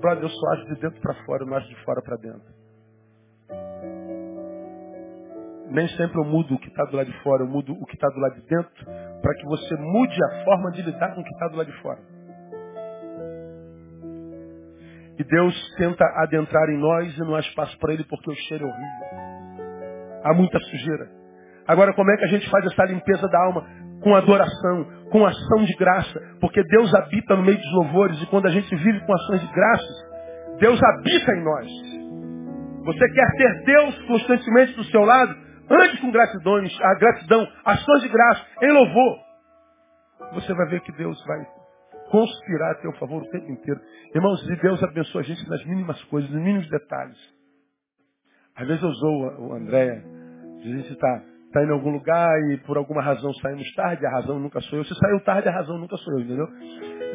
Brother, 0.00 0.24
eu 0.24 0.28
só 0.28 0.52
acho 0.52 0.66
de 0.66 0.80
dentro 0.80 1.00
para 1.00 1.14
fora, 1.24 1.42
eu 1.42 1.46
não 1.46 1.56
acho 1.56 1.68
de 1.68 1.76
fora 1.84 2.02
para 2.02 2.16
dentro. 2.16 2.62
Nem 5.70 5.88
sempre 5.88 6.18
eu 6.18 6.24
mudo 6.24 6.54
o 6.54 6.58
que 6.58 6.68
está 6.68 6.84
do 6.84 6.96
lado 6.96 7.10
de 7.10 7.22
fora, 7.22 7.42
eu 7.42 7.48
mudo 7.48 7.72
o 7.72 7.86
que 7.86 7.94
está 7.94 8.08
do 8.08 8.20
lado 8.20 8.34
de 8.34 8.46
dentro, 8.46 8.84
para 9.22 9.34
que 9.34 9.44
você 9.44 9.74
mude 9.76 10.24
a 10.24 10.44
forma 10.44 10.70
de 10.72 10.82
lidar 10.82 11.14
com 11.14 11.20
o 11.20 11.24
que 11.24 11.32
está 11.32 11.48
do 11.48 11.56
lado 11.56 11.70
de 11.70 11.82
fora. 11.82 12.00
E 15.18 15.24
Deus 15.24 15.54
tenta 15.76 16.04
adentrar 16.16 16.68
em 16.70 16.78
nós 16.78 17.16
e 17.16 17.20
não 17.20 17.34
há 17.34 17.40
espaço 17.40 17.78
para 17.78 17.92
Ele 17.92 18.04
porque 18.04 18.30
o 18.30 18.34
cheiro 18.34 18.66
é 18.66 18.68
horrível. 18.68 20.22
Há 20.24 20.34
muita 20.34 20.58
sujeira. 20.58 21.08
Agora, 21.66 21.92
como 21.94 22.10
é 22.10 22.16
que 22.16 22.24
a 22.24 22.28
gente 22.28 22.48
faz 22.50 22.64
essa 22.66 22.84
limpeza 22.84 23.28
da 23.28 23.44
alma? 23.44 23.64
Com 24.02 24.16
adoração, 24.16 24.84
com 25.10 25.24
ação 25.24 25.64
de 25.64 25.74
graça. 25.76 26.20
Porque 26.40 26.62
Deus 26.64 26.92
habita 26.94 27.36
no 27.36 27.42
meio 27.42 27.58
dos 27.58 27.72
louvores 27.72 28.20
e 28.20 28.26
quando 28.26 28.46
a 28.46 28.50
gente 28.50 28.74
vive 28.74 29.00
com 29.06 29.14
ações 29.14 29.40
de 29.40 29.52
graças, 29.52 30.12
Deus 30.58 30.80
habita 30.82 31.32
em 31.32 31.44
nós. 31.44 31.66
Você 32.84 33.08
quer 33.12 33.30
ter 33.36 33.64
Deus 33.64 34.02
constantemente 34.06 34.74
do 34.74 34.84
seu 34.84 35.02
lado? 35.02 35.41
Ande 35.72 36.00
com 36.00 36.10
gratidão, 36.10 36.56
a 36.56 36.94
gratidão, 36.98 37.48
ações 37.64 38.02
de 38.02 38.08
graça, 38.08 38.46
em 38.60 38.72
louvor. 38.72 39.18
Você 40.34 40.52
vai 40.52 40.68
ver 40.68 40.80
que 40.80 40.92
Deus 40.92 41.18
vai 41.24 41.46
conspirar 42.10 42.72
a 42.72 42.74
teu 42.74 42.92
favor 42.92 43.22
o 43.22 43.30
tempo 43.30 43.50
inteiro. 43.50 43.80
Irmãos, 44.14 44.46
e 44.50 44.56
Deus 44.56 44.82
abençoa 44.82 45.22
a 45.22 45.24
gente 45.24 45.48
nas 45.48 45.64
mínimas 45.64 46.02
coisas, 46.04 46.30
nos 46.30 46.42
mínimos 46.42 46.68
detalhes. 46.68 47.18
Às 48.54 48.68
vezes 48.68 48.82
eu 48.82 48.92
sou 48.92 49.48
o 49.48 49.54
André, 49.54 50.04
a 50.58 50.62
gente 50.62 50.92
está 50.92 51.22
tá 51.54 51.64
em 51.64 51.70
algum 51.70 51.90
lugar 51.90 52.30
e 52.50 52.58
por 52.58 52.76
alguma 52.76 53.02
razão 53.02 53.32
saímos 53.34 53.72
tarde, 53.74 54.04
a 54.04 54.10
razão 54.10 54.38
nunca 54.38 54.60
sou 54.60 54.78
eu. 54.78 54.84
Se 54.84 54.94
saiu 54.94 55.20
tarde, 55.20 55.48
a 55.48 55.52
razão 55.52 55.78
nunca 55.78 55.96
sou 55.96 56.12
eu, 56.14 56.20
entendeu? 56.20 56.48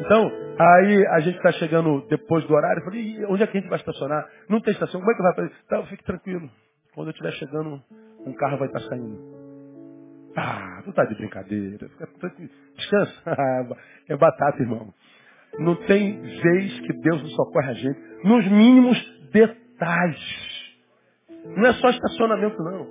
Então, 0.00 0.32
aí 0.58 1.06
a 1.06 1.20
gente 1.20 1.36
está 1.36 1.52
chegando 1.52 2.04
depois 2.08 2.44
do 2.44 2.54
horário, 2.54 2.80
eu 2.80 2.84
falei, 2.84 3.24
onde 3.26 3.42
é 3.44 3.46
que 3.46 3.56
a 3.56 3.60
gente 3.60 3.70
vai 3.70 3.78
estacionar? 3.78 4.28
Não 4.48 4.60
tem 4.60 4.72
estação, 4.72 5.00
como 5.00 5.12
é 5.12 5.14
que 5.14 5.22
vai 5.22 5.34
fazer? 5.34 5.52
Então, 5.64 5.86
fique 5.86 6.02
tranquilo. 6.02 6.50
Quando 6.94 7.08
eu 7.08 7.12
estiver 7.12 7.32
chegando 7.32 7.80
um 8.28 8.34
carro 8.34 8.58
vai 8.58 8.68
estar 8.68 8.80
saindo. 8.80 9.18
Ah, 10.36 10.82
tu 10.84 10.92
tá 10.92 11.04
de 11.04 11.14
brincadeira. 11.16 11.88
Descansa. 12.76 13.22
é 14.08 14.16
batata, 14.16 14.62
irmão. 14.62 14.92
Não 15.58 15.74
tem 15.86 16.20
vez 16.20 16.80
que 16.80 16.92
Deus 17.00 17.22
não 17.22 17.30
socorre 17.30 17.70
a 17.70 17.74
gente. 17.74 17.98
Nos 18.24 18.46
mínimos 18.48 18.98
detalhes. 19.32 20.68
Não 21.56 21.66
é 21.66 21.72
só 21.74 21.90
estacionamento, 21.90 22.62
não. 22.62 22.86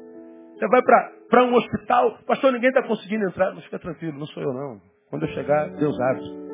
Você 0.54 0.68
vai 0.68 0.82
para 1.30 1.44
um 1.46 1.54
hospital, 1.56 2.18
pastor, 2.26 2.52
ninguém 2.52 2.70
está 2.70 2.82
conseguindo 2.84 3.26
entrar. 3.26 3.54
Mas 3.54 3.64
fica 3.66 3.80
tranquilo, 3.80 4.18
não 4.18 4.26
sou 4.28 4.44
eu 4.44 4.54
não. 4.54 4.82
Quando 5.10 5.24
eu 5.24 5.30
chegar, 5.30 5.70
Deus 5.70 5.98
abre. 6.00 6.48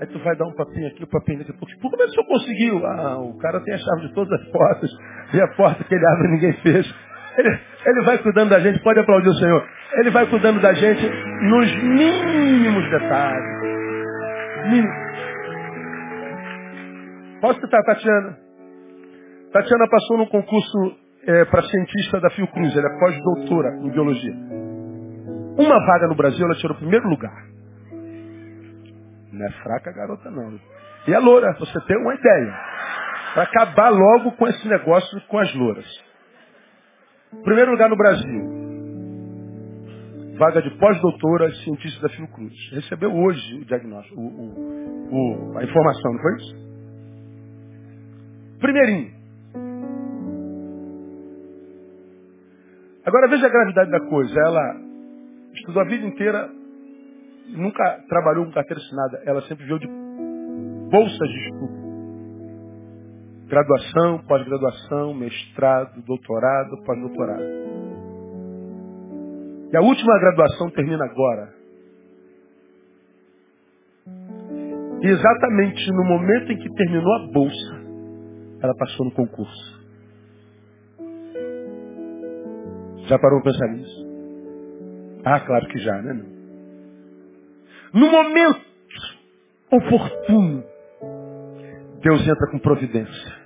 Aí 0.00 0.06
tu 0.08 0.18
vai 0.24 0.36
dar 0.36 0.46
um 0.46 0.54
papinho 0.54 0.88
aqui, 0.88 1.04
um 1.04 1.06
papinho 1.06 1.38
daqui. 1.38 1.52
Por 1.52 1.68
como 1.80 2.02
é 2.02 2.06
que 2.06 2.10
o 2.10 2.14
senhor 2.14 2.26
conseguiu? 2.26 2.86
Ah, 2.86 3.18
o 3.18 3.38
cara 3.38 3.60
tem 3.60 3.74
a 3.74 3.78
chave 3.78 4.08
de 4.08 4.14
todas 4.14 4.40
as 4.40 4.48
portas. 4.50 4.90
E 5.32 5.40
a 5.40 5.48
porta 5.54 5.84
que 5.84 5.94
ele 5.94 6.06
abre 6.06 6.28
ninguém 6.28 6.52
fecha. 6.62 6.94
Ele, 7.36 7.60
ele 7.86 8.04
vai 8.04 8.18
cuidando 8.18 8.50
da 8.50 8.60
gente, 8.60 8.80
pode 8.80 9.00
aplaudir 9.00 9.28
o 9.28 9.34
Senhor. 9.34 9.68
Ele 9.94 10.10
vai 10.10 10.26
cuidando 10.26 10.60
da 10.60 10.72
gente 10.72 11.08
nos 11.42 11.82
mínimos 11.82 12.90
detalhes. 12.90 13.60
Mínimos. 14.66 15.04
Posso 17.40 17.60
citar 17.60 17.80
a 17.80 17.84
Tatiana? 17.84 18.38
Tatiana 19.52 19.88
passou 19.88 20.18
num 20.18 20.26
concurso 20.26 20.96
é, 21.26 21.44
para 21.46 21.62
cientista 21.62 22.20
da 22.20 22.30
Fiocruz. 22.30 22.76
Ela 22.76 22.88
é 22.88 22.98
pós-doutora 22.98 23.68
em 23.82 23.90
biologia. 23.90 24.34
Uma 25.58 25.86
vaga 25.86 26.08
no 26.08 26.14
Brasil, 26.14 26.44
ela 26.44 26.54
tirou 26.56 26.74
o 26.76 26.78
primeiro 26.78 27.08
lugar. 27.08 27.44
Não 29.32 29.46
é 29.46 29.50
fraca 29.62 29.92
garota, 29.92 30.30
não. 30.30 30.58
E 31.06 31.14
a 31.14 31.18
loura, 31.18 31.52
você 31.58 31.80
tem 31.86 31.96
uma 31.98 32.14
ideia. 32.14 32.54
Para 33.34 33.42
acabar 33.42 33.90
logo 33.90 34.32
com 34.32 34.46
esse 34.48 34.66
negócio 34.68 35.20
com 35.28 35.38
as 35.38 35.54
louras. 35.54 35.84
Primeiro 37.42 37.72
lugar 37.72 37.90
no 37.90 37.96
Brasil. 37.96 38.54
Vaga 40.38 40.62
de 40.62 40.70
pós-doutora 40.78 41.50
cientista 41.64 42.02
da 42.02 42.08
Fiocruz. 42.08 42.52
Recebeu 42.72 43.12
hoje 43.14 43.60
o 43.60 43.64
diagnóstico, 43.64 44.20
o, 44.20 44.26
o, 44.26 45.54
o, 45.54 45.58
a 45.58 45.64
informação, 45.64 46.12
não 46.12 46.20
foi 46.20 46.36
isso? 46.36 46.64
Primeirinho. 48.58 49.14
Agora 53.04 53.28
veja 53.28 53.46
a 53.46 53.50
gravidade 53.50 53.90
da 53.90 54.00
coisa. 54.08 54.34
Ela 54.40 54.80
estudou 55.54 55.82
a 55.82 55.84
vida 55.86 56.06
inteira, 56.06 56.50
nunca 57.48 58.04
trabalhou 58.08 58.46
com 58.46 58.52
carteira 58.52 58.82
assinada. 58.82 59.22
Ela 59.26 59.42
sempre 59.42 59.66
veio 59.66 59.78
de 59.78 59.86
bolsas 60.90 61.28
de 61.28 61.38
estudo. 61.38 61.83
Graduação, 63.54 64.18
pós-graduação, 64.26 65.14
mestrado, 65.14 66.02
doutorado, 66.02 66.76
pós-doutorado. 66.84 67.44
E 69.72 69.76
a 69.76 69.80
última 69.80 70.18
graduação 70.18 70.70
termina 70.70 71.04
agora. 71.04 71.54
E 75.00 75.06
exatamente 75.06 75.88
no 75.92 76.04
momento 76.04 76.50
em 76.50 76.58
que 76.58 76.74
terminou 76.74 77.14
a 77.14 77.26
bolsa, 77.32 77.80
ela 78.60 78.74
passou 78.76 79.06
no 79.06 79.12
concurso. 79.12 79.88
Já 83.06 83.16
parou 83.20 83.40
para 83.40 83.52
pensar 83.52 83.68
nisso? 83.68 84.06
Ah, 85.24 85.38
claro 85.46 85.68
que 85.68 85.78
já, 85.78 86.02
né? 86.02 86.26
No 87.94 88.10
momento 88.10 88.60
oportuno, 89.70 90.64
Deus 92.02 92.20
entra 92.22 92.50
com 92.50 92.58
providência. 92.58 93.43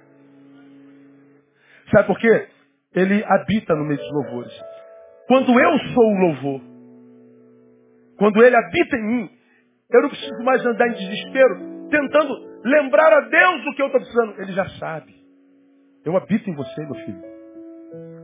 Sabe 1.91 2.07
por 2.07 2.19
quê? 2.19 2.49
Ele 2.95 3.25
habita 3.25 3.75
no 3.75 3.85
meio 3.85 3.99
dos 3.99 4.13
louvores. 4.13 4.53
Quando 5.27 5.59
eu 5.59 5.79
sou 5.95 6.05
o 6.05 6.19
louvor, 6.19 6.61
quando 8.19 8.43
ele 8.43 8.57
habita 8.57 8.97
em 8.97 9.07
mim, 9.07 9.31
eu 9.91 10.03
não 10.03 10.09
preciso 10.09 10.45
mais 10.45 10.65
andar 10.67 10.89
em 10.89 10.95
desespero, 10.95 11.89
tentando 11.91 12.35
lembrar 12.65 13.13
a 13.13 13.21
Deus 13.21 13.65
do 13.65 13.75
que 13.75 13.83
eu 13.83 13.87
estou 13.87 14.01
precisando. 14.01 14.41
Ele 14.41 14.53
já 14.53 14.69
sabe. 14.79 15.15
Eu 16.05 16.17
habito 16.17 16.49
em 16.49 16.55
você, 16.55 16.81
meu 16.83 16.95
filho. 16.95 17.23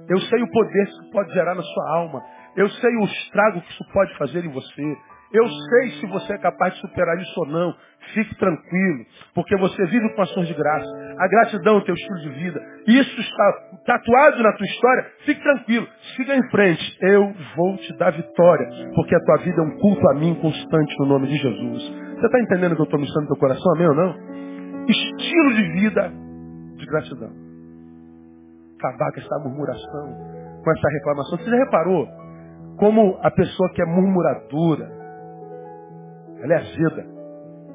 Eu 0.08 0.18
sei 0.20 0.42
o 0.42 0.50
poder 0.50 0.84
que 0.86 0.92
isso 0.92 1.10
pode 1.10 1.32
gerar 1.32 1.54
na 1.54 1.62
sua 1.62 1.96
alma. 1.96 2.22
Eu 2.56 2.68
sei 2.68 2.96
o 2.96 3.04
estrago 3.04 3.60
que 3.62 3.70
isso 3.70 3.84
pode 3.92 4.16
fazer 4.18 4.44
em 4.44 4.50
você. 4.50 4.96
Eu 5.34 5.48
sei 5.48 5.90
se 5.98 6.06
você 6.06 6.32
é 6.32 6.38
capaz 6.38 6.72
de 6.74 6.80
superar 6.80 7.18
isso 7.18 7.40
ou 7.40 7.46
não. 7.46 7.74
Fique 8.12 8.36
tranquilo, 8.36 9.04
porque 9.34 9.56
você 9.56 9.84
vive 9.86 10.14
com 10.14 10.22
ações 10.22 10.46
de 10.46 10.54
graça. 10.54 10.86
A 11.18 11.26
gratidão 11.26 11.74
é 11.74 11.78
o 11.78 11.84
teu 11.84 11.94
estilo 11.94 12.20
de 12.20 12.28
vida. 12.28 12.60
Isso 12.86 13.20
está 13.20 13.52
tatuado 13.84 14.40
na 14.40 14.52
tua 14.52 14.66
história. 14.66 15.06
Fique 15.24 15.42
tranquilo, 15.42 15.88
siga 16.14 16.36
em 16.36 16.50
frente. 16.50 16.98
Eu 17.00 17.34
vou 17.56 17.76
te 17.78 17.96
dar 17.98 18.12
vitória, 18.12 18.68
porque 18.94 19.16
a 19.16 19.20
tua 19.24 19.38
vida 19.38 19.60
é 19.60 19.64
um 19.64 19.76
culto 19.78 20.08
a 20.10 20.14
mim 20.14 20.36
constante 20.36 20.94
no 21.00 21.06
nome 21.06 21.26
de 21.26 21.36
Jesus. 21.36 21.82
Você 22.14 22.26
está 22.26 22.40
entendendo 22.40 22.72
o 22.72 22.76
que 22.76 22.82
eu 22.82 22.84
estou 22.84 23.00
mostrando 23.00 23.24
no 23.24 23.34
teu 23.34 23.40
coração, 23.40 23.74
amém 23.74 23.88
ou 23.88 23.94
não? 23.94 24.14
Estilo 24.86 25.54
de 25.54 25.72
vida 25.80 26.12
de 26.76 26.86
gratidão. 26.86 27.30
Acabar 28.78 29.12
com 29.12 29.20
essa 29.20 29.38
murmuração, 29.40 30.62
com 30.62 30.70
essa 30.70 30.88
reclamação. 30.90 31.38
Você 31.38 31.50
já 31.50 31.56
reparou 31.56 32.06
como 32.78 33.18
a 33.22 33.30
pessoa 33.32 33.70
que 33.72 33.82
é 33.82 33.86
murmuradora, 33.86 35.03
ela 36.44 36.54
é 36.54 36.56
azeda. 36.58 37.06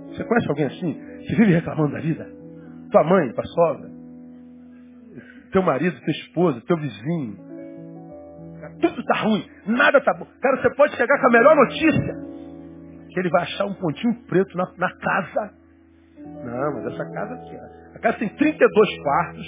Você 0.09 0.23
conhece 0.23 0.49
alguém 0.49 0.65
assim? 0.65 0.93
Que 1.27 1.35
vive 1.35 1.53
reclamando 1.53 1.93
da 1.93 1.99
vida? 1.99 2.25
Tua 2.91 3.03
mãe, 3.03 3.31
tua 3.33 3.43
sogra, 3.45 3.89
teu 5.51 5.63
marido, 5.63 5.99
tua 5.99 6.11
esposa, 6.11 6.61
teu 6.67 6.77
vizinho. 6.77 7.37
Tudo 8.79 8.99
está 9.01 9.21
ruim, 9.23 9.45
nada 9.65 9.97
está 9.97 10.13
bom. 10.13 10.25
Cara, 10.41 10.61
você 10.61 10.69
pode 10.75 10.95
chegar 10.95 11.19
com 11.19 11.27
a 11.27 11.31
melhor 11.31 11.55
notícia. 11.55 12.15
Que 13.09 13.19
ele 13.19 13.29
vai 13.29 13.41
achar 13.41 13.65
um 13.65 13.73
pontinho 13.73 14.13
preto 14.27 14.55
na, 14.55 14.71
na 14.77 14.89
casa. 14.97 15.53
Não, 16.17 16.73
mas 16.73 16.93
essa 16.93 17.11
casa 17.11 17.33
aqui, 17.33 17.55
a 17.95 17.99
casa 17.99 18.17
tem 18.19 18.29
32 18.29 19.01
quartos, 19.01 19.47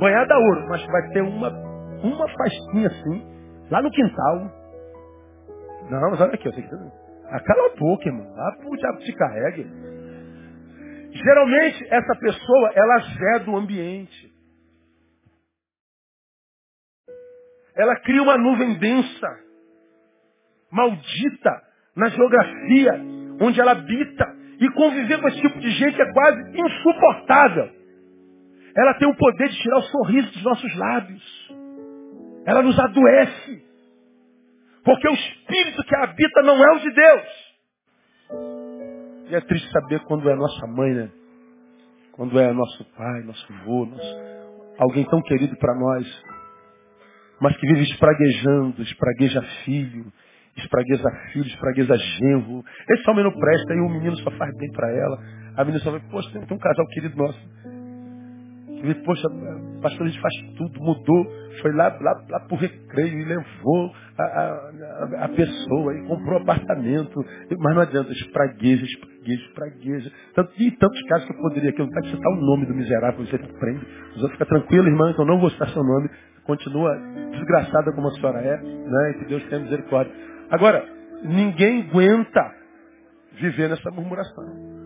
banhada 0.00 0.34
a 0.34 0.38
ouro, 0.38 0.66
mas 0.68 0.84
vai 0.86 1.08
ter 1.10 1.22
uma, 1.22 1.48
uma 2.02 2.28
faixinha 2.28 2.88
assim, 2.88 3.26
lá 3.70 3.80
no 3.80 3.90
quintal. 3.90 4.50
Não, 5.88 6.10
mas 6.10 6.20
olha 6.20 6.34
aqui, 6.34 6.48
eu 6.48 6.52
sei 6.52 6.62
que 6.64 6.74
ah, 7.30 7.40
cala 7.40 7.72
a 7.72 7.76
boca, 7.76 8.08
irmão. 8.08 8.34
Lá 8.34 8.56
pro 8.56 8.76
diabo 8.76 8.98
te 8.98 9.12
carregue. 9.12 9.66
Geralmente, 11.12 11.86
essa 11.90 12.14
pessoa, 12.18 12.72
ela 12.74 12.94
azeda 12.96 13.50
o 13.50 13.56
ambiente. 13.56 14.32
Ela 17.76 17.96
cria 18.00 18.22
uma 18.22 18.36
nuvem 18.36 18.78
densa, 18.78 19.28
maldita, 20.70 21.62
na 21.96 22.08
geografia 22.08 23.00
onde 23.40 23.60
ela 23.60 23.72
habita. 23.72 24.40
E 24.60 24.68
conviver 24.72 25.20
com 25.20 25.28
esse 25.28 25.40
tipo 25.40 25.58
de 25.58 25.70
gente 25.70 26.00
é 26.00 26.12
quase 26.12 26.60
insuportável. 26.60 27.70
Ela 28.76 28.94
tem 28.94 29.08
o 29.08 29.16
poder 29.16 29.48
de 29.48 29.56
tirar 29.56 29.78
o 29.78 29.82
sorriso 29.82 30.32
dos 30.32 30.42
nossos 30.42 30.76
lábios. 30.76 31.50
Ela 32.44 32.62
nos 32.62 32.78
adoece. 32.78 33.69
Porque 34.84 35.08
o 35.08 35.14
espírito 35.14 35.82
que 35.84 35.96
habita 35.96 36.42
não 36.42 36.56
é 36.56 36.76
o 36.76 36.80
de 36.80 36.90
Deus. 36.92 37.50
E 39.30 39.34
é 39.34 39.40
triste 39.42 39.70
saber 39.70 40.00
quando 40.00 40.28
é 40.28 40.34
nossa 40.34 40.66
mãe, 40.66 40.92
né? 40.92 41.10
Quando 42.12 42.38
é 42.38 42.52
nosso 42.52 42.84
pai, 42.96 43.22
nosso 43.22 43.52
avô, 43.52 43.86
nosso... 43.86 44.16
alguém 44.78 45.04
tão 45.04 45.22
querido 45.22 45.56
para 45.56 45.74
nós, 45.74 46.24
mas 47.40 47.56
que 47.56 47.66
vive 47.66 47.82
espraguejando, 47.82 48.82
espragueja 48.82 49.42
filho, 49.64 50.12
espragueja 50.56 51.10
filho, 51.32 51.46
espragueja 51.46 51.96
genro. 51.96 52.64
Esse 52.90 53.10
homem 53.10 53.24
não 53.24 53.32
presta 53.32 53.74
e 53.74 53.80
o 53.80 53.88
menino 53.88 54.16
só 54.16 54.30
faz 54.32 54.54
bem 54.56 54.70
para 54.72 54.90
ela. 54.90 55.18
A 55.56 55.64
menina 55.64 55.82
só 55.82 55.90
vai, 55.90 56.00
poxa, 56.10 56.30
tem 56.32 56.56
um 56.56 56.60
casal 56.60 56.86
querido 56.88 57.16
nosso. 57.16 57.40
E, 58.82 58.94
poxa, 59.04 59.28
pastor, 59.82 60.06
a 60.06 60.10
gente 60.10 60.20
faz 60.20 60.34
tudo, 60.56 60.80
mudou, 60.80 61.26
foi 61.60 61.72
lá, 61.72 61.88
lá, 62.00 62.24
lá 62.30 62.40
pro 62.40 62.56
recreio 62.56 63.18
e 63.18 63.24
levou 63.24 63.92
a, 64.18 64.22
a, 64.22 65.24
a 65.24 65.28
pessoa 65.28 65.94
e 65.94 66.06
comprou 66.06 66.38
apartamento. 66.40 67.22
Mas 67.58 67.74
não 67.74 67.82
adianta, 67.82 68.12
espragueja, 68.12 68.84
espragueja, 68.84 69.42
espragueja. 69.42 70.12
Tanto, 70.34 70.52
e 70.58 70.70
tantos 70.72 71.02
casos 71.02 71.26
que 71.26 71.32
eu 71.32 71.38
poderia 71.38 71.70
aqui, 71.70 71.80
eu 71.80 71.86
não 71.86 71.92
quero 71.92 72.06
citar 72.06 72.32
o 72.32 72.40
nome 72.40 72.66
do 72.66 72.74
miserável, 72.74 73.26
você 73.26 73.38
prende. 73.38 73.86
Os 74.16 74.22
outros 74.22 74.38
ficam 74.38 74.46
tranquilos, 74.46 74.86
irmã, 74.86 75.12
que 75.12 75.20
eu 75.20 75.26
não 75.26 75.38
vou 75.38 75.50
citar 75.50 75.68
seu 75.68 75.84
nome. 75.84 76.08
Continua 76.44 76.96
desgraçada 77.32 77.92
como 77.92 78.08
a 78.08 78.12
senhora 78.12 78.40
é, 78.40 78.56
né? 78.56 79.10
E 79.10 79.14
que 79.18 79.24
Deus 79.26 79.44
tenha 79.44 79.62
misericórdia. 79.62 80.12
Agora, 80.50 80.84
ninguém 81.22 81.82
aguenta 81.82 82.54
viver 83.32 83.68
nessa 83.68 83.90
murmuração. 83.90 84.79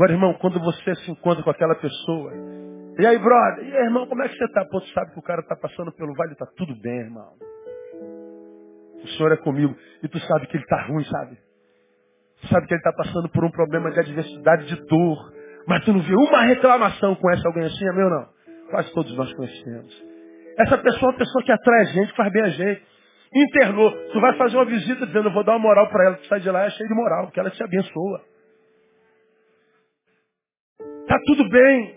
Agora, 0.00 0.14
irmão, 0.14 0.32
quando 0.40 0.58
você 0.58 0.94
se 0.94 1.10
encontra 1.10 1.44
com 1.44 1.50
aquela 1.50 1.74
pessoa, 1.74 2.32
e 2.98 3.04
aí, 3.04 3.18
brother, 3.18 3.68
e 3.68 3.76
aí, 3.76 3.84
irmão, 3.84 4.06
como 4.06 4.22
é 4.22 4.28
que 4.30 4.34
você 4.34 4.46
está? 4.46 4.64
Pô, 4.64 4.80
tu 4.80 4.88
sabe 4.94 5.12
que 5.12 5.18
o 5.18 5.22
cara 5.22 5.42
está 5.42 5.54
passando 5.54 5.92
pelo 5.92 6.14
vale, 6.14 6.32
está 6.32 6.46
tudo 6.56 6.74
bem, 6.80 7.00
irmão. 7.00 7.34
O 9.04 9.08
Senhor 9.08 9.30
é 9.30 9.36
comigo. 9.36 9.76
E 10.02 10.08
tu 10.08 10.18
sabe 10.20 10.46
que 10.46 10.56
ele 10.56 10.64
está 10.64 10.86
ruim, 10.86 11.04
sabe? 11.04 11.36
Tu 12.40 12.48
sabe 12.48 12.66
que 12.66 12.72
ele 12.72 12.80
está 12.80 12.94
passando 12.94 13.28
por 13.28 13.44
um 13.44 13.50
problema 13.50 13.90
de 13.90 14.00
adversidade, 14.00 14.68
de 14.68 14.76
dor. 14.86 15.34
Mas 15.68 15.84
tu 15.84 15.92
não 15.92 16.00
vê 16.00 16.14
uma 16.14 16.46
reclamação 16.46 17.14
com 17.16 17.30
essa 17.32 17.46
alguém 17.46 17.64
assim, 17.64 17.86
é 17.86 17.92
meu 17.92 18.08
não? 18.08 18.26
Quase 18.70 18.90
todos 18.94 19.14
nós 19.14 19.30
conhecemos. 19.34 20.04
Essa 20.60 20.78
pessoa 20.78 21.10
é 21.10 21.12
uma 21.12 21.18
pessoa 21.18 21.44
que 21.44 21.52
atrai 21.52 21.80
a 21.82 21.84
gente, 21.84 22.10
que 22.10 22.16
faz 22.16 22.32
bem 22.32 22.42
a 22.42 22.48
gente. 22.48 22.82
Internou. 23.34 23.90
Tu 24.12 24.18
vai 24.18 24.34
fazer 24.38 24.56
uma 24.56 24.64
visita 24.64 25.06
dizendo, 25.06 25.28
eu 25.28 25.34
vou 25.34 25.44
dar 25.44 25.52
uma 25.52 25.58
moral 25.58 25.90
para 25.90 26.06
ela. 26.06 26.16
Tu 26.16 26.26
sai 26.26 26.40
de 26.40 26.50
lá 26.50 26.64
é 26.64 26.70
cheio 26.70 26.88
de 26.88 26.94
moral, 26.94 27.26
porque 27.26 27.38
ela 27.38 27.50
te 27.50 27.62
abençoa. 27.62 28.29
Está 31.10 31.20
tudo 31.26 31.48
bem. 31.48 31.96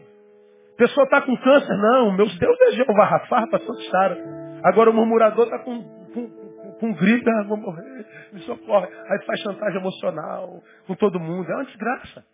A 0.74 0.76
pessoa 0.76 1.03
está 1.03 1.22
com 1.22 1.38
câncer. 1.38 1.78
Não, 1.78 2.14
meu 2.14 2.26
Deus 2.26 2.61
é 2.61 2.72
Jeová 2.72 3.05
Rafa, 3.05 3.47
pastor 3.47 3.76
Sara. 3.91 4.18
Agora 4.64 4.89
o 4.89 4.93
murmurador 4.93 5.45
está 5.45 5.59
com, 5.59 5.84
com, 5.84 6.30
com, 6.30 6.72
com 6.80 6.93
gripe, 6.93 7.30
ah, 7.30 7.43
vou 7.43 7.57
morrer, 7.57 8.07
me 8.34 8.39
socorre. 8.39 8.88
Aí 8.88 9.24
faz 9.24 9.39
chantagem 9.41 9.80
emocional 9.80 10.64
com 10.88 10.95
todo 10.95 11.20
mundo. 11.20 11.47
É 11.47 11.53
uma 11.53 11.66
desgraça. 11.66 12.26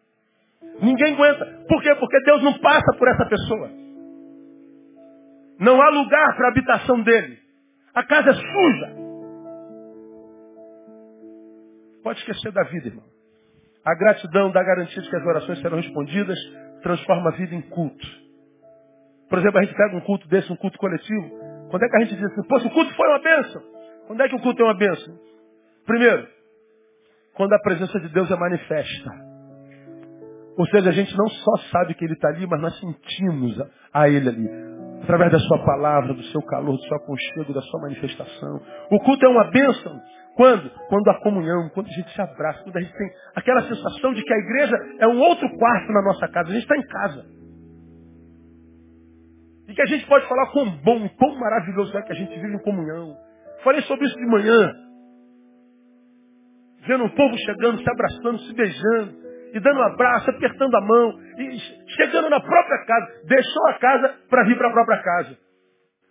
Ninguém 0.82 1.16
aguenta. 1.16 1.46
Por 1.68 1.82
quê? 1.82 1.94
Porque 1.96 2.18
Deus 2.22 2.44
não 2.44 2.58
passa 2.60 2.98
por 2.98 3.10
essa 3.10 3.26
pessoa. 3.26 3.70
Não 5.60 5.82
há 5.82 5.90
lugar 5.90 6.38
para 6.38 6.46
a 6.46 6.52
habitação 6.52 7.02
dele. 7.02 7.40
A 7.94 8.06
casa 8.06 8.30
é 8.30 8.34
suja. 8.34 8.96
Pode 12.02 12.20
esquecer 12.20 12.54
da 12.54 12.64
vida, 12.64 12.88
irmão. 12.88 13.04
A 13.86 13.96
gratidão 13.96 14.50
dá 14.52 14.64
garantia 14.64 15.02
de 15.02 15.10
que 15.10 15.16
as 15.16 15.26
orações 15.26 15.60
serão 15.60 15.78
respondidas 15.78 16.38
transforma 16.82 17.30
a 17.30 17.34
vida 17.34 17.56
em 17.56 17.62
culto. 17.62 18.08
Por 19.30 19.38
exemplo, 19.38 19.60
a 19.60 19.64
gente 19.64 19.76
pega 19.76 19.96
um 19.96 20.02
culto 20.02 20.28
desse, 20.28 20.52
um 20.52 20.56
culto 20.56 20.78
coletivo. 20.78 21.30
Quando 21.70 21.84
é 21.84 21.90
que 21.90 21.98
a 21.98 22.00
gente 22.00 22.16
diz 22.16 22.26
assim, 22.26 22.48
pô, 22.48 22.58
o 22.58 22.72
culto 22.72 22.96
foi 22.96 23.08
uma 23.08 23.20
bênção. 23.20 23.62
Quando 24.08 24.22
é 24.22 24.28
que 24.28 24.36
o 24.36 24.42
culto 24.42 24.62
é 24.62 24.66
uma 24.66 24.78
bênção? 24.78 25.20
Primeiro, 25.86 26.28
quando 27.36 27.54
a 27.54 27.60
presença 27.60 28.00
de 28.00 28.10
Deus 28.10 28.30
é 28.32 28.36
manifesta. 28.36 29.12
Ou 30.58 30.66
seja, 30.68 30.90
a 30.90 30.92
gente 30.92 31.16
não 31.16 31.28
só 31.28 31.58
sabe 31.72 31.94
que 31.94 32.04
Ele 32.04 32.14
está 32.14 32.30
ali, 32.30 32.46
mas 32.48 32.62
nós 32.62 32.80
sentimos 32.80 33.56
a 33.94 34.10
Ele 34.10 34.30
ali. 34.30 34.69
Através 35.10 35.32
da 35.32 35.40
sua 35.40 35.58
palavra, 35.66 36.14
do 36.14 36.22
seu 36.26 36.40
calor, 36.44 36.78
do 36.78 36.84
seu 36.84 36.98
aconchego, 36.98 37.52
da 37.52 37.62
sua 37.64 37.82
manifestação. 37.82 38.62
O 38.92 39.00
culto 39.00 39.26
é 39.26 39.28
uma 39.28 39.50
bênção 39.50 40.00
quando? 40.36 40.70
Quando 40.88 41.10
a 41.10 41.20
comunhão, 41.22 41.68
quando 41.74 41.88
a 41.88 41.92
gente 41.94 42.14
se 42.14 42.22
abraça, 42.22 42.62
quando 42.62 42.78
a 42.78 42.80
gente 42.80 42.96
tem 42.96 43.10
aquela 43.36 43.64
sensação 43.64 44.14
de 44.14 44.22
que 44.22 44.32
a 44.32 44.38
igreja 44.38 44.76
é 45.00 45.08
um 45.08 45.20
outro 45.20 45.50
quarto 45.58 45.92
na 45.92 46.04
nossa 46.04 46.28
casa. 46.28 46.50
A 46.50 46.54
gente 46.54 46.62
está 46.62 46.78
em 46.78 46.88
casa. 46.88 47.26
E 49.68 49.74
que 49.74 49.82
a 49.82 49.88
gente 49.88 50.06
pode 50.06 50.28
falar 50.28 50.46
quão 50.52 50.70
bom, 50.84 51.10
quão 51.18 51.40
maravilhoso 51.40 51.98
é 51.98 52.04
que 52.04 52.12
a 52.12 52.16
gente 52.16 52.40
vive 52.40 52.54
em 52.54 52.62
comunhão. 52.62 53.18
Falei 53.64 53.82
sobre 53.82 54.06
isso 54.06 54.16
de 54.16 54.28
manhã. 54.28 54.76
Vendo 56.86 57.06
o 57.06 57.16
povo 57.16 57.36
chegando, 57.36 57.82
se 57.82 57.90
abraçando, 57.90 58.40
se 58.42 58.54
beijando, 58.54 59.29
e 59.54 59.60
dando 59.60 59.80
um 59.80 59.84
abraço, 59.84 60.30
apertando 60.30 60.76
a 60.76 60.82
mão, 60.82 61.20
e 61.38 61.60
chegando 61.96 62.30
na 62.30 62.40
própria 62.40 62.86
casa. 62.86 63.08
Deixou 63.26 63.68
a 63.68 63.74
casa 63.74 64.16
para 64.30 64.44
vir 64.44 64.58
para 64.58 64.70
a 64.70 64.74
própria 64.74 64.98
casa. 65.02 65.38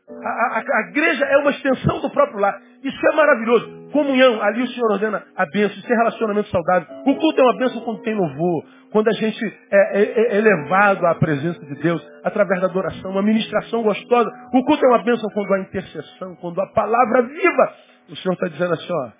A, 0.09 0.29
a, 0.29 0.59
a, 0.59 0.81
igreja 0.89 1.25
é 1.27 1.37
uma 1.37 1.51
extensão 1.51 2.01
do 2.01 2.11
próprio 2.11 2.41
lar. 2.41 2.59
Isso 2.83 3.07
é 3.13 3.15
maravilhoso. 3.15 3.91
Comunhão, 3.93 4.41
ali 4.43 4.63
o 4.63 4.67
Senhor 4.69 4.91
ordena 4.93 5.23
a 5.37 5.45
bênção, 5.47 5.79
isso 5.79 5.93
é 5.93 5.97
relacionamento 5.97 6.49
saudável. 6.49 6.89
O 7.07 7.15
culto 7.17 7.41
é 7.41 7.45
uma 7.45 7.59
bênção 7.59 7.81
quando 7.83 8.03
tem 8.03 8.15
louvor, 8.15 8.65
quando 8.91 9.09
a 9.09 9.13
gente 9.13 9.45
é, 9.71 10.01
é, 10.01 10.35
é 10.35 10.39
elevado 10.39 11.07
à 11.07 11.15
presença 11.15 11.61
de 11.65 11.75
Deus 11.83 12.03
através 12.25 12.61
da 12.61 12.69
adoração, 12.69 13.11
uma 13.11 13.23
ministração 13.23 13.83
gostosa. 13.83 14.31
O 14.55 14.65
culto 14.65 14.85
é 14.85 14.89
uma 14.89 15.05
bênção 15.05 15.29
quando 15.35 15.53
há 15.53 15.61
intercessão, 15.61 16.35
quando 16.37 16.61
há 16.61 16.67
palavra 16.73 17.23
viva. 17.23 17.75
O 18.11 18.17
Senhor 18.17 18.33
está 18.33 18.49
dizendo 18.49 18.73
assim, 18.73 18.93
ó, 18.93 19.11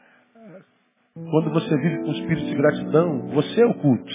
quando 1.31 1.51
você 1.51 1.77
vive 1.77 1.99
com 1.99 2.13
espírito 2.13 2.47
de 2.47 2.55
gratidão, 2.55 3.29
você 3.29 3.63
é 3.63 3.67
o 3.67 3.75
culto. 3.75 4.13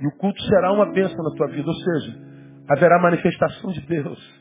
E 0.00 0.06
o 0.06 0.16
culto 0.18 0.40
será 0.42 0.72
uma 0.72 0.86
bênção 0.92 1.22
na 1.22 1.36
tua 1.36 1.48
vida, 1.48 1.68
ou 1.68 1.74
seja, 1.74 2.18
haverá 2.68 2.98
manifestação 2.98 3.70
de 3.72 3.80
Deus. 3.82 4.38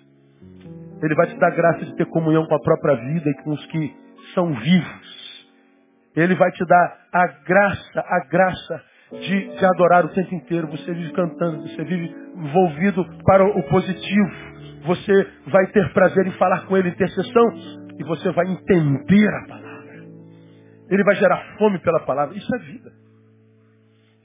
Ele 1.01 1.15
vai 1.15 1.27
te 1.27 1.37
dar 1.37 1.51
graça 1.51 1.85
de 1.85 1.95
ter 1.95 2.05
comunhão 2.07 2.45
com 2.45 2.55
a 2.55 2.59
própria 2.59 2.95
vida 2.95 3.29
e 3.29 3.43
com 3.43 3.51
os 3.51 3.65
que 3.67 3.95
são 4.33 4.53
vivos. 4.53 5.47
Ele 6.15 6.35
vai 6.35 6.51
te 6.51 6.65
dar 6.65 6.97
a 7.13 7.27
graça, 7.45 7.99
a 7.99 8.27
graça 8.27 8.81
de, 9.11 9.57
de 9.57 9.65
adorar 9.65 10.05
o 10.05 10.09
tempo 10.09 10.33
inteiro, 10.35 10.67
você 10.67 10.93
vive 10.93 11.11
cantando, 11.13 11.61
você 11.61 11.83
vive 11.83 12.13
envolvido 12.35 13.05
para 13.23 13.45
o 13.45 13.63
positivo. 13.63 14.31
Você 14.85 15.27
vai 15.47 15.67
ter 15.67 15.93
prazer 15.93 16.27
em 16.27 16.31
falar 16.31 16.65
com 16.65 16.77
ele 16.77 16.89
intercessão 16.89 17.53
e 17.99 18.03
você 18.03 18.31
vai 18.31 18.45
entender 18.47 19.27
a 19.27 19.47
palavra. 19.47 19.66
Ele 20.89 21.03
vai 21.03 21.15
gerar 21.15 21.57
fome 21.57 21.79
pela 21.79 21.99
palavra. 22.01 22.35
Isso 22.37 22.55
é 22.55 22.59
vida. 22.59 22.91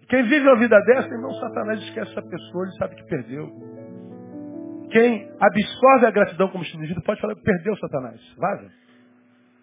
Quem 0.09 0.23
vive 0.25 0.47
uma 0.47 0.59
vida 0.59 0.79
dessa, 0.83 1.09
irmão, 1.09 1.33
Satanás 1.35 1.81
esquece 1.81 2.11
essa 2.11 2.23
pessoa, 2.23 2.65
ele 2.65 2.77
sabe 2.77 2.95
que 2.97 3.05
perdeu. 3.07 3.49
Quem 4.91 5.27
absorve 5.41 6.07
a 6.07 6.11
gratidão 6.11 6.49
como 6.49 6.63
estilo 6.63 7.03
pode 7.03 7.21
falar 7.21 7.35
que 7.35 7.43
perdeu 7.43 7.75
Satanás. 7.77 8.21
Vaza. 8.37 8.71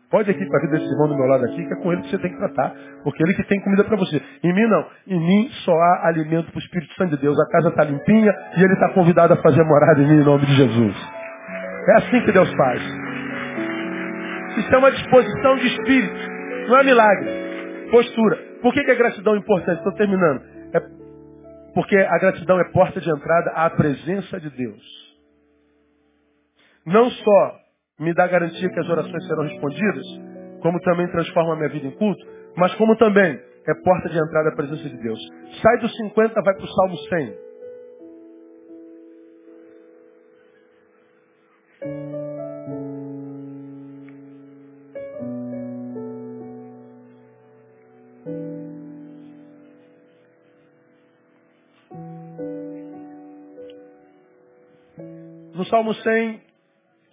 Pode 0.10 0.32
aqui 0.32 0.44
para 0.44 0.58
a 0.58 0.62
vida 0.62 0.78
desse 0.80 0.92
irmão 0.92 1.08
do 1.08 1.16
meu 1.16 1.28
lado 1.28 1.46
aqui, 1.46 1.64
que 1.68 1.72
é 1.72 1.76
com 1.76 1.94
ele 1.94 2.02
que 2.02 2.10
você 2.10 2.18
tem 2.18 2.32
que 2.32 2.38
tratar. 2.40 2.74
Porque 3.04 3.22
ele 3.22 3.36
que 3.36 3.44
tem 3.44 3.62
comida 3.62 3.84
para 3.84 3.96
você. 3.96 4.20
Em 4.44 4.52
mim 4.52 4.68
não. 4.68 4.88
Em 5.06 5.20
mim 5.20 5.50
só 5.64 5.72
há 5.72 6.08
alimento 6.08 6.52
para 6.52 6.58
o 6.58 6.62
Espírito 6.64 6.92
Santo 6.96 7.16
de 7.16 7.22
Deus. 7.22 7.40
A 7.40 7.52
casa 7.52 7.70
está 7.70 7.84
limpinha 7.84 8.34
e 8.58 8.64
ele 8.64 8.74
está 8.74 8.90
convidado 8.90 9.34
a 9.34 9.38
fazer 9.38 9.64
morada 9.64 10.02
em 10.02 10.08
mim 10.08 10.22
em 10.22 10.26
nome 10.26 10.48
de 10.48 10.56
Jesus. 10.56 10.96
É 11.90 11.94
assim 11.98 12.26
que 12.26 12.32
Deus 12.32 12.52
faz. 12.56 12.82
Isso 14.58 14.74
é 14.74 14.78
uma 14.80 14.92
disposição 14.92 15.56
de 15.58 15.68
espírito. 15.68 16.39
Não 16.70 16.78
é 16.78 16.84
milagre. 16.84 17.90
Postura. 17.90 18.38
Por 18.62 18.74
que, 18.74 18.84
que 18.84 18.92
a 18.92 18.96
gratidão 18.96 19.34
é 19.34 19.38
importante? 19.40 19.80
Estou 19.80 19.94
terminando. 19.94 20.42
É 20.74 20.80
porque 21.74 21.98
a 21.98 22.18
gratidão 22.20 22.60
é 22.60 22.72
porta 22.72 23.02
de 23.02 23.10
entrada 23.10 23.52
à 23.52 23.70
presença 23.72 24.40
de 24.40 24.50
Deus. 24.52 24.84
Não 26.86 27.10
só 27.10 27.56
me 28.00 28.14
dá 28.14 28.28
garantia 28.28 28.70
que 28.70 28.80
as 28.80 28.90
orações 28.90 29.28
serão 29.28 29.44
respondidas, 29.44 30.06
como 30.62 30.80
também 30.82 31.08
transforma 31.12 31.54
a 31.54 31.56
minha 31.56 31.70
vida 31.70 31.88
em 31.88 31.92
culto, 31.92 32.24
mas 32.56 32.74
como 32.76 32.96
também 32.98 33.40
é 33.68 33.74
porta 33.84 34.10
de 34.10 34.18
entrada 34.18 34.50
à 34.50 34.56
presença 34.56 34.90
de 34.90 34.98
Deus. 34.98 35.20
Sai 35.62 35.78
dos 35.80 35.96
50, 35.96 36.42
vai 36.42 36.54
para 36.54 36.64
o 36.64 36.68
Salmo 36.68 36.98
100. 36.98 37.49
Salmo 55.70 55.94
100, 55.94 56.42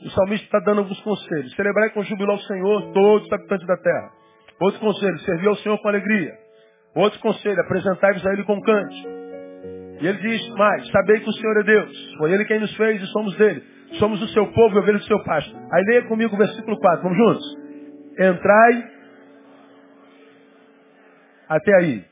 o 0.03 0.11
salmista 0.11 0.47
está 0.47 0.59
dando 0.61 0.81
alguns 0.81 1.01
conselhos. 1.01 1.55
Celebrai 1.55 1.91
com 1.91 2.03
júbilo 2.03 2.33
ao 2.33 2.39
Senhor 2.41 2.93
todos 2.93 3.27
os 3.27 3.33
habitantes 3.33 3.67
da 3.67 3.77
terra. 3.77 4.11
Outro 4.61 4.81
conselho, 4.81 5.19
servir 5.21 5.49
ao 5.49 5.57
Senhor 5.57 5.79
com 5.79 5.89
alegria. 5.89 6.33
Outro 6.95 7.21
conselho, 7.21 7.61
apresentai-vos 7.61 8.27
a 8.27 8.33
Ele 8.33 8.45
com 8.45 8.61
cante. 8.61 9.07
E 10.01 10.07
ele 10.07 10.19
diz 10.19 10.49
mais, 10.51 10.91
sabei 10.91 11.21
que 11.21 11.29
o 11.29 11.33
Senhor 11.33 11.61
é 11.61 11.63
Deus. 11.63 12.15
Foi 12.19 12.33
Ele 12.33 12.45
quem 12.45 12.61
nos 12.61 12.75
fez 12.77 13.03
e 13.03 13.07
somos 13.07 13.37
dele. 13.37 13.63
Somos 13.99 14.21
o 14.21 14.29
seu 14.29 14.47
povo 14.53 14.77
e 14.77 14.79
ovelhas 14.79 15.03
do 15.03 15.07
seu 15.07 15.23
pasto. 15.25 15.57
Aí 15.73 15.85
leia 15.85 16.03
comigo 16.09 16.35
o 16.35 16.39
versículo 16.39 16.79
4, 16.79 17.03
vamos 17.03 17.19
juntos. 17.19 17.57
Entrai, 18.19 18.91
até 21.49 21.75
aí. 21.77 22.05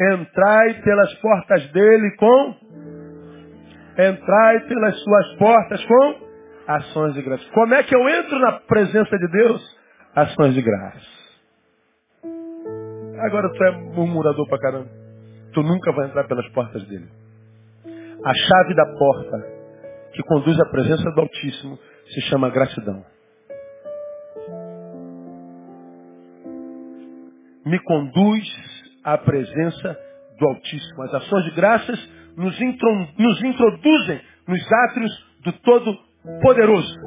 Entrai 0.00 0.74
pelas 0.82 1.14
portas 1.14 1.72
dele 1.72 2.16
com, 2.16 2.56
entrai 3.98 4.60
pelas 4.66 4.98
suas 5.02 5.34
portas 5.36 5.84
com 5.84 6.28
Ações 6.68 7.14
de 7.14 7.22
graça. 7.22 7.42
Como 7.54 7.74
é 7.74 7.82
que 7.82 7.96
eu 7.96 8.08
entro 8.10 8.38
na 8.40 8.52
presença 8.60 9.18
de 9.18 9.26
Deus? 9.28 9.78
Ações 10.14 10.52
de 10.52 10.60
graça. 10.60 11.18
Agora 13.20 13.50
tu 13.54 13.64
é 13.64 13.70
murmurador 13.94 14.46
pra 14.46 14.58
caramba. 14.58 14.90
Tu 15.54 15.62
nunca 15.62 15.92
vai 15.92 16.08
entrar 16.08 16.24
pelas 16.28 16.46
portas 16.50 16.86
dele. 16.86 17.08
A 18.22 18.34
chave 18.34 18.74
da 18.74 18.84
porta 18.84 19.46
que 20.12 20.22
conduz 20.24 20.60
à 20.60 20.66
presença 20.66 21.10
do 21.10 21.20
Altíssimo 21.22 21.78
se 22.12 22.20
chama 22.28 22.50
gratidão. 22.50 23.02
Me 27.64 27.78
conduz 27.78 28.46
à 29.04 29.16
presença 29.16 29.98
do 30.38 30.48
Altíssimo. 30.48 31.02
As 31.04 31.14
ações 31.14 31.44
de 31.46 31.50
graças 31.52 32.17
nos, 32.38 32.58
nos 33.18 33.44
introduzem 33.44 34.20
nos 34.46 34.72
átrios 34.86 35.28
do 35.44 35.52
Todo 35.60 35.98
poderoso. 36.42 36.98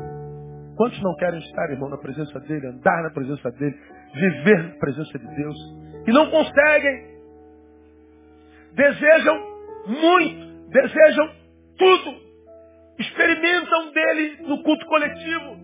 Quantos 0.75 1.01
não 1.01 1.15
querem 1.15 1.39
estar, 1.39 1.69
irmão, 1.69 1.89
na 1.89 1.97
presença 1.97 2.39
dele, 2.41 2.67
andar 2.67 3.03
na 3.03 3.11
presença 3.11 3.51
dele, 3.51 3.75
viver 4.13 4.63
na 4.63 4.79
presença 4.79 5.19
de 5.19 5.35
Deus? 5.35 5.57
E 6.07 6.11
não 6.11 6.29
conseguem. 6.29 7.11
Desejam 8.73 9.35
muito, 9.87 10.69
desejam 10.69 11.29
tudo. 11.77 12.15
Experimentam 12.99 13.91
dele 13.91 14.37
no 14.47 14.63
culto 14.63 14.85
coletivo. 14.85 15.59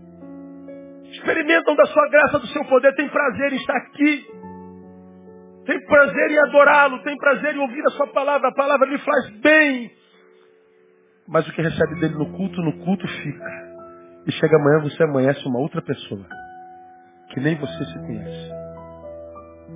Experimentam 1.11 1.76
da 1.76 1.86
sua 1.86 2.09
graça, 2.09 2.39
do 2.39 2.47
seu 2.47 2.65
poder, 2.65 2.93
tem 2.95 3.07
prazer 3.09 3.53
em 3.53 3.55
estar 3.55 3.78
aqui. 3.78 4.26
Tem 5.68 5.86
prazer 5.86 6.32
em 6.32 6.39
adorá-lo, 6.47 7.03
tem 7.03 7.18
prazer 7.18 7.53
em 7.53 7.59
ouvir 7.59 7.84
a 7.86 7.91
sua 7.91 8.07
palavra. 8.07 8.47
A 8.47 8.53
palavra 8.53 8.88
lhe 8.88 8.97
faz 8.99 9.30
bem. 9.41 9.91
Mas 11.28 11.45
o 11.45 11.51
que 11.51 11.61
recebe 11.61 11.99
dele 11.99 12.15
no 12.15 12.32
culto, 12.32 12.61
no 12.61 12.86
culto 12.86 13.05
fica. 13.05 13.68
E 14.26 14.32
chega 14.32 14.55
amanhã, 14.55 14.80
você 14.80 15.03
amanhece 15.03 15.45
uma 15.45 15.59
outra 15.59 15.82
pessoa. 15.82 16.26
Que 17.34 17.41
nem 17.41 17.57
você 17.57 17.84
se 17.84 17.99
conhece. 17.99 18.51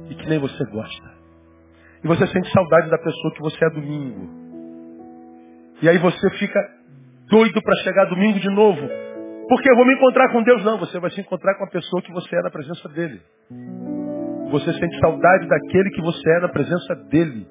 E 0.10 0.16
que 0.16 0.30
nem 0.30 0.40
você 0.40 0.64
gosta. 0.72 1.12
E 2.06 2.08
você 2.08 2.26
sente 2.26 2.50
saudade 2.52 2.90
da 2.90 2.98
pessoa 2.98 3.34
que 3.34 3.42
você 3.42 3.66
é 3.66 3.70
domingo. 3.72 4.30
E 5.82 5.90
aí 5.90 5.98
você 5.98 6.30
fica 6.40 6.60
doido 7.28 7.62
para 7.62 7.76
chegar 7.84 8.06
domingo 8.06 8.40
de 8.40 8.50
novo. 8.50 8.82
Porque 9.50 9.70
eu 9.70 9.76
vou 9.76 9.86
me 9.86 9.94
encontrar 9.94 10.32
com 10.32 10.42
Deus. 10.42 10.64
Não, 10.64 10.80
você 10.80 10.98
vai 11.02 11.12
se 11.12 11.20
encontrar 11.20 11.56
com 11.56 11.66
a 11.66 11.70
pessoa 11.70 12.02
que 12.02 12.14
você 12.14 12.34
é 12.34 12.42
na 12.44 12.50
presença 12.50 12.88
dele. 12.88 13.22
Você 14.52 14.74
sente 14.74 15.00
saudade 15.00 15.48
daquele 15.48 15.90
que 15.92 16.02
você 16.02 16.30
é 16.30 16.40
na 16.42 16.50
presença 16.50 16.96
dele. 17.10 17.48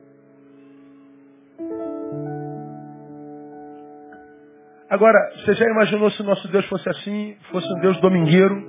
Agora, 4.91 5.19
você 5.37 5.55
já 5.55 5.67
imaginou 5.67 6.11
se 6.11 6.23
nosso 6.23 6.47
Deus 6.49 6.67
fosse 6.67 6.89
assim, 6.91 7.37
fosse 7.51 7.67
um 7.75 7.81
Deus 7.81 8.01
domingueiro, 8.01 8.67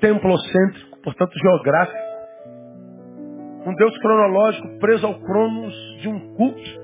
templocêntrico, 0.00 1.00
portanto 1.02 1.32
geográfico, 1.38 1.98
um 3.64 3.74
Deus 3.74 3.96
cronológico, 3.98 4.78
preso 4.80 5.06
ao 5.06 5.18
cronos 5.20 5.74
de 6.00 6.08
um 6.08 6.34
culto, 6.34 6.82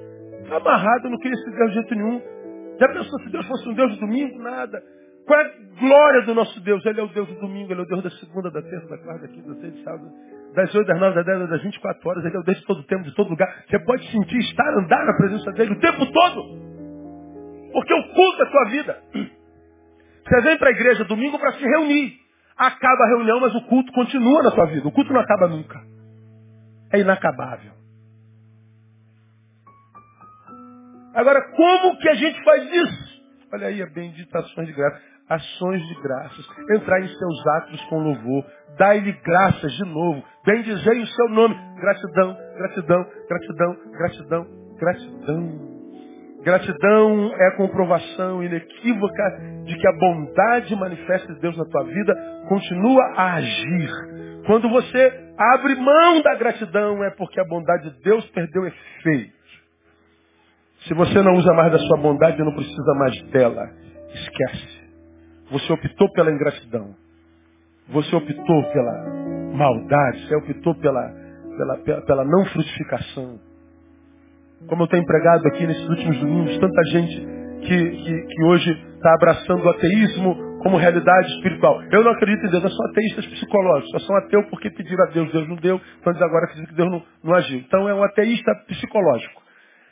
amarrado, 0.50 1.10
não 1.10 1.18
queria 1.18 1.34
esse 1.34 1.50
Deus 1.50 1.68
de 1.70 1.74
jeito 1.74 1.94
nenhum. 1.94 2.22
Já 2.80 2.88
pensou 2.88 3.20
se 3.20 3.30
Deus 3.30 3.46
fosse 3.46 3.68
um 3.68 3.74
Deus 3.74 3.92
de 3.92 4.00
domingo? 4.00 4.38
Nada. 4.38 4.80
Qual 5.28 5.38
é 5.38 5.44
a 5.44 5.78
glória 5.78 6.22
do 6.22 6.34
nosso 6.34 6.58
Deus? 6.62 6.84
Ele 6.86 7.00
é 7.00 7.02
o 7.02 7.08
Deus 7.08 7.28
do 7.28 7.34
domingo, 7.34 7.70
ele 7.70 7.80
é 7.80 7.84
o 7.84 7.86
Deus 7.86 8.02
da 8.02 8.10
segunda, 8.12 8.50
da 8.50 8.62
terça, 8.62 8.88
da 8.88 8.96
quarta, 8.96 9.26
da 9.26 9.28
quinta, 9.28 9.54
da 9.54 9.60
sexta, 9.60 9.84
sábado, 9.84 10.10
das 10.54 10.74
oito, 10.74 10.86
das 10.86 10.98
nove, 10.98 11.14
das 11.16 11.26
dez, 11.26 11.50
das 11.50 11.62
vinte 11.62 11.76
e 11.76 11.80
quatro 11.80 12.08
horas. 12.08 12.24
Ele 12.24 12.34
é 12.34 12.40
o 12.40 12.42
Deus 12.42 12.56
de 12.56 12.64
todo 12.64 12.82
tempo, 12.84 13.04
de 13.04 13.14
todo 13.14 13.28
lugar. 13.28 13.64
Você 13.68 13.78
pode 13.84 14.10
sentir, 14.10 14.38
estar, 14.38 14.72
andar 14.78 15.04
na 15.04 15.12
presença 15.18 15.52
dele 15.52 15.74
o 15.74 15.80
tempo 15.80 16.10
todo. 16.10 16.68
Porque 17.70 17.92
o 17.92 18.02
culto 18.14 18.42
é 18.42 18.46
a 18.46 18.50
tua 18.50 18.64
vida. 18.70 19.02
Você 19.12 20.40
vem 20.40 20.56
para 20.56 20.68
a 20.68 20.72
igreja 20.72 21.04
domingo 21.04 21.38
para 21.38 21.52
se 21.52 21.62
reunir. 21.62 22.18
Acaba 22.56 23.04
a 23.04 23.08
reunião, 23.08 23.38
mas 23.38 23.54
o 23.54 23.60
culto 23.66 23.92
continua 23.92 24.42
na 24.42 24.50
tua 24.50 24.64
vida. 24.64 24.88
O 24.88 24.92
culto 24.92 25.12
não 25.12 25.20
acaba 25.20 25.46
nunca. 25.46 25.78
É 26.90 27.00
inacabável. 27.00 27.72
Agora, 31.14 31.42
como 31.54 31.98
que 31.98 32.08
a 32.08 32.14
gente 32.14 32.42
faz 32.42 32.64
isso? 32.72 33.22
Olha 33.52 33.66
aí, 33.66 33.82
a 33.82 33.86
bendita 33.86 34.38
ações 34.38 34.66
de 34.66 34.72
graça. 34.72 35.17
Ações 35.28 35.86
de 35.86 35.94
graças. 36.02 36.46
Entrar 36.70 37.00
em 37.00 37.08
seus 37.08 37.46
atos 37.56 37.80
com 37.86 37.98
louvor. 37.98 38.44
Dai-lhe 38.78 39.12
graças 39.12 39.72
de 39.72 39.84
novo. 39.84 40.22
Bendizei 40.44 41.02
o 41.02 41.06
seu 41.06 41.28
nome. 41.28 41.54
Gratidão, 41.80 42.36
gratidão, 42.56 43.06
gratidão, 43.28 43.76
gratidão, 43.92 44.46
gratidão. 44.78 45.68
Gratidão 46.42 47.32
é 47.34 47.48
a 47.48 47.56
comprovação 47.56 48.42
inequívoca 48.42 49.40
de 49.64 49.76
que 49.76 49.88
a 49.88 49.98
bondade 49.98 50.74
manifesta 50.76 51.34
de 51.34 51.40
Deus 51.40 51.56
na 51.58 51.64
tua 51.64 51.84
vida 51.84 52.14
continua 52.48 53.04
a 53.16 53.34
agir. 53.34 53.90
Quando 54.46 54.68
você 54.70 55.32
abre 55.36 55.74
mão 55.74 56.22
da 56.22 56.36
gratidão 56.36 57.04
é 57.04 57.10
porque 57.10 57.38
a 57.40 57.44
bondade 57.44 57.90
de 57.90 58.02
Deus 58.02 58.24
perdeu 58.30 58.66
efeito. 58.66 59.36
Se 60.86 60.94
você 60.94 61.20
não 61.22 61.34
usa 61.34 61.52
mais 61.52 61.72
da 61.72 61.78
sua 61.78 61.98
bondade, 61.98 62.42
não 62.42 62.54
precisa 62.54 62.94
mais 62.94 63.20
dela. 63.30 63.68
Esquece. 64.14 64.87
Você 65.50 65.72
optou 65.72 66.10
pela 66.12 66.30
ingratidão. 66.30 66.94
Você 67.88 68.14
optou 68.14 68.62
pela 68.72 68.92
maldade. 69.54 70.26
Você 70.26 70.36
optou 70.36 70.74
pela, 70.76 71.12
pela, 71.56 71.78
pela, 71.78 72.00
pela 72.02 72.24
não 72.24 72.44
frutificação. 72.46 73.38
Como 74.68 74.82
eu 74.82 74.86
tenho 74.88 75.02
empregado 75.02 75.46
aqui 75.46 75.66
nesses 75.66 75.88
últimos 75.88 76.18
domingos, 76.18 76.58
tanta 76.58 76.82
gente 76.90 77.26
que, 77.62 77.90
que, 77.90 78.26
que 78.26 78.44
hoje 78.44 78.70
está 78.96 79.14
abraçando 79.14 79.64
o 79.64 79.68
ateísmo 79.68 80.48
como 80.62 80.76
realidade 80.76 81.28
espiritual. 81.34 81.82
Eu 81.90 82.02
não 82.02 82.12
acredito 82.12 82.46
em 82.46 82.50
Deus, 82.50 82.64
eu 82.64 82.70
sou 82.70 82.86
ateístas 82.86 83.26
psicológicos. 83.26 83.94
Eu 83.94 84.00
sou 84.00 84.16
um 84.16 84.18
ateu 84.18 84.42
porque 84.50 84.70
pediram 84.70 85.04
a 85.04 85.10
Deus, 85.10 85.32
Deus 85.32 85.48
não 85.48 85.56
deu, 85.56 85.80
então 86.00 86.12
agora 86.12 86.48
que 86.48 86.74
Deus 86.74 86.90
não, 86.90 87.02
não 87.22 87.34
agiu. 87.34 87.58
Então 87.60 87.88
é 87.88 87.94
um 87.94 88.02
ateísta 88.02 88.52
psicológico. 88.66 89.47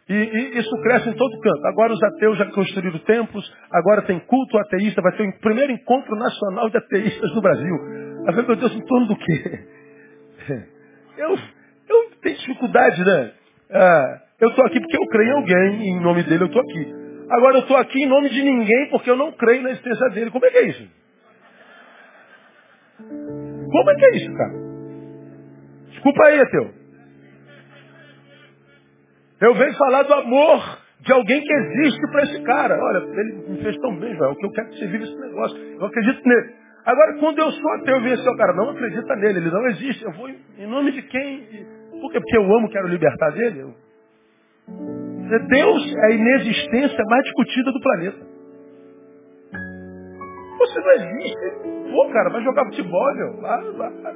E, 0.08 0.14
e, 0.14 0.58
isso 0.58 0.70
cresce 0.82 1.08
em 1.08 1.14
todo 1.14 1.40
canto. 1.40 1.66
Agora 1.66 1.92
os 1.92 2.02
ateus 2.02 2.38
já 2.38 2.46
construíram 2.46 2.98
templos, 3.00 3.52
agora 3.72 4.02
tem 4.02 4.20
culto 4.20 4.56
ateísta, 4.58 5.02
vai 5.02 5.16
ter 5.16 5.28
o 5.28 5.40
primeiro 5.40 5.72
encontro 5.72 6.14
nacional 6.14 6.70
de 6.70 6.76
ateístas 6.76 7.34
no 7.34 7.42
Brasil. 7.42 7.74
A 8.28 8.32
ver, 8.32 8.46
meu 8.46 8.56
Deus, 8.56 8.74
em 8.74 8.84
torno 8.84 9.06
do 9.06 9.16
quê? 9.16 9.66
Eu, 11.16 11.30
eu 11.30 12.10
tenho 12.20 12.36
dificuldade, 12.36 13.02
né? 13.02 13.32
Ah, 13.70 14.20
eu 14.38 14.50
estou 14.50 14.66
aqui 14.66 14.78
porque 14.78 14.96
eu 14.98 15.06
creio 15.06 15.30
em 15.30 15.32
alguém, 15.32 15.88
em 15.88 16.00
nome 16.00 16.22
dele 16.24 16.42
eu 16.42 16.46
estou 16.46 16.60
aqui. 16.60 16.94
Agora 17.30 17.56
eu 17.56 17.60
estou 17.62 17.76
aqui 17.78 18.02
em 18.02 18.06
nome 18.06 18.28
de 18.28 18.42
ninguém 18.42 18.90
porque 18.90 19.10
eu 19.10 19.16
não 19.16 19.32
creio 19.32 19.62
na 19.62 19.70
existência 19.70 20.10
dele. 20.10 20.30
Como 20.30 20.44
é 20.44 20.50
que 20.50 20.58
é 20.58 20.68
isso? 20.68 20.88
Como 22.98 23.90
é 23.90 23.94
que 23.94 24.04
é 24.04 24.16
isso, 24.16 24.32
cara? 24.34 24.52
Desculpa 25.88 26.26
aí, 26.26 26.40
ateu. 26.40 26.85
Eu 29.40 29.54
venho 29.54 29.74
falar 29.76 30.02
do 30.04 30.14
amor 30.14 30.78
de 31.00 31.12
alguém 31.12 31.40
que 31.42 31.52
existe 31.52 32.00
para 32.10 32.22
esse 32.22 32.42
cara. 32.42 32.78
Olha, 32.78 33.20
ele 33.20 33.32
me 33.48 33.62
fez 33.62 33.76
tão 33.78 33.94
bem. 33.96 34.14
O 34.14 34.34
que 34.34 34.46
eu 34.46 34.50
quero 34.50 34.68
que 34.68 34.78
você 34.78 34.86
viva 34.86 35.04
esse 35.04 35.20
negócio. 35.20 35.58
Eu 35.58 35.86
acredito 35.86 36.26
nele. 36.26 36.54
Agora, 36.86 37.18
quando 37.18 37.38
eu 37.38 37.50
sou 37.50 37.72
ateu 37.74 37.96
e 37.98 38.00
vejo 38.00 38.22
esse 38.22 38.36
cara, 38.36 38.52
não 38.54 38.70
acredita 38.70 39.16
nele, 39.16 39.40
ele 39.40 39.50
não 39.50 39.66
existe. 39.66 40.04
Eu 40.04 40.12
vou 40.12 40.28
em 40.28 40.66
nome 40.66 40.92
de 40.92 41.02
quem? 41.02 41.40
Por 42.00 42.12
quê? 42.12 42.20
Porque 42.20 42.36
eu 42.36 42.44
amo, 42.44 42.70
quero 42.70 42.88
libertar 42.88 43.30
dele. 43.32 43.60
Eu... 43.60 43.74
Deus 45.48 45.94
é 45.96 46.06
a 46.06 46.10
inexistência 46.10 47.04
mais 47.08 47.24
discutida 47.24 47.72
do 47.72 47.80
planeta. 47.80 48.36
Você 50.58 50.80
não 50.80 50.92
existe. 50.92 51.90
Pô, 51.90 52.08
cara, 52.12 52.30
vai 52.30 52.42
jogar 52.42 52.64
futebol, 52.66 53.14
meu. 53.14 53.40
Vai, 53.40 53.72
vai, 53.72 54.14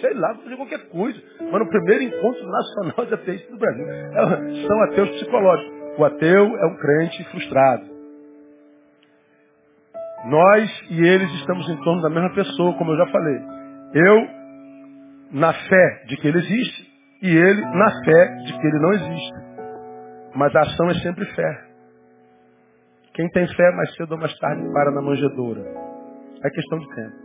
sei 0.00 0.14
lá, 0.14 0.34
fazer 0.34 0.56
qualquer 0.56 0.88
coisa. 0.88 1.20
Mas 1.40 1.60
no 1.60 1.68
primeiro 1.68 2.02
encontro 2.04 2.46
nacional 2.46 3.06
de 3.06 3.14
ateístas 3.14 3.50
do 3.50 3.58
Brasil. 3.58 3.86
É, 3.88 4.66
são 4.66 4.82
ateus 4.82 5.10
psicológicos. 5.10 5.74
O 5.98 6.04
ateu 6.04 6.56
é 6.56 6.66
um 6.66 6.76
crente 6.76 7.24
frustrado. 7.30 7.94
Nós 10.26 10.82
e 10.90 11.06
eles 11.06 11.30
estamos 11.34 11.68
em 11.68 11.76
torno 11.82 12.02
da 12.02 12.10
mesma 12.10 12.34
pessoa, 12.34 12.76
como 12.78 12.92
eu 12.92 12.96
já 12.96 13.06
falei. 13.08 13.40
Eu, 13.94 14.28
na 15.32 15.52
fé 15.52 16.04
de 16.06 16.16
que 16.16 16.28
ele 16.28 16.38
existe, 16.38 16.94
e 17.22 17.28
ele, 17.28 17.60
na 17.60 17.90
fé 18.04 18.34
de 18.44 18.58
que 18.58 18.66
ele 18.66 18.78
não 18.80 18.92
existe. 18.92 19.34
Mas 20.34 20.54
a 20.56 20.60
ação 20.60 20.90
é 20.90 20.94
sempre 20.94 21.24
fé. 21.26 21.64
Quem 23.14 23.28
tem 23.30 23.46
fé, 23.46 23.70
mais 23.72 23.94
cedo 23.94 24.12
ou 24.12 24.18
mais 24.18 24.36
tarde, 24.38 24.62
para 24.72 24.90
na 24.90 25.00
manjedoura. 25.00 25.62
É 26.42 26.50
questão 26.50 26.78
de 26.78 26.88
tempo. 26.94 27.23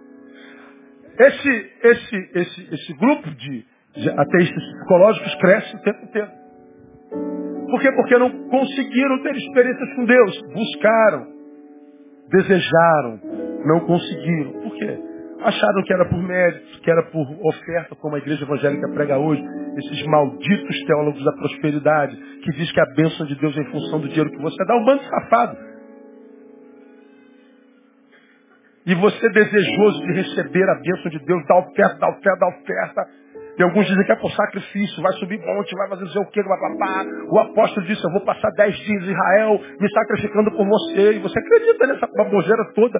Esse, 1.19 1.71
esse, 1.83 2.29
esse, 2.33 2.73
esse 2.73 2.93
grupo 2.93 3.29
de, 3.31 3.65
de 3.95 4.09
ateístas 4.09 4.63
psicológicos 4.63 5.35
cresce 5.35 5.75
o 5.75 5.81
tempo 5.81 6.05
inteiro. 6.05 6.29
Por 7.69 7.81
quê? 7.81 7.91
Porque 7.91 8.17
não 8.17 8.29
conseguiram 8.49 9.21
ter 9.21 9.35
experiências 9.35 9.95
com 9.95 10.05
Deus. 10.05 10.41
Buscaram, 10.53 11.27
desejaram, 12.29 13.19
não 13.65 13.81
conseguiram. 13.81 14.53
Por 14.61 14.73
quê? 14.75 14.97
Acharam 15.41 15.83
que 15.83 15.93
era 15.93 16.05
por 16.05 16.21
mérito, 16.21 16.81
que 16.81 16.91
era 16.91 17.03
por 17.11 17.27
oferta, 17.47 17.95
como 17.95 18.15
a 18.15 18.19
igreja 18.19 18.43
evangélica 18.43 18.89
prega 18.93 19.17
hoje. 19.17 19.43
Esses 19.77 20.05
malditos 20.07 20.83
teólogos 20.85 21.23
da 21.23 21.31
prosperidade, 21.33 22.15
que 22.15 22.51
diz 22.51 22.71
que 22.71 22.79
a 22.81 22.85
bênção 22.95 23.25
de 23.25 23.35
Deus 23.35 23.57
é 23.57 23.61
em 23.61 23.71
função 23.71 23.99
do 23.99 24.07
dinheiro 24.07 24.31
que 24.31 24.41
você 24.41 24.65
dá. 24.65 24.75
Um 24.75 24.85
bando 24.85 25.03
safado. 25.03 25.57
E 28.89 28.95
você 28.95 29.29
desejoso 29.29 30.01
de 30.01 30.13
receber 30.13 30.67
a 30.67 30.81
bênção 30.81 31.11
de 31.11 31.19
Deus, 31.23 31.45
dá 31.47 31.59
oferta, 31.59 31.99
dá 31.99 32.09
oferta, 32.09 32.39
dá 32.39 32.47
oferta. 32.47 33.05
E 33.59 33.61
alguns 33.61 33.85
dizem 33.85 34.03
que 34.03 34.11
é 34.11 34.15
por 34.15 34.31
sacrifício, 34.31 35.03
vai 35.03 35.13
subir 35.13 35.37
monte, 35.37 35.75
vai 35.75 35.89
fazer 35.89 36.17
o 36.17 36.25
que, 36.25 36.41
papá. 36.41 37.05
O 37.29 37.39
apóstolo 37.39 37.85
disse, 37.85 38.03
eu 38.03 38.11
vou 38.11 38.25
passar 38.25 38.49
dez 38.57 38.75
dias 38.75 39.03
em 39.03 39.11
Israel 39.11 39.61
me 39.79 39.89
sacrificando 39.91 40.49
por 40.57 40.65
você. 40.65 41.13
E 41.13 41.19
você 41.19 41.37
acredita 41.37 41.85
nessa 41.85 42.07
baboseira 42.17 42.65
toda. 42.73 42.99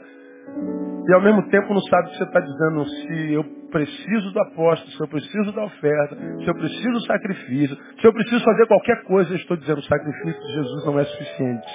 E 1.07 1.13
ao 1.13 1.21
mesmo 1.21 1.49
tempo 1.49 1.73
não 1.73 1.81
sabe 1.81 2.09
o 2.09 2.11
que 2.11 2.17
você 2.17 2.23
está 2.23 2.39
dizendo. 2.39 2.85
Se 2.85 3.33
eu 3.33 3.43
preciso 3.71 4.31
do 4.31 4.41
apóstolo, 4.41 4.91
se 4.91 5.01
eu 5.01 5.07
preciso 5.07 5.51
da 5.53 5.63
oferta, 5.63 6.15
se 6.15 6.47
eu 6.47 6.53
preciso 6.53 6.91
do 6.91 7.01
sacrifício, 7.07 7.77
se 7.99 8.05
eu 8.05 8.13
preciso 8.13 8.43
fazer 8.43 8.67
qualquer 8.67 9.03
coisa, 9.05 9.31
eu 9.31 9.37
estou 9.37 9.57
dizendo 9.57 9.79
o 9.79 9.83
sacrifício 9.83 10.39
de 10.39 10.53
Jesus 10.53 10.85
não 10.85 10.99
é 10.99 11.03
suficiente. 11.03 11.71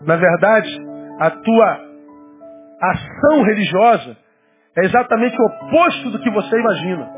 Na 0.00 0.16
verdade, 0.16 0.76
a 1.20 1.30
tua 1.30 1.93
ação 2.92 3.42
religiosa 3.42 4.16
é 4.76 4.84
exatamente 4.84 5.36
o 5.40 5.44
oposto 5.46 6.10
do 6.10 6.18
que 6.18 6.30
você 6.30 6.58
imagina. 6.58 7.08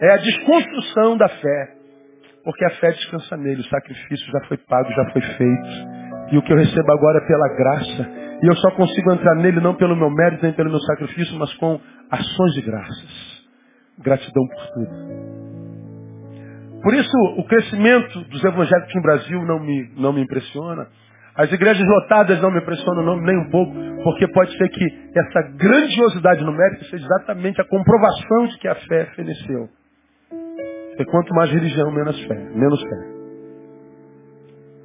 É 0.00 0.12
a 0.12 0.16
desconstrução 0.16 1.16
da 1.16 1.28
fé. 1.28 1.74
Porque 2.44 2.64
a 2.64 2.70
fé 2.70 2.90
descansa 2.90 3.36
nele, 3.36 3.60
o 3.60 3.68
sacrifício 3.68 4.26
já 4.32 4.46
foi 4.48 4.56
pago, 4.56 4.90
já 4.90 5.10
foi 5.12 5.22
feito. 5.22 5.68
E 6.32 6.38
o 6.38 6.42
que 6.42 6.52
eu 6.52 6.56
recebo 6.56 6.92
agora 6.92 7.18
é 7.18 7.26
pela 7.26 7.56
graça. 7.56 8.10
E 8.42 8.46
eu 8.46 8.56
só 8.56 8.70
consigo 8.72 9.12
entrar 9.12 9.36
nele 9.36 9.60
não 9.60 9.74
pelo 9.74 9.94
meu 9.94 10.10
mérito, 10.10 10.42
nem 10.42 10.52
pelo 10.52 10.70
meu 10.70 10.80
sacrifício, 10.80 11.38
mas 11.38 11.52
com 11.54 11.80
ações 12.10 12.52
de 12.54 12.62
graças. 12.62 13.44
Gratidão 13.98 14.46
por 14.48 14.66
tudo. 14.74 15.22
Por 16.82 16.94
isso, 16.94 17.16
o 17.36 17.44
crescimento 17.44 18.20
dos 18.24 18.42
evangélicos 18.42 18.94
no 18.94 19.02
Brasil 19.02 19.42
não 19.44 19.60
me, 19.60 19.92
não 19.96 20.12
me 20.12 20.22
impressiona. 20.22 20.88
As 21.34 21.50
igrejas 21.50 21.86
lotadas 21.86 22.40
não 22.42 22.50
me 22.50 22.58
impressionam 22.58 23.16
nem 23.20 23.38
um 23.38 23.50
pouco, 23.50 23.72
porque 24.04 24.28
pode 24.28 24.56
ser 24.56 24.68
que 24.68 24.84
essa 25.16 25.42
grandiosidade 25.56 26.44
numérica 26.44 26.84
seja 26.84 27.04
exatamente 27.04 27.60
a 27.60 27.64
comprovação 27.64 28.46
de 28.48 28.58
que 28.58 28.68
a 28.68 28.74
fé 28.74 29.06
feneceu. 29.16 29.68
E 30.98 31.04
quanto 31.06 31.34
mais 31.34 31.50
religião, 31.50 31.90
menos 31.90 32.22
fé. 32.26 32.34
Menos 32.34 32.80
fé. 32.82 33.12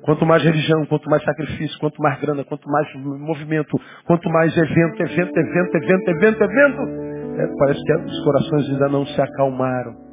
Quanto 0.03 0.25
mais 0.25 0.41
religião, 0.41 0.85
quanto 0.85 1.09
mais 1.09 1.21
sacrifício, 1.21 1.77
quanto 1.79 2.01
mais 2.01 2.17
grana, 2.21 2.45
quanto 2.45 2.65
mais 2.69 2.87
movimento, 2.95 3.77
quanto 4.05 4.29
mais 4.29 4.55
evento, 4.55 5.01
evento, 5.01 5.37
evento, 5.37 5.75
evento, 5.75 6.09
evento, 6.09 6.43
evento, 6.43 6.81
é, 7.41 7.47
parece 7.59 7.83
que 7.83 7.93
os 7.93 8.23
corações 8.23 8.69
ainda 8.69 8.87
não 8.87 9.05
se 9.05 9.21
acalmaram. 9.21 10.07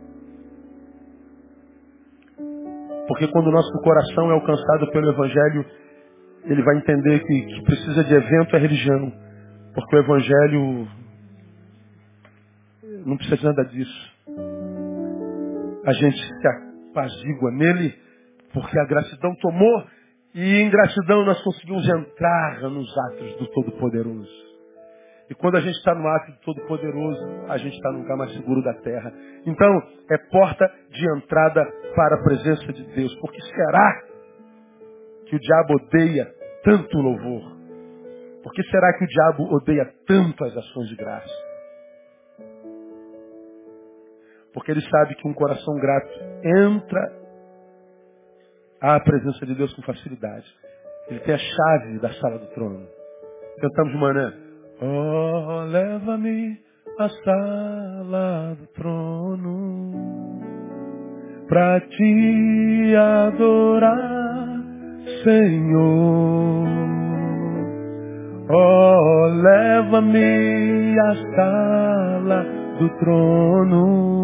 Porque 3.06 3.28
quando 3.28 3.46
o 3.46 3.52
nosso 3.52 3.70
coração 3.82 4.30
é 4.30 4.34
alcançado 4.34 4.90
pelo 4.90 5.10
Evangelho, 5.10 5.64
ele 6.44 6.62
vai 6.62 6.76
entender 6.76 7.20
que, 7.20 7.42
que 7.42 7.62
precisa 7.62 8.04
de 8.04 8.14
evento 8.14 8.56
é 8.56 8.58
religião. 8.58 9.12
Porque 9.74 9.96
o 9.96 9.98
Evangelho 9.98 10.88
não 13.06 13.16
precisa 13.16 13.36
de 13.36 13.44
nada 13.44 13.64
disso. 13.64 14.14
A 15.86 15.92
gente 15.92 16.16
se 16.16 16.48
apazigua 16.90 17.50
nele 17.52 17.94
porque 18.52 18.78
a 18.78 18.84
gratidão 18.86 19.34
tomou 19.36 19.84
e 20.34 20.60
em 20.60 20.70
gratidão 20.70 21.24
nós 21.24 21.42
conseguimos 21.42 21.88
entrar 21.88 22.60
nos 22.62 22.98
atos 23.10 23.36
do 23.36 23.46
Todo-Poderoso. 23.48 24.44
E 25.28 25.34
quando 25.34 25.56
a 25.56 25.60
gente 25.60 25.76
está 25.76 25.94
no 25.94 26.06
ato 26.06 26.32
do 26.32 26.38
Todo-Poderoso, 26.38 27.46
a 27.48 27.56
gente 27.56 27.74
está 27.74 27.90
no 27.90 28.00
lugar 28.00 28.16
mais 28.16 28.32
seguro 28.32 28.62
da 28.62 28.74
terra. 28.74 29.12
Então, 29.46 29.82
é 30.10 30.18
porta 30.30 30.70
de 30.90 31.06
entrada 31.16 31.64
para 31.96 32.16
a 32.16 32.22
presença 32.22 32.72
de 32.72 32.84
Deus. 32.94 33.14
Porque 33.20 33.40
será 33.40 34.02
que 35.26 35.36
o 35.36 35.40
diabo 35.40 35.74
odeia 35.74 36.34
tanto 36.62 36.98
louvor? 36.98 37.54
Por 38.42 38.52
que 38.52 38.62
será 38.64 38.92
que 38.98 39.04
o 39.04 39.08
diabo 39.08 39.54
odeia 39.54 39.92
tanto 40.06 40.44
as 40.44 40.56
ações 40.56 40.88
de 40.88 40.96
graça? 40.96 41.44
Porque 44.52 44.70
ele 44.70 44.82
sabe 44.82 45.14
que 45.16 45.26
um 45.26 45.34
coração 45.34 45.74
grato 45.76 46.20
entra 46.44 47.24
à 48.80 49.00
presença 49.00 49.44
de 49.46 49.54
Deus 49.54 49.74
com 49.74 49.82
facilidade. 49.82 50.46
Ele 51.08 51.20
tem 51.20 51.34
a 51.34 51.38
chave 51.38 51.98
da 51.98 52.12
sala 52.12 52.38
do 52.38 52.46
trono. 52.48 52.86
Cantamos 53.60 53.92
de 53.92 53.98
manhã. 53.98 54.34
Oh, 54.80 55.64
leva-me 55.64 56.58
à 56.98 57.08
sala 57.08 58.54
do 58.54 58.66
trono 58.68 60.14
para 61.48 61.80
te 61.80 62.94
adorar, 62.96 64.23
Senhor. 65.22 66.68
Oh, 68.48 69.26
leva-me 69.42 70.98
à 70.98 71.14
sala 71.34 72.46
do 72.78 72.88
trono 72.98 74.14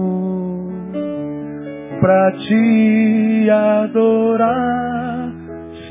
para 2.00 2.32
te 2.32 3.50
adorar, 3.50 5.32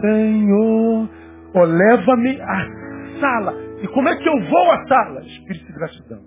Senhor. 0.02 1.10
Oh, 1.54 1.64
leva-me 1.64 2.42
à 2.42 2.68
sala. 3.20 3.54
E 3.82 3.88
como 3.88 4.10
é 4.10 4.16
que 4.18 4.28
eu 4.28 4.40
vou 4.50 4.72
à 4.72 4.88
sala? 4.88 5.22
Espírito 5.22 5.66
de 5.68 5.74
gratidão. 5.74 6.20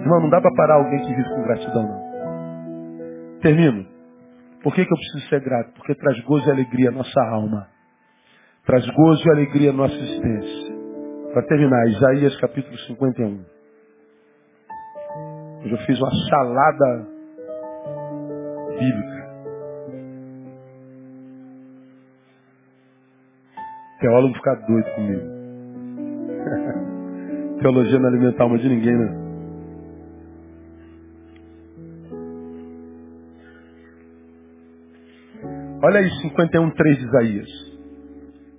Irmão, 0.00 0.20
não 0.22 0.30
dá 0.30 0.40
para 0.40 0.54
parar 0.54 0.74
alguém 0.76 1.00
que 1.00 1.14
vive 1.14 1.28
com 1.28 1.42
gratidão, 1.42 1.82
não. 1.82 2.10
Termino. 3.40 3.89
Por 4.62 4.74
que, 4.74 4.84
que 4.84 4.92
eu 4.92 4.96
preciso 4.96 5.28
ser 5.28 5.40
grato? 5.40 5.72
Porque 5.72 5.94
traz 5.94 6.20
gozo 6.24 6.46
e 6.48 6.52
alegria 6.52 6.90
à 6.90 6.92
nossa 6.92 7.20
alma. 7.30 7.68
Traz 8.66 8.86
gozo 8.90 9.26
e 9.26 9.30
alegria 9.30 9.70
à 9.70 9.72
nossa 9.72 9.94
existência. 9.94 10.74
Para 11.32 11.46
terminar, 11.46 11.86
Isaías 11.88 12.36
capítulo 12.40 12.76
51. 12.78 13.44
Hoje 15.62 15.72
eu 15.72 15.78
fiz 15.78 15.98
uma 15.98 16.10
salada 16.28 17.08
bíblica. 18.78 19.20
Teólogo 24.00 24.34
ficar 24.34 24.54
doido 24.66 24.94
comigo. 24.94 25.40
Teologia 27.60 27.98
não 27.98 28.08
alimenta 28.08 28.42
a 28.42 28.44
alma 28.44 28.58
de 28.58 28.68
ninguém, 28.68 28.96
né? 28.96 29.19
Olha 35.90 35.98
aí 35.98 36.10
51, 36.22 36.70
3 36.70 36.98
de 36.98 37.04
Isaías. 37.04 37.48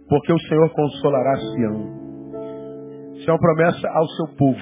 Porque 0.09 0.33
o 0.33 0.39
Senhor 0.49 0.69
consolará 0.71 1.37
Sião. 1.37 3.13
Isso 3.15 3.29
é 3.29 3.31
uma 3.31 3.39
promessa 3.39 3.87
ao 3.87 4.05
seu 4.09 4.27
povo. 4.35 4.59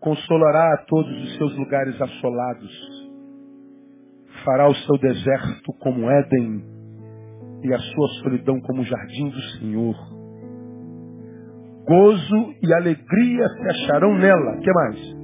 Consolará 0.00 0.74
a 0.74 0.78
todos 0.88 1.22
os 1.22 1.36
seus 1.36 1.56
lugares 1.56 2.02
assolados. 2.02 3.06
Fará 4.44 4.68
o 4.68 4.74
seu 4.74 4.98
deserto 4.98 5.72
como 5.78 6.10
Éden 6.10 6.64
e 7.62 7.72
a 7.72 7.78
sua 7.78 8.08
solidão 8.24 8.60
como 8.62 8.82
jardim 8.82 9.28
do 9.28 9.40
Senhor. 9.60 9.94
Gozo 11.86 12.54
e 12.60 12.74
alegria 12.74 13.48
se 13.50 13.70
acharão 13.70 14.18
nela. 14.18 14.58
que 14.58 14.72
mais? 14.72 15.16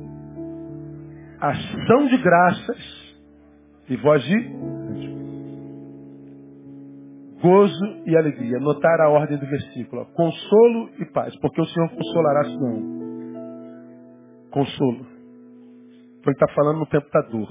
Ação 1.40 2.06
de 2.06 2.16
graças 2.18 3.11
e 3.92 3.96
voz 3.96 4.22
de 4.24 4.62
gozo 7.42 8.02
e 8.06 8.16
alegria. 8.16 8.58
Notar 8.58 9.00
a 9.00 9.10
ordem 9.10 9.36
do 9.36 9.46
versículo. 9.46 10.06
Consolo 10.14 10.90
e 10.98 11.04
paz, 11.06 11.36
porque 11.40 11.60
o 11.60 11.66
Senhor 11.66 11.90
consolará 11.90 12.44
Sião. 12.44 13.02
Consolo. 14.50 15.06
Foi 16.24 16.32
está 16.32 16.46
falando 16.54 16.78
no 16.78 16.86
tempo 16.86 17.06
da 17.12 17.20
dor. 17.22 17.48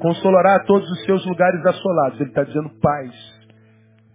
Consolará 0.00 0.60
todos 0.64 0.88
os 0.88 1.04
seus 1.04 1.24
lugares 1.26 1.64
assolados. 1.64 2.20
Ele 2.20 2.28
está 2.28 2.44
dizendo 2.44 2.70
paz. 2.80 3.42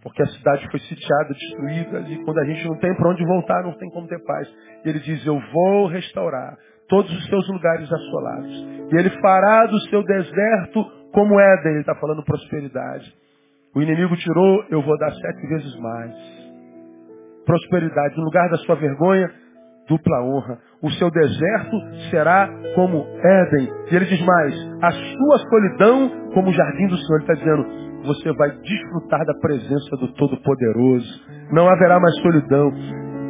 Porque 0.04 0.22
a 0.22 0.28
cidade 0.28 0.70
foi 0.70 0.80
sitiada, 0.82 1.34
destruída, 1.34 2.00
e 2.10 2.24
quando 2.24 2.38
a 2.40 2.46
gente 2.46 2.66
não 2.66 2.78
tem 2.78 2.96
para 2.96 3.10
onde 3.10 3.26
voltar, 3.26 3.64
não 3.64 3.74
tem 3.74 3.90
como 3.90 4.08
ter 4.08 4.24
paz. 4.24 4.48
E 4.86 4.90
ele 4.90 5.00
diz, 5.00 5.26
eu 5.26 5.38
vou 5.52 5.88
restaurar 5.88 6.56
todos 6.88 7.12
os 7.12 7.26
seus 7.28 7.48
lugares 7.50 7.92
assolados. 7.92 8.68
E 8.92 8.96
ele 8.98 9.10
fará 9.22 9.66
do 9.66 9.80
seu 9.90 10.04
deserto 10.04 10.86
como 11.12 11.40
Éden, 11.40 11.72
ele 11.72 11.82
está 11.82 11.96
falando 11.96 12.24
prosperidade. 12.24 13.14
O 13.76 13.82
inimigo 13.82 14.16
tirou, 14.18 14.66
eu 14.70 14.82
vou 14.82 14.98
dar 14.98 15.12
sete 15.12 15.48
vezes 15.48 15.80
mais. 15.80 16.14
Prosperidade, 17.46 18.18
no 18.18 18.24
lugar 18.24 18.50
da 18.50 18.58
sua 18.58 18.76
vergonha, 18.76 19.30
dupla 19.88 20.22
honra. 20.24 20.60
O 20.82 20.92
seu 20.92 21.10
deserto 21.10 21.78
será 22.10 22.50
como 22.76 23.06
Éden. 23.24 23.70
E 23.92 23.96
ele 23.96 24.06
diz 24.06 24.22
mais, 24.26 24.54
a 24.82 24.92
sua 24.92 25.38
solidão 25.50 26.32
como 26.34 26.50
o 26.50 26.54
jardim 26.54 26.88
do 26.88 26.98
Senhor. 26.98 27.22
Ele 27.22 27.32
está 27.32 27.34
dizendo, 27.34 27.88
você 28.06 28.32
vai 28.34 28.52
desfrutar 28.52 29.26
da 29.26 29.34
presença 29.40 29.98
do 29.98 30.14
Todo-Poderoso. 30.14 31.26
Não 31.52 31.68
haverá 31.68 32.00
mais 32.00 32.16
solidão. 32.22 32.72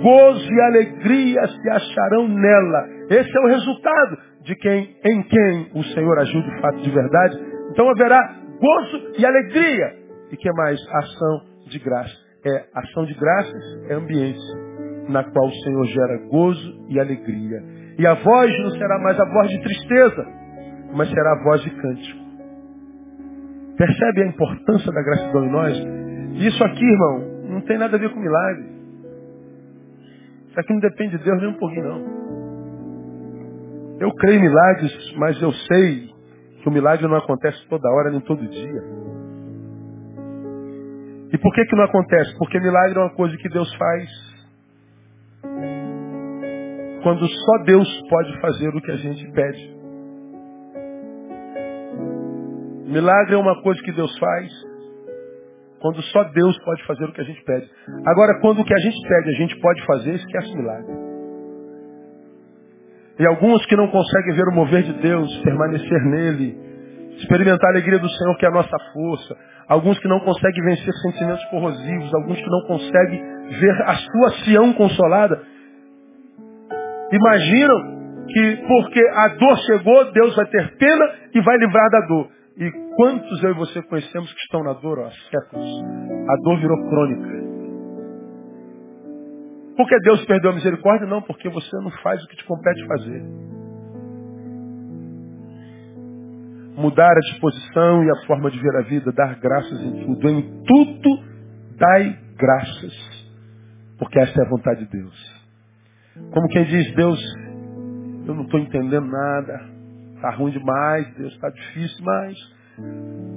Gozo 0.01 0.51
e 0.51 0.61
alegria 0.61 1.47
se 1.47 1.69
acharão 1.69 2.27
nela. 2.27 2.96
Esse 3.09 3.37
é 3.37 3.41
o 3.41 3.47
resultado 3.47 4.17
de 4.43 4.55
quem, 4.55 4.95
em 5.03 5.23
quem 5.23 5.71
o 5.73 5.83
Senhor 5.93 6.19
agiu 6.19 6.41
de 6.41 6.61
fato 6.61 6.77
de 6.81 6.89
verdade. 6.89 7.39
Então 7.71 7.89
haverá 7.89 8.35
gozo 8.59 9.13
e 9.17 9.25
alegria. 9.25 9.95
E 10.31 10.37
que 10.37 10.51
mais? 10.53 10.79
Ação 10.91 11.41
de 11.67 11.79
graça. 11.79 12.15
É 12.45 12.65
ação 12.73 13.05
de 13.05 13.13
graças 13.13 13.89
é 13.89 13.93
ambiência 13.93 14.67
na 15.09 15.23
qual 15.23 15.47
o 15.47 15.53
Senhor 15.63 15.85
gera 15.85 16.17
gozo 16.29 16.85
e 16.89 16.99
alegria. 16.99 17.63
E 17.97 18.05
a 18.05 18.13
voz 18.15 18.51
não 18.59 18.71
será 18.71 18.99
mais 18.99 19.19
a 19.19 19.25
voz 19.25 19.49
de 19.49 19.61
tristeza, 19.61 20.25
mas 20.93 21.09
será 21.09 21.31
a 21.31 21.43
voz 21.43 21.61
de 21.61 21.69
cântico. 21.71 22.19
Percebe 23.77 24.23
a 24.23 24.27
importância 24.27 24.91
da 24.91 25.01
gratidão 25.01 25.45
em 25.45 25.51
nós? 25.51 25.77
Isso 26.35 26.63
aqui, 26.63 26.83
irmão, 26.83 27.43
não 27.49 27.61
tem 27.61 27.77
nada 27.77 27.95
a 27.95 27.99
ver 27.99 28.09
com 28.11 28.19
milagre. 28.19 28.65
Isso 30.49 30.59
aqui 30.59 30.73
não 30.73 30.79
depende 30.79 31.17
de 31.17 31.23
Deus 31.23 31.41
nem 31.41 31.49
um 31.49 31.59
pouquinho, 31.59 31.83
não. 31.83 32.26
Eu 33.99 34.13
creio 34.13 34.39
em 34.39 34.41
milagres, 34.41 35.13
mas 35.17 35.41
eu 35.41 35.51
sei 35.51 36.13
que 36.61 36.69
o 36.69 36.71
milagre 36.71 37.07
não 37.07 37.17
acontece 37.17 37.67
toda 37.67 37.89
hora 37.89 38.11
nem 38.11 38.21
todo 38.21 38.47
dia. 38.47 38.83
E 41.33 41.37
por 41.37 41.53
que, 41.53 41.65
que 41.65 41.75
não 41.75 41.83
acontece? 41.83 42.37
Porque 42.37 42.59
milagre 42.59 42.97
é 42.97 43.01
uma 43.01 43.13
coisa 43.15 43.35
que 43.37 43.49
Deus 43.49 43.73
faz 43.75 44.37
quando 47.03 47.27
só 47.27 47.63
Deus 47.63 48.01
pode 48.09 48.41
fazer 48.41 48.69
o 48.69 48.81
que 48.81 48.91
a 48.91 48.97
gente 48.97 49.31
pede. 49.31 49.77
Milagre 52.87 53.35
é 53.35 53.37
uma 53.37 53.61
coisa 53.61 53.81
que 53.81 53.91
Deus 53.91 54.17
faz 54.19 54.51
quando 55.79 56.01
só 56.03 56.23
Deus 56.23 56.57
pode 56.63 56.85
fazer 56.85 57.05
o 57.05 57.13
que 57.13 57.21
a 57.21 57.23
gente 57.23 57.43
pede. 57.43 57.69
Agora, 58.05 58.39
quando 58.41 58.61
o 58.61 58.65
que 58.65 58.73
a 58.73 58.79
gente 58.79 59.07
pede 59.07 59.29
a 59.29 59.33
gente 59.33 59.59
pode 59.59 59.85
fazer, 59.85 60.15
esquece 60.15 60.55
milagre. 60.55 61.06
E 63.19 63.25
alguns 63.25 63.65
que 63.65 63.75
não 63.75 63.87
conseguem 63.87 64.35
ver 64.35 64.47
o 64.47 64.55
mover 64.55 64.83
de 64.83 64.93
Deus, 64.93 65.35
permanecer 65.41 66.05
nele, 66.05 66.57
experimentar 67.17 67.69
a 67.69 67.73
alegria 67.73 67.99
do 67.99 68.09
Senhor, 68.09 68.37
que 68.37 68.45
é 68.45 68.49
a 68.49 68.51
nossa 68.51 68.77
força. 68.93 69.35
Alguns 69.67 69.99
que 69.99 70.07
não 70.07 70.19
conseguem 70.19 70.63
vencer 70.63 70.93
sentimentos 71.01 71.43
corrosivos, 71.45 72.13
alguns 72.13 72.39
que 72.39 72.49
não 72.49 72.61
conseguem 72.67 73.21
ver 73.59 73.81
a 73.83 73.95
sua 73.95 74.29
Sião 74.43 74.73
consolada. 74.73 75.41
Imaginam 77.11 77.97
que 78.27 78.55
porque 78.67 78.99
a 78.99 79.27
dor 79.29 79.57
chegou, 79.65 80.11
Deus 80.11 80.35
vai 80.35 80.45
ter 80.45 80.77
pena 80.77 81.05
e 81.33 81.41
vai 81.41 81.57
livrar 81.57 81.89
da 81.89 82.07
dor. 82.07 82.27
E 82.57 82.71
quantos 82.95 83.43
eu 83.43 83.51
e 83.51 83.53
você 83.55 83.81
conhecemos 83.83 84.31
que 84.33 84.39
estão 84.41 84.63
na 84.63 84.73
dor 84.73 84.99
há 84.99 85.09
séculos? 85.09 85.83
A 86.29 86.35
dor 86.43 86.59
virou 86.59 86.89
crônica. 86.89 87.46
Por 89.77 89.87
que 89.87 89.99
Deus 89.99 90.25
perdeu 90.25 90.49
a 90.49 90.55
misericórdia? 90.55 91.05
Não, 91.05 91.21
porque 91.21 91.47
você 91.49 91.77
não 91.77 91.91
faz 92.01 92.23
o 92.23 92.27
que 92.27 92.35
te 92.35 92.43
compete 92.45 92.87
fazer. 92.87 93.23
Mudar 96.75 97.11
a 97.11 97.19
disposição 97.31 98.03
e 98.03 98.09
a 98.09 98.25
forma 98.25 98.49
de 98.49 98.59
ver 98.59 98.75
a 98.75 98.81
vida, 98.81 99.11
dar 99.11 99.39
graças 99.39 99.79
em 99.83 100.03
tudo. 100.03 100.29
Em 100.29 100.63
tudo 100.63 101.09
dai 101.77 102.19
graças. 102.35 103.27
Porque 103.99 104.19
essa 104.19 104.41
é 104.41 104.45
a 104.45 104.49
vontade 104.49 104.83
de 104.83 104.91
Deus. 104.91 105.45
Como 106.31 106.47
quem 106.47 106.65
diz, 106.65 106.95
Deus, 106.95 107.19
eu 108.27 108.33
não 108.33 108.43
estou 108.43 108.59
entendendo 108.59 109.05
nada. 109.05 109.69
Está 110.15 110.31
ruim 110.31 110.51
demais, 110.51 111.07
Deus, 111.15 111.33
está 111.33 111.49
difícil 111.51 111.97
demais. 111.97 112.37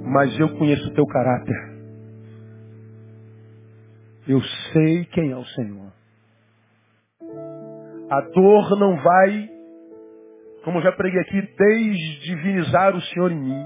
Mas 0.05 0.39
eu 0.39 0.49
conheço 0.57 0.87
o 0.89 0.93
teu 0.93 1.05
caráter. 1.05 1.71
Eu 4.27 4.41
sei 4.73 5.05
quem 5.05 5.31
é 5.31 5.37
o 5.37 5.45
Senhor. 5.45 6.00
A 8.11 8.19
dor 8.19 8.77
não 8.77 8.97
vai, 8.97 9.49
como 10.65 10.81
já 10.81 10.91
preguei 10.91 11.21
aqui, 11.21 11.41
desdivinizar 11.41 12.93
o 12.93 12.99
Senhor 13.03 13.31
em 13.31 13.39
mim. 13.39 13.65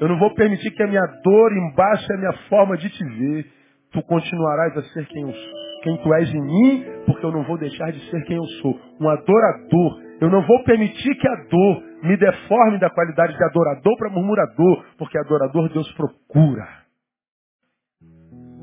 Eu 0.00 0.08
não 0.08 0.20
vou 0.20 0.32
permitir 0.36 0.70
que 0.70 0.84
a 0.84 0.86
minha 0.86 1.04
dor 1.24 1.52
embaixo 1.52 2.12
a 2.12 2.16
minha 2.16 2.32
forma 2.48 2.76
de 2.76 2.88
te 2.88 3.04
ver. 3.04 3.44
Tu 3.90 4.00
continuarás 4.04 4.78
a 4.78 4.82
ser 4.84 5.04
quem, 5.06 5.22
eu, 5.22 5.34
quem 5.82 5.96
tu 5.96 6.14
és 6.14 6.32
em 6.32 6.40
mim, 6.40 6.84
porque 7.06 7.26
eu 7.26 7.32
não 7.32 7.42
vou 7.42 7.58
deixar 7.58 7.90
de 7.90 7.98
ser 8.08 8.22
quem 8.22 8.36
eu 8.36 8.44
sou. 8.62 8.78
Um 9.00 9.08
adorador. 9.08 10.00
Eu 10.20 10.30
não 10.30 10.46
vou 10.46 10.62
permitir 10.62 11.16
que 11.16 11.26
a 11.26 11.34
dor 11.50 11.82
me 12.04 12.16
deforme 12.16 12.78
da 12.78 12.88
qualidade 12.88 13.36
de 13.36 13.44
adorador 13.44 13.98
para 13.98 14.10
murmurador, 14.10 14.84
porque 14.96 15.18
adorador 15.18 15.68
Deus 15.70 15.90
procura. 15.94 16.68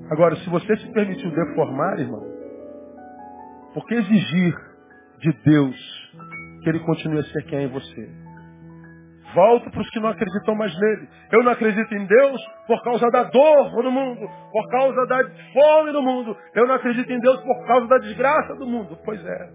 Agora, 0.09 0.37
se 0.37 0.49
você 0.49 0.77
se 0.77 0.89
permitiu 0.93 1.29
deformar, 1.29 1.99
irmão, 1.99 2.23
por 3.73 3.85
que 3.85 3.95
exigir 3.95 4.68
de 5.19 5.31
Deus 5.43 6.09
que 6.63 6.69
Ele 6.69 6.79
continue 6.79 7.19
a 7.19 7.23
ser 7.23 7.43
quem 7.43 7.59
é 7.59 7.63
em 7.63 7.67
você? 7.67 8.09
Volto 9.33 9.69
para 9.69 9.81
os 9.81 9.89
que 9.91 9.99
não 9.99 10.09
acreditam 10.09 10.55
mais 10.55 10.73
nele. 10.79 11.07
Eu 11.31 11.43
não 11.43 11.51
acredito 11.51 11.93
em 11.93 12.05
Deus 12.05 12.41
por 12.65 12.81
causa 12.83 13.09
da 13.11 13.23
dor 13.23 13.83
no 13.83 13.91
mundo, 13.91 14.27
por 14.51 14.67
causa 14.69 15.05
da 15.05 15.23
fome 15.53 15.91
no 15.91 16.01
mundo. 16.01 16.35
Eu 16.55 16.67
não 16.67 16.75
acredito 16.75 17.11
em 17.11 17.19
Deus 17.19 17.39
por 17.41 17.67
causa 17.67 17.87
da 17.87 17.97
desgraça 17.99 18.55
do 18.55 18.65
mundo. 18.65 18.97
Pois 19.05 19.23
é. 19.23 19.49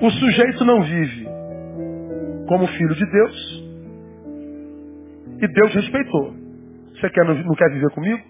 O 0.00 0.10
sujeito 0.10 0.64
não 0.64 0.82
vive 0.82 1.28
como 2.48 2.66
filho 2.66 2.94
de 2.94 3.06
Deus 3.06 3.62
e 5.40 5.48
Deus 5.48 5.74
respeitou. 5.74 6.34
Você 6.94 7.10
quer, 7.10 7.24
não 7.24 7.54
quer 7.54 7.70
viver 7.70 7.90
comigo? 7.90 8.22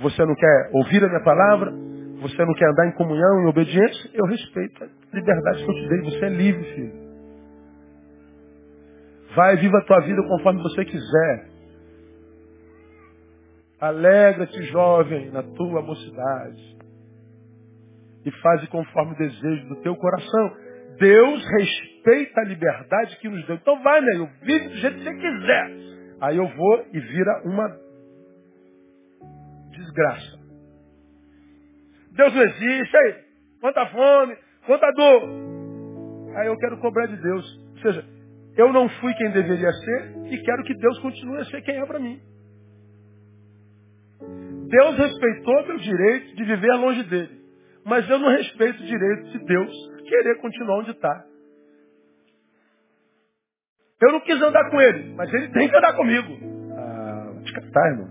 Você 0.00 0.24
não 0.24 0.34
quer 0.36 0.70
ouvir 0.72 1.04
a 1.04 1.08
minha 1.08 1.24
palavra? 1.24 1.72
Você 2.20 2.44
não 2.44 2.54
quer 2.54 2.68
andar 2.68 2.88
em 2.88 2.92
comunhão, 2.92 3.42
em 3.42 3.48
obediência? 3.48 4.10
Eu 4.12 4.26
respeito 4.26 4.84
a 4.84 5.16
liberdade 5.16 5.64
que 5.64 5.70
eu 5.70 5.74
te 5.74 5.88
dei. 5.88 6.00
Você 6.10 6.24
é 6.24 6.28
livre, 6.28 6.64
filho. 6.74 7.08
Vai, 9.36 9.56
viva 9.56 9.78
a 9.78 9.84
tua 9.84 10.00
vida 10.00 10.22
conforme 10.22 10.62
você 10.62 10.84
quiser. 10.84 11.48
Alegra-te, 13.80 14.62
jovem, 14.64 15.30
na 15.30 15.42
tua 15.42 15.80
mocidade. 15.82 16.76
E 18.24 18.30
faze 18.42 18.66
conforme 18.66 19.12
o 19.12 19.18
desejo 19.18 19.68
do 19.68 19.76
teu 19.76 19.94
coração. 19.94 20.56
Deus 20.98 21.44
respeita 21.46 22.40
a 22.40 22.44
liberdade 22.44 23.16
que 23.18 23.28
nos 23.28 23.46
deu. 23.46 23.56
Então 23.56 23.80
vai, 23.82 24.00
né? 24.00 24.16
Eu 24.16 24.28
vive 24.42 24.68
do 24.68 24.74
jeito 24.74 24.96
que 24.96 25.04
você 25.04 25.14
quiser. 25.14 25.70
Aí 26.20 26.36
eu 26.36 26.48
vou 26.48 26.86
e 26.92 26.98
vira 26.98 27.42
uma 27.44 27.78
desgraça. 29.70 30.37
Deus 32.18 32.34
não 32.34 32.42
existe. 32.42 32.96
Aí, 32.96 33.14
quanta 33.60 33.86
fome, 33.86 34.36
quanta 34.66 34.90
dor. 34.92 35.22
Aí 36.36 36.48
eu 36.48 36.56
quero 36.56 36.78
cobrar 36.80 37.06
de 37.06 37.16
Deus. 37.16 37.60
Ou 37.76 37.78
seja, 37.78 38.04
eu 38.56 38.72
não 38.72 38.88
fui 38.88 39.14
quem 39.14 39.30
deveria 39.30 39.72
ser 39.72 40.16
e 40.26 40.42
quero 40.42 40.64
que 40.64 40.74
Deus 40.74 40.98
continue 40.98 41.38
a 41.38 41.44
ser 41.44 41.62
quem 41.62 41.76
é 41.76 41.86
para 41.86 42.00
mim. 42.00 42.20
Deus 44.68 44.98
respeitou 44.98 45.66
meu 45.66 45.78
direito 45.78 46.34
de 46.34 46.44
viver 46.44 46.72
longe 46.74 47.04
dele. 47.04 47.38
Mas 47.84 48.08
eu 48.10 48.18
não 48.18 48.28
respeito 48.30 48.82
o 48.82 48.86
direito 48.86 49.30
de 49.30 49.38
Deus 49.44 49.72
querer 50.08 50.40
continuar 50.40 50.80
onde 50.80 50.90
está. 50.90 51.24
Eu 54.02 54.12
não 54.12 54.20
quis 54.20 54.42
andar 54.42 54.70
com 54.70 54.80
ele, 54.80 55.14
mas 55.14 55.32
ele 55.32 55.48
tem 55.48 55.68
que 55.68 55.76
andar 55.76 55.94
comigo. 55.94 56.36
Ah, 56.76 57.42
te 57.44 57.52
catar, 57.52 57.90
irmão. 57.90 58.08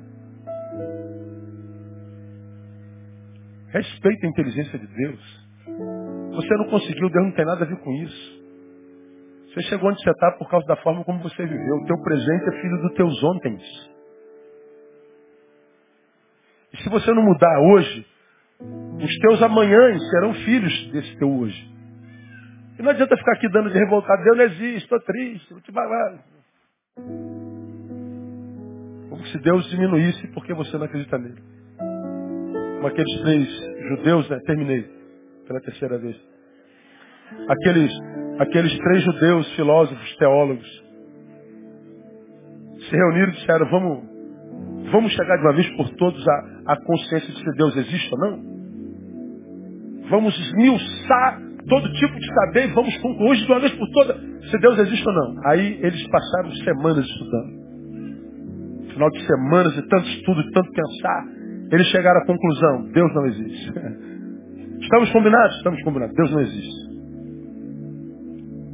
Respeita 3.70 4.26
a 4.26 4.30
inteligência 4.30 4.80
de 4.80 4.88
Deus. 4.88 5.48
Você 6.32 6.56
não 6.56 6.70
conseguiu, 6.70 7.10
Deus 7.10 7.26
não 7.26 7.34
tem 7.34 7.46
nada 7.46 7.66
a 7.66 7.68
ver 7.68 7.78
com 7.78 7.92
isso. 7.94 8.38
Você 9.48 9.62
chegou 9.64 9.90
onde 9.90 10.02
você 10.02 10.10
está 10.12 10.32
por 10.34 10.50
causa 10.50 10.66
da 10.68 10.76
forma 10.78 11.04
como 11.04 11.20
você 11.20 11.46
viveu. 11.46 11.76
O 11.76 11.86
teu 11.86 12.02
presente 12.02 12.48
é 12.48 12.62
filho 12.62 12.82
dos 12.82 12.94
teus 12.94 13.24
ontem. 13.24 13.58
E 16.74 16.84
se 16.84 16.90
você 16.90 17.12
não 17.12 17.24
mudar 17.24 17.60
hoje, 17.60 18.06
os 19.02 19.18
teus 19.20 19.42
amanhãs 19.42 20.10
serão 20.10 20.34
filhos 20.34 20.92
desse 20.92 21.18
teu 21.18 21.30
hoje. 21.30 21.78
E 22.78 22.82
não 22.82 22.92
adianta 22.92 23.18
ficar 23.18 23.34
aqui 23.34 23.50
dando 23.50 23.72
de 23.72 23.78
revoltado. 23.80 24.24
Deus 24.24 24.38
não 24.38 24.46
existe, 24.46 24.84
estou 24.84 25.00
triste, 25.02 25.52
vou 25.52 25.62
te 25.62 25.72
balar. 25.72 26.24
Como 29.10 29.26
se 29.26 29.40
Deus 29.40 29.68
diminuísse 29.70 30.28
porque 30.34 30.54
você 30.54 30.78
não 30.78 30.86
acredita 30.86 31.18
nele. 31.18 31.42
Como 32.78 32.88
aqueles 32.88 33.22
três 33.22 33.48
judeus, 33.90 34.30
né? 34.30 34.40
Terminei 34.46 34.86
pela 35.48 35.60
terceira 35.62 35.98
vez. 35.98 36.16
Aqueles, 37.50 37.92
aqueles 38.40 38.78
três 38.78 39.04
judeus, 39.04 39.56
filósofos, 39.56 40.16
teólogos, 40.18 40.84
se 42.88 42.96
reuniram 42.96 43.30
e 43.30 43.32
disseram, 43.32 43.70
vamos, 43.70 44.04
vamos 44.92 45.12
chegar 45.12 45.38
de 45.38 45.42
uma 45.42 45.54
vez 45.54 45.70
por 45.76 45.90
todos 45.96 46.24
à, 46.28 46.74
à 46.74 46.78
consciência 46.84 47.34
de 47.34 47.40
se 47.40 47.58
Deus 47.58 47.76
existe 47.78 48.10
ou 48.14 48.20
não? 48.20 48.58
Vamos 50.10 50.40
esmiuçar 50.40 51.42
todo 51.68 51.92
tipo 51.94 52.14
de 52.14 52.28
saber 52.28 52.70
e 52.70 52.74
vamos 52.74 52.96
concluir 53.00 53.38
de 53.38 53.52
uma 53.52 53.60
vez 53.60 53.74
por 53.74 53.90
todas 53.90 54.22
se 54.50 54.58
Deus 54.60 54.78
existe 54.80 55.08
ou 55.08 55.14
não. 55.16 55.50
Aí 55.50 55.80
eles 55.82 56.08
passaram 56.08 56.52
semanas 56.52 57.06
estudando. 57.06 57.68
Final 58.94 59.10
de 59.10 59.26
semanas 59.26 59.78
e 59.78 59.82
tanto 59.88 60.08
estudo 60.08 60.52
tanto 60.52 60.72
pensar, 60.72 61.37
eles 61.72 61.88
chegaram 61.88 62.22
à 62.22 62.26
conclusão, 62.26 62.92
Deus 62.92 63.14
não 63.14 63.26
existe. 63.26 63.74
Estamos 64.82 65.12
combinados? 65.12 65.58
Estamos 65.58 65.84
combinados. 65.84 66.16
Deus 66.16 66.32
não 66.32 66.42
existe. 66.42 66.88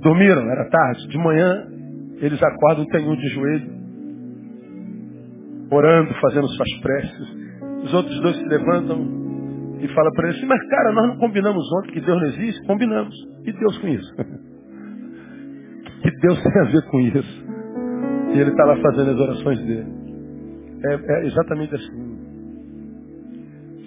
Dormiram, 0.02 0.50
era 0.52 0.70
tarde. 0.70 1.08
De 1.08 1.18
manhã, 1.18 1.68
eles 2.20 2.42
acordam, 2.44 2.86
tem 2.88 3.08
um 3.08 3.16
de 3.16 3.28
joelho, 3.30 3.72
orando, 5.72 6.14
fazendo 6.22 6.48
suas 6.50 6.80
preces. 6.82 7.44
Os 7.84 7.94
outros 7.94 8.20
dois 8.22 8.36
se 8.36 8.46
levantam, 8.46 9.24
e 9.84 9.88
fala 9.90 10.10
para 10.14 10.30
ele 10.30 10.38
assim, 10.38 10.46
mas 10.46 10.66
cara, 10.70 10.94
nós 10.94 11.10
não 11.10 11.18
combinamos 11.18 11.62
ontem 11.74 11.92
que 11.92 12.00
Deus 12.00 12.18
não 12.22 12.28
existe? 12.30 12.66
Combinamos. 12.66 13.14
E 13.46 13.52
Deus 13.52 13.78
com 13.80 13.88
isso? 13.90 14.16
que 16.02 16.12
Deus 16.22 16.42
tem 16.42 16.62
a 16.62 16.66
ver 16.66 16.82
com 16.90 17.00
isso? 17.02 17.46
E 18.34 18.40
ele 18.40 18.52
está 18.52 18.64
lá 18.64 18.78
fazendo 18.78 19.12
as 19.12 19.20
orações 19.20 19.60
dele. 19.66 19.92
É, 20.86 20.94
é, 20.94 21.26
exatamente 21.26 21.76
assim. 21.76 22.13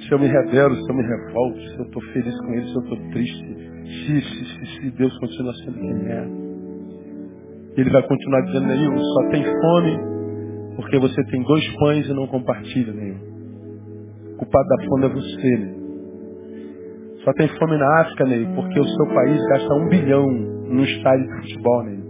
Se 0.03 0.13
eu 0.13 0.19
me 0.19 0.27
rebelo, 0.27 0.75
se 0.77 0.91
eu 0.91 0.97
me 0.97 1.03
revolto, 1.03 1.61
se 1.61 1.79
eu 1.79 1.85
estou 1.85 2.03
feliz 2.13 2.41
com 2.41 2.53
ele, 2.55 2.67
se 2.69 2.75
eu 2.75 2.83
estou 2.83 2.99
triste, 3.11 3.57
se, 3.85 4.21
se, 4.21 4.45
se, 4.45 4.67
se, 4.67 4.91
Deus 4.91 5.19
continua 5.19 5.55
sendo 5.55 5.79
quem 5.79 6.07
é. 6.09 6.29
Ele 7.77 7.91
vai 7.91 8.03
continuar 8.07 8.41
dizendo, 8.43 8.67
Neil, 8.67 8.99
só 8.99 9.29
tem 9.31 9.45
fome 9.45 10.17
porque 10.77 10.99
você 10.99 11.25
tem 11.25 11.43
dois 11.43 11.77
pães 11.79 12.07
e 12.07 12.13
não 12.13 12.27
compartilha, 12.27 12.93
Neil. 12.93 13.17
O 14.35 14.37
culpado 14.37 14.69
da 14.69 14.85
fome 14.85 15.07
é 15.07 15.09
você, 15.09 15.57
Neil. 15.57 15.87
Só 17.25 17.33
tem 17.33 17.49
fome 17.59 17.77
na 17.77 18.01
África, 18.03 18.25
Ney, 18.25 18.47
porque 18.55 18.79
o 18.79 18.85
seu 18.85 19.07
país 19.07 19.45
gasta 19.49 19.75
um 19.75 19.89
bilhão 19.89 20.31
no 20.31 20.85
estádio 20.85 21.27
de 21.27 21.41
futebol, 21.41 21.83
Ney. 21.85 22.05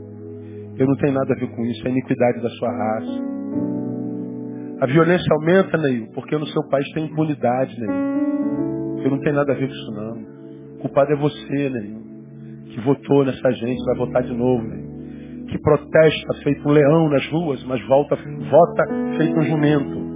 Eu 0.79 0.87
não 0.87 0.97
tenho 0.97 1.15
nada 1.15 1.33
a 1.33 1.39
ver 1.39 1.49
com 1.49 1.65
isso, 1.65 1.87
é 1.87 1.89
a 1.89 1.91
iniquidade 1.91 2.43
da 2.43 2.51
sua 2.51 2.71
raça. 2.71 3.36
A 4.81 4.87
violência 4.87 5.27
aumenta, 5.33 5.79
Ney, 5.79 6.07
porque 6.15 6.37
no 6.37 6.47
seu 6.49 6.63
país 6.69 6.87
tem 6.93 7.07
impunidade, 7.07 7.81
Ney. 7.81 7.89
Eu 9.05 9.11
não 9.11 9.21
tenho 9.21 9.37
nada 9.37 9.53
a 9.53 9.55
ver 9.57 9.69
com 9.69 9.75
isso, 9.75 9.91
não. 9.93 10.13
O 10.75 10.79
culpado 10.81 11.13
é 11.13 11.17
você, 11.17 11.71
Ney, 11.71 11.97
que 12.67 12.81
votou 12.81 13.25
nessa 13.25 13.53
gente, 13.53 13.83
vai 13.85 13.97
votar 13.97 14.23
de 14.23 14.35
novo, 14.35 14.63
Ney. 14.67 14.85
Que 15.49 15.59
protesta 15.59 16.35
feito 16.43 16.69
um 16.69 16.73
leão 16.73 17.09
nas 17.09 17.27
ruas, 17.29 17.65
mas 17.65 17.81
volta, 17.87 18.17
vota 18.17 18.85
feito 19.17 19.39
um 19.39 19.43
jumento. 19.45 20.07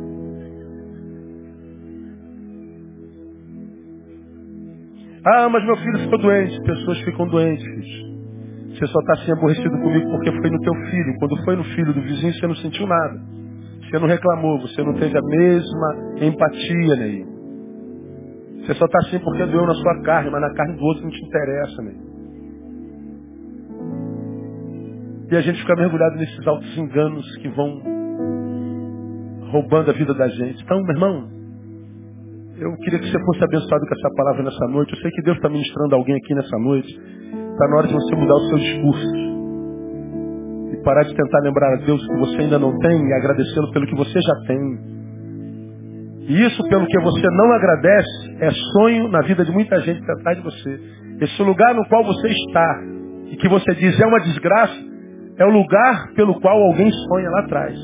Ah, 5.25 5.49
mas 5.49 5.65
meu 5.65 5.77
filho 5.77 5.99
ficou 6.01 6.19
doente. 6.19 6.61
Pessoas 6.63 6.99
ficam 7.01 7.27
doentes. 7.29 7.65
Você 8.71 8.87
só 8.87 9.01
está 9.01 9.13
assim 9.15 9.33
aborrecido 9.33 9.71
comigo 9.71 10.11
porque 10.11 10.33
foi 10.33 10.51
no 10.51 10.61
teu 10.61 10.75
filho. 10.91 11.19
Quando 11.19 11.45
foi 11.45 11.57
no 11.57 11.65
filho 11.65 11.93
do 11.93 12.01
vizinho, 12.01 12.33
você 12.33 12.47
não 12.47 12.57
sentiu 12.57 12.87
nada. 12.87 13.40
Você 13.91 13.99
não 13.99 14.07
reclamou, 14.07 14.61
você 14.61 14.83
não 14.85 14.95
teve 14.95 15.19
a 15.19 15.23
mesma 15.23 15.97
empatia, 16.21 16.97
Ney. 16.97 17.27
Você 18.61 18.75
só 18.75 18.85
está 18.85 18.99
assim 19.01 19.19
porque 19.19 19.45
doeu 19.47 19.67
na 19.67 19.75
sua 19.75 20.03
carne, 20.03 20.31
mas 20.31 20.41
na 20.41 20.55
carne 20.55 20.77
do 20.77 20.85
outro 20.85 21.03
não 21.03 21.11
te 21.11 21.27
interessa, 21.27 21.83
Ney. 21.83 21.97
E 25.33 25.37
a 25.37 25.41
gente 25.41 25.61
fica 25.61 25.75
mergulhado 25.75 26.17
nesses 26.17 26.47
altos 26.47 26.79
enganos 26.79 27.37
que 27.39 27.49
vão 27.49 27.83
roubando 29.51 29.91
a 29.91 29.95
vida 29.95 30.15
da 30.15 30.29
gente. 30.29 30.63
Então, 30.63 30.81
meu 30.83 30.95
irmão, 30.95 31.29
eu 32.59 32.73
queria 32.77 33.01
que 33.01 33.11
você 33.11 33.19
fosse 33.25 33.43
abençoado 33.43 33.87
com 33.87 33.95
essa 33.95 34.15
palavra 34.15 34.45
nessa 34.45 34.67
noite. 34.69 34.93
Eu 34.93 35.01
sei 35.01 35.11
que 35.11 35.23
Deus 35.23 35.37
está 35.37 35.49
ministrando 35.49 35.97
alguém 35.97 36.15
aqui 36.15 36.33
nessa 36.35 36.59
noite. 36.59 36.93
Está 36.93 37.69
na 37.69 37.77
hora 37.77 37.89
de 37.89 37.95
você 37.95 38.15
mudar 38.15 38.35
o 38.35 38.49
seu 38.51 38.59
discurso. 38.59 39.30
Parar 40.85 41.03
de 41.03 41.15
tentar 41.15 41.41
lembrar 41.41 41.75
a 41.75 41.77
Deus 41.85 42.07
que 42.07 42.19
você 42.19 42.37
ainda 42.39 42.59
não 42.59 42.79
tem 42.79 43.09
e 43.09 43.13
agradecê-lo 43.13 43.71
pelo 43.73 43.87
que 43.87 43.97
você 43.97 44.19
já 44.21 44.35
tem. 44.47 44.61
E 46.29 46.47
isso 46.47 46.63
pelo 46.69 46.87
que 46.87 47.01
você 47.01 47.27
não 47.31 47.53
agradece 47.53 48.37
é 48.41 48.51
sonho 48.73 49.09
na 49.09 49.21
vida 49.23 49.45
de 49.45 49.53
muita 49.53 49.81
gente 49.81 50.01
que 50.01 50.13
atrás 50.13 50.39
de 50.39 50.45
você. 50.45 50.81
Esse 51.21 51.43
lugar 51.43 51.75
no 51.75 51.87
qual 51.89 52.05
você 52.05 52.29
está 52.29 52.83
e 53.31 53.37
que 53.37 53.49
você 53.49 53.75
diz 53.75 54.01
é 54.01 54.07
uma 54.07 54.21
desgraça, 54.21 54.79
é 55.39 55.45
o 55.45 55.51
lugar 55.51 56.13
pelo 56.15 56.41
qual 56.41 56.57
alguém 56.63 56.91
sonha 56.91 57.31
lá 57.31 57.41
atrás. 57.41 57.79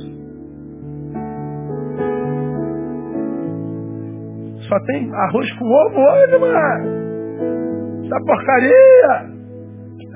Só 4.68 4.80
tem 4.86 5.10
arroz 5.14 5.52
com 5.52 5.64
ovo 5.64 6.00
hoje, 6.00 6.38
mano. 6.38 7.06
Essa 8.04 8.20
porcaria. 8.24 9.36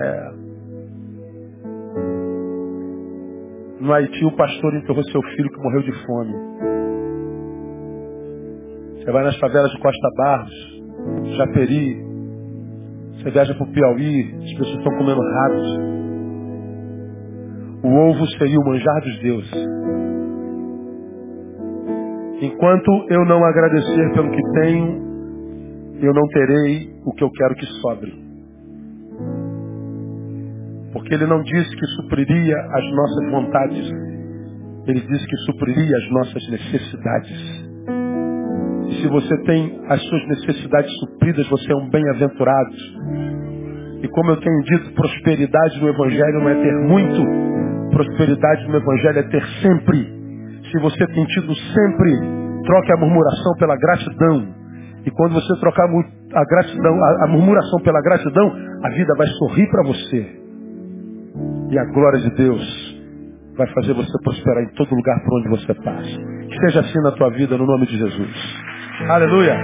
É. 0.00 0.39
No 3.80 3.94
Haiti, 3.94 4.24
o 4.26 4.32
pastor 4.36 4.74
enterrou 4.74 5.02
seu 5.04 5.22
filho 5.22 5.50
que 5.50 5.62
morreu 5.62 5.82
de 5.82 5.92
fome. 6.04 6.34
Você 8.96 9.10
vai 9.10 9.24
nas 9.24 9.38
favelas 9.38 9.70
de 9.70 9.80
Costa 9.80 10.08
Barros, 10.16 10.82
Japeri, 11.36 11.96
você 13.16 13.30
viaja 13.30 13.54
para 13.54 13.64
o 13.64 13.72
Piauí, 13.72 14.34
as 14.34 14.52
pessoas 14.52 14.78
estão 14.78 14.96
comendo 14.98 15.20
ratos. 15.20 15.80
O 17.82 17.88
ovo 17.88 18.26
seria 18.38 18.58
o 18.58 18.64
manjar 18.66 19.00
dos 19.00 19.18
deuses. 19.20 19.68
Enquanto 22.42 23.06
eu 23.10 23.24
não 23.24 23.42
agradecer 23.44 24.12
pelo 24.12 24.30
que 24.30 24.42
tenho, 24.60 25.10
eu 26.02 26.12
não 26.12 26.26
terei 26.28 26.90
o 27.06 27.14
que 27.14 27.24
eu 27.24 27.30
quero 27.30 27.54
que 27.54 27.66
sobre. 27.80 28.29
Porque 30.92 31.14
ele 31.14 31.26
não 31.26 31.42
disse 31.42 31.76
que 31.76 31.86
supriria 31.86 32.56
as 32.56 32.90
nossas 32.92 33.30
vontades, 33.30 33.90
ele 34.86 35.00
disse 35.00 35.26
que 35.26 35.36
supriria 35.46 35.96
as 35.96 36.10
nossas 36.10 36.48
necessidades. 36.50 37.70
E 38.88 39.02
se 39.02 39.08
você 39.08 39.36
tem 39.44 39.80
as 39.88 40.02
suas 40.02 40.28
necessidades 40.28 40.92
supridas, 41.00 41.48
você 41.48 41.72
é 41.72 41.76
um 41.76 41.88
bem-aventurado. 41.90 42.74
E 44.02 44.08
como 44.08 44.30
eu 44.30 44.40
tenho 44.40 44.62
dito, 44.62 44.94
prosperidade 44.94 45.80
no 45.80 45.88
Evangelho 45.88 46.40
não 46.40 46.48
é 46.48 46.54
ter 46.54 46.74
muito, 46.88 47.90
prosperidade 47.90 48.66
no 48.68 48.76
Evangelho 48.76 49.18
é 49.18 49.22
ter 49.22 49.44
sempre. 49.62 50.20
Se 50.72 50.80
você 50.80 51.06
tem 51.06 51.24
tido 51.26 51.54
sempre, 51.54 52.40
Troque 52.64 52.92
a 52.92 52.96
murmuração 52.96 53.52
pela 53.58 53.76
gratidão. 53.76 54.54
E 55.04 55.10
quando 55.10 55.34
você 55.34 55.60
trocar 55.60 55.86
a 55.86 56.44
gratidão, 56.44 56.94
a, 57.02 57.24
a 57.24 57.28
murmuração 57.28 57.80
pela 57.82 58.00
gratidão, 58.02 58.52
a 58.84 58.90
vida 58.90 59.14
vai 59.16 59.26
sorrir 59.26 59.68
para 59.70 59.82
você. 59.82 60.39
E 61.70 61.78
a 61.78 61.84
glória 61.84 62.18
de 62.20 62.30
Deus 62.36 63.00
vai 63.56 63.66
fazer 63.74 63.94
você 63.94 64.12
prosperar 64.24 64.64
em 64.64 64.74
todo 64.74 64.94
lugar 64.94 65.20
por 65.24 65.38
onde 65.38 65.48
você 65.50 65.74
passa. 65.74 66.30
Seja 66.60 66.80
assim 66.80 67.00
na 67.02 67.12
tua 67.12 67.30
vida, 67.30 67.56
no 67.56 67.66
nome 67.66 67.86
de 67.86 67.96
Jesus. 67.96 68.36
Aleluia. 69.08 69.56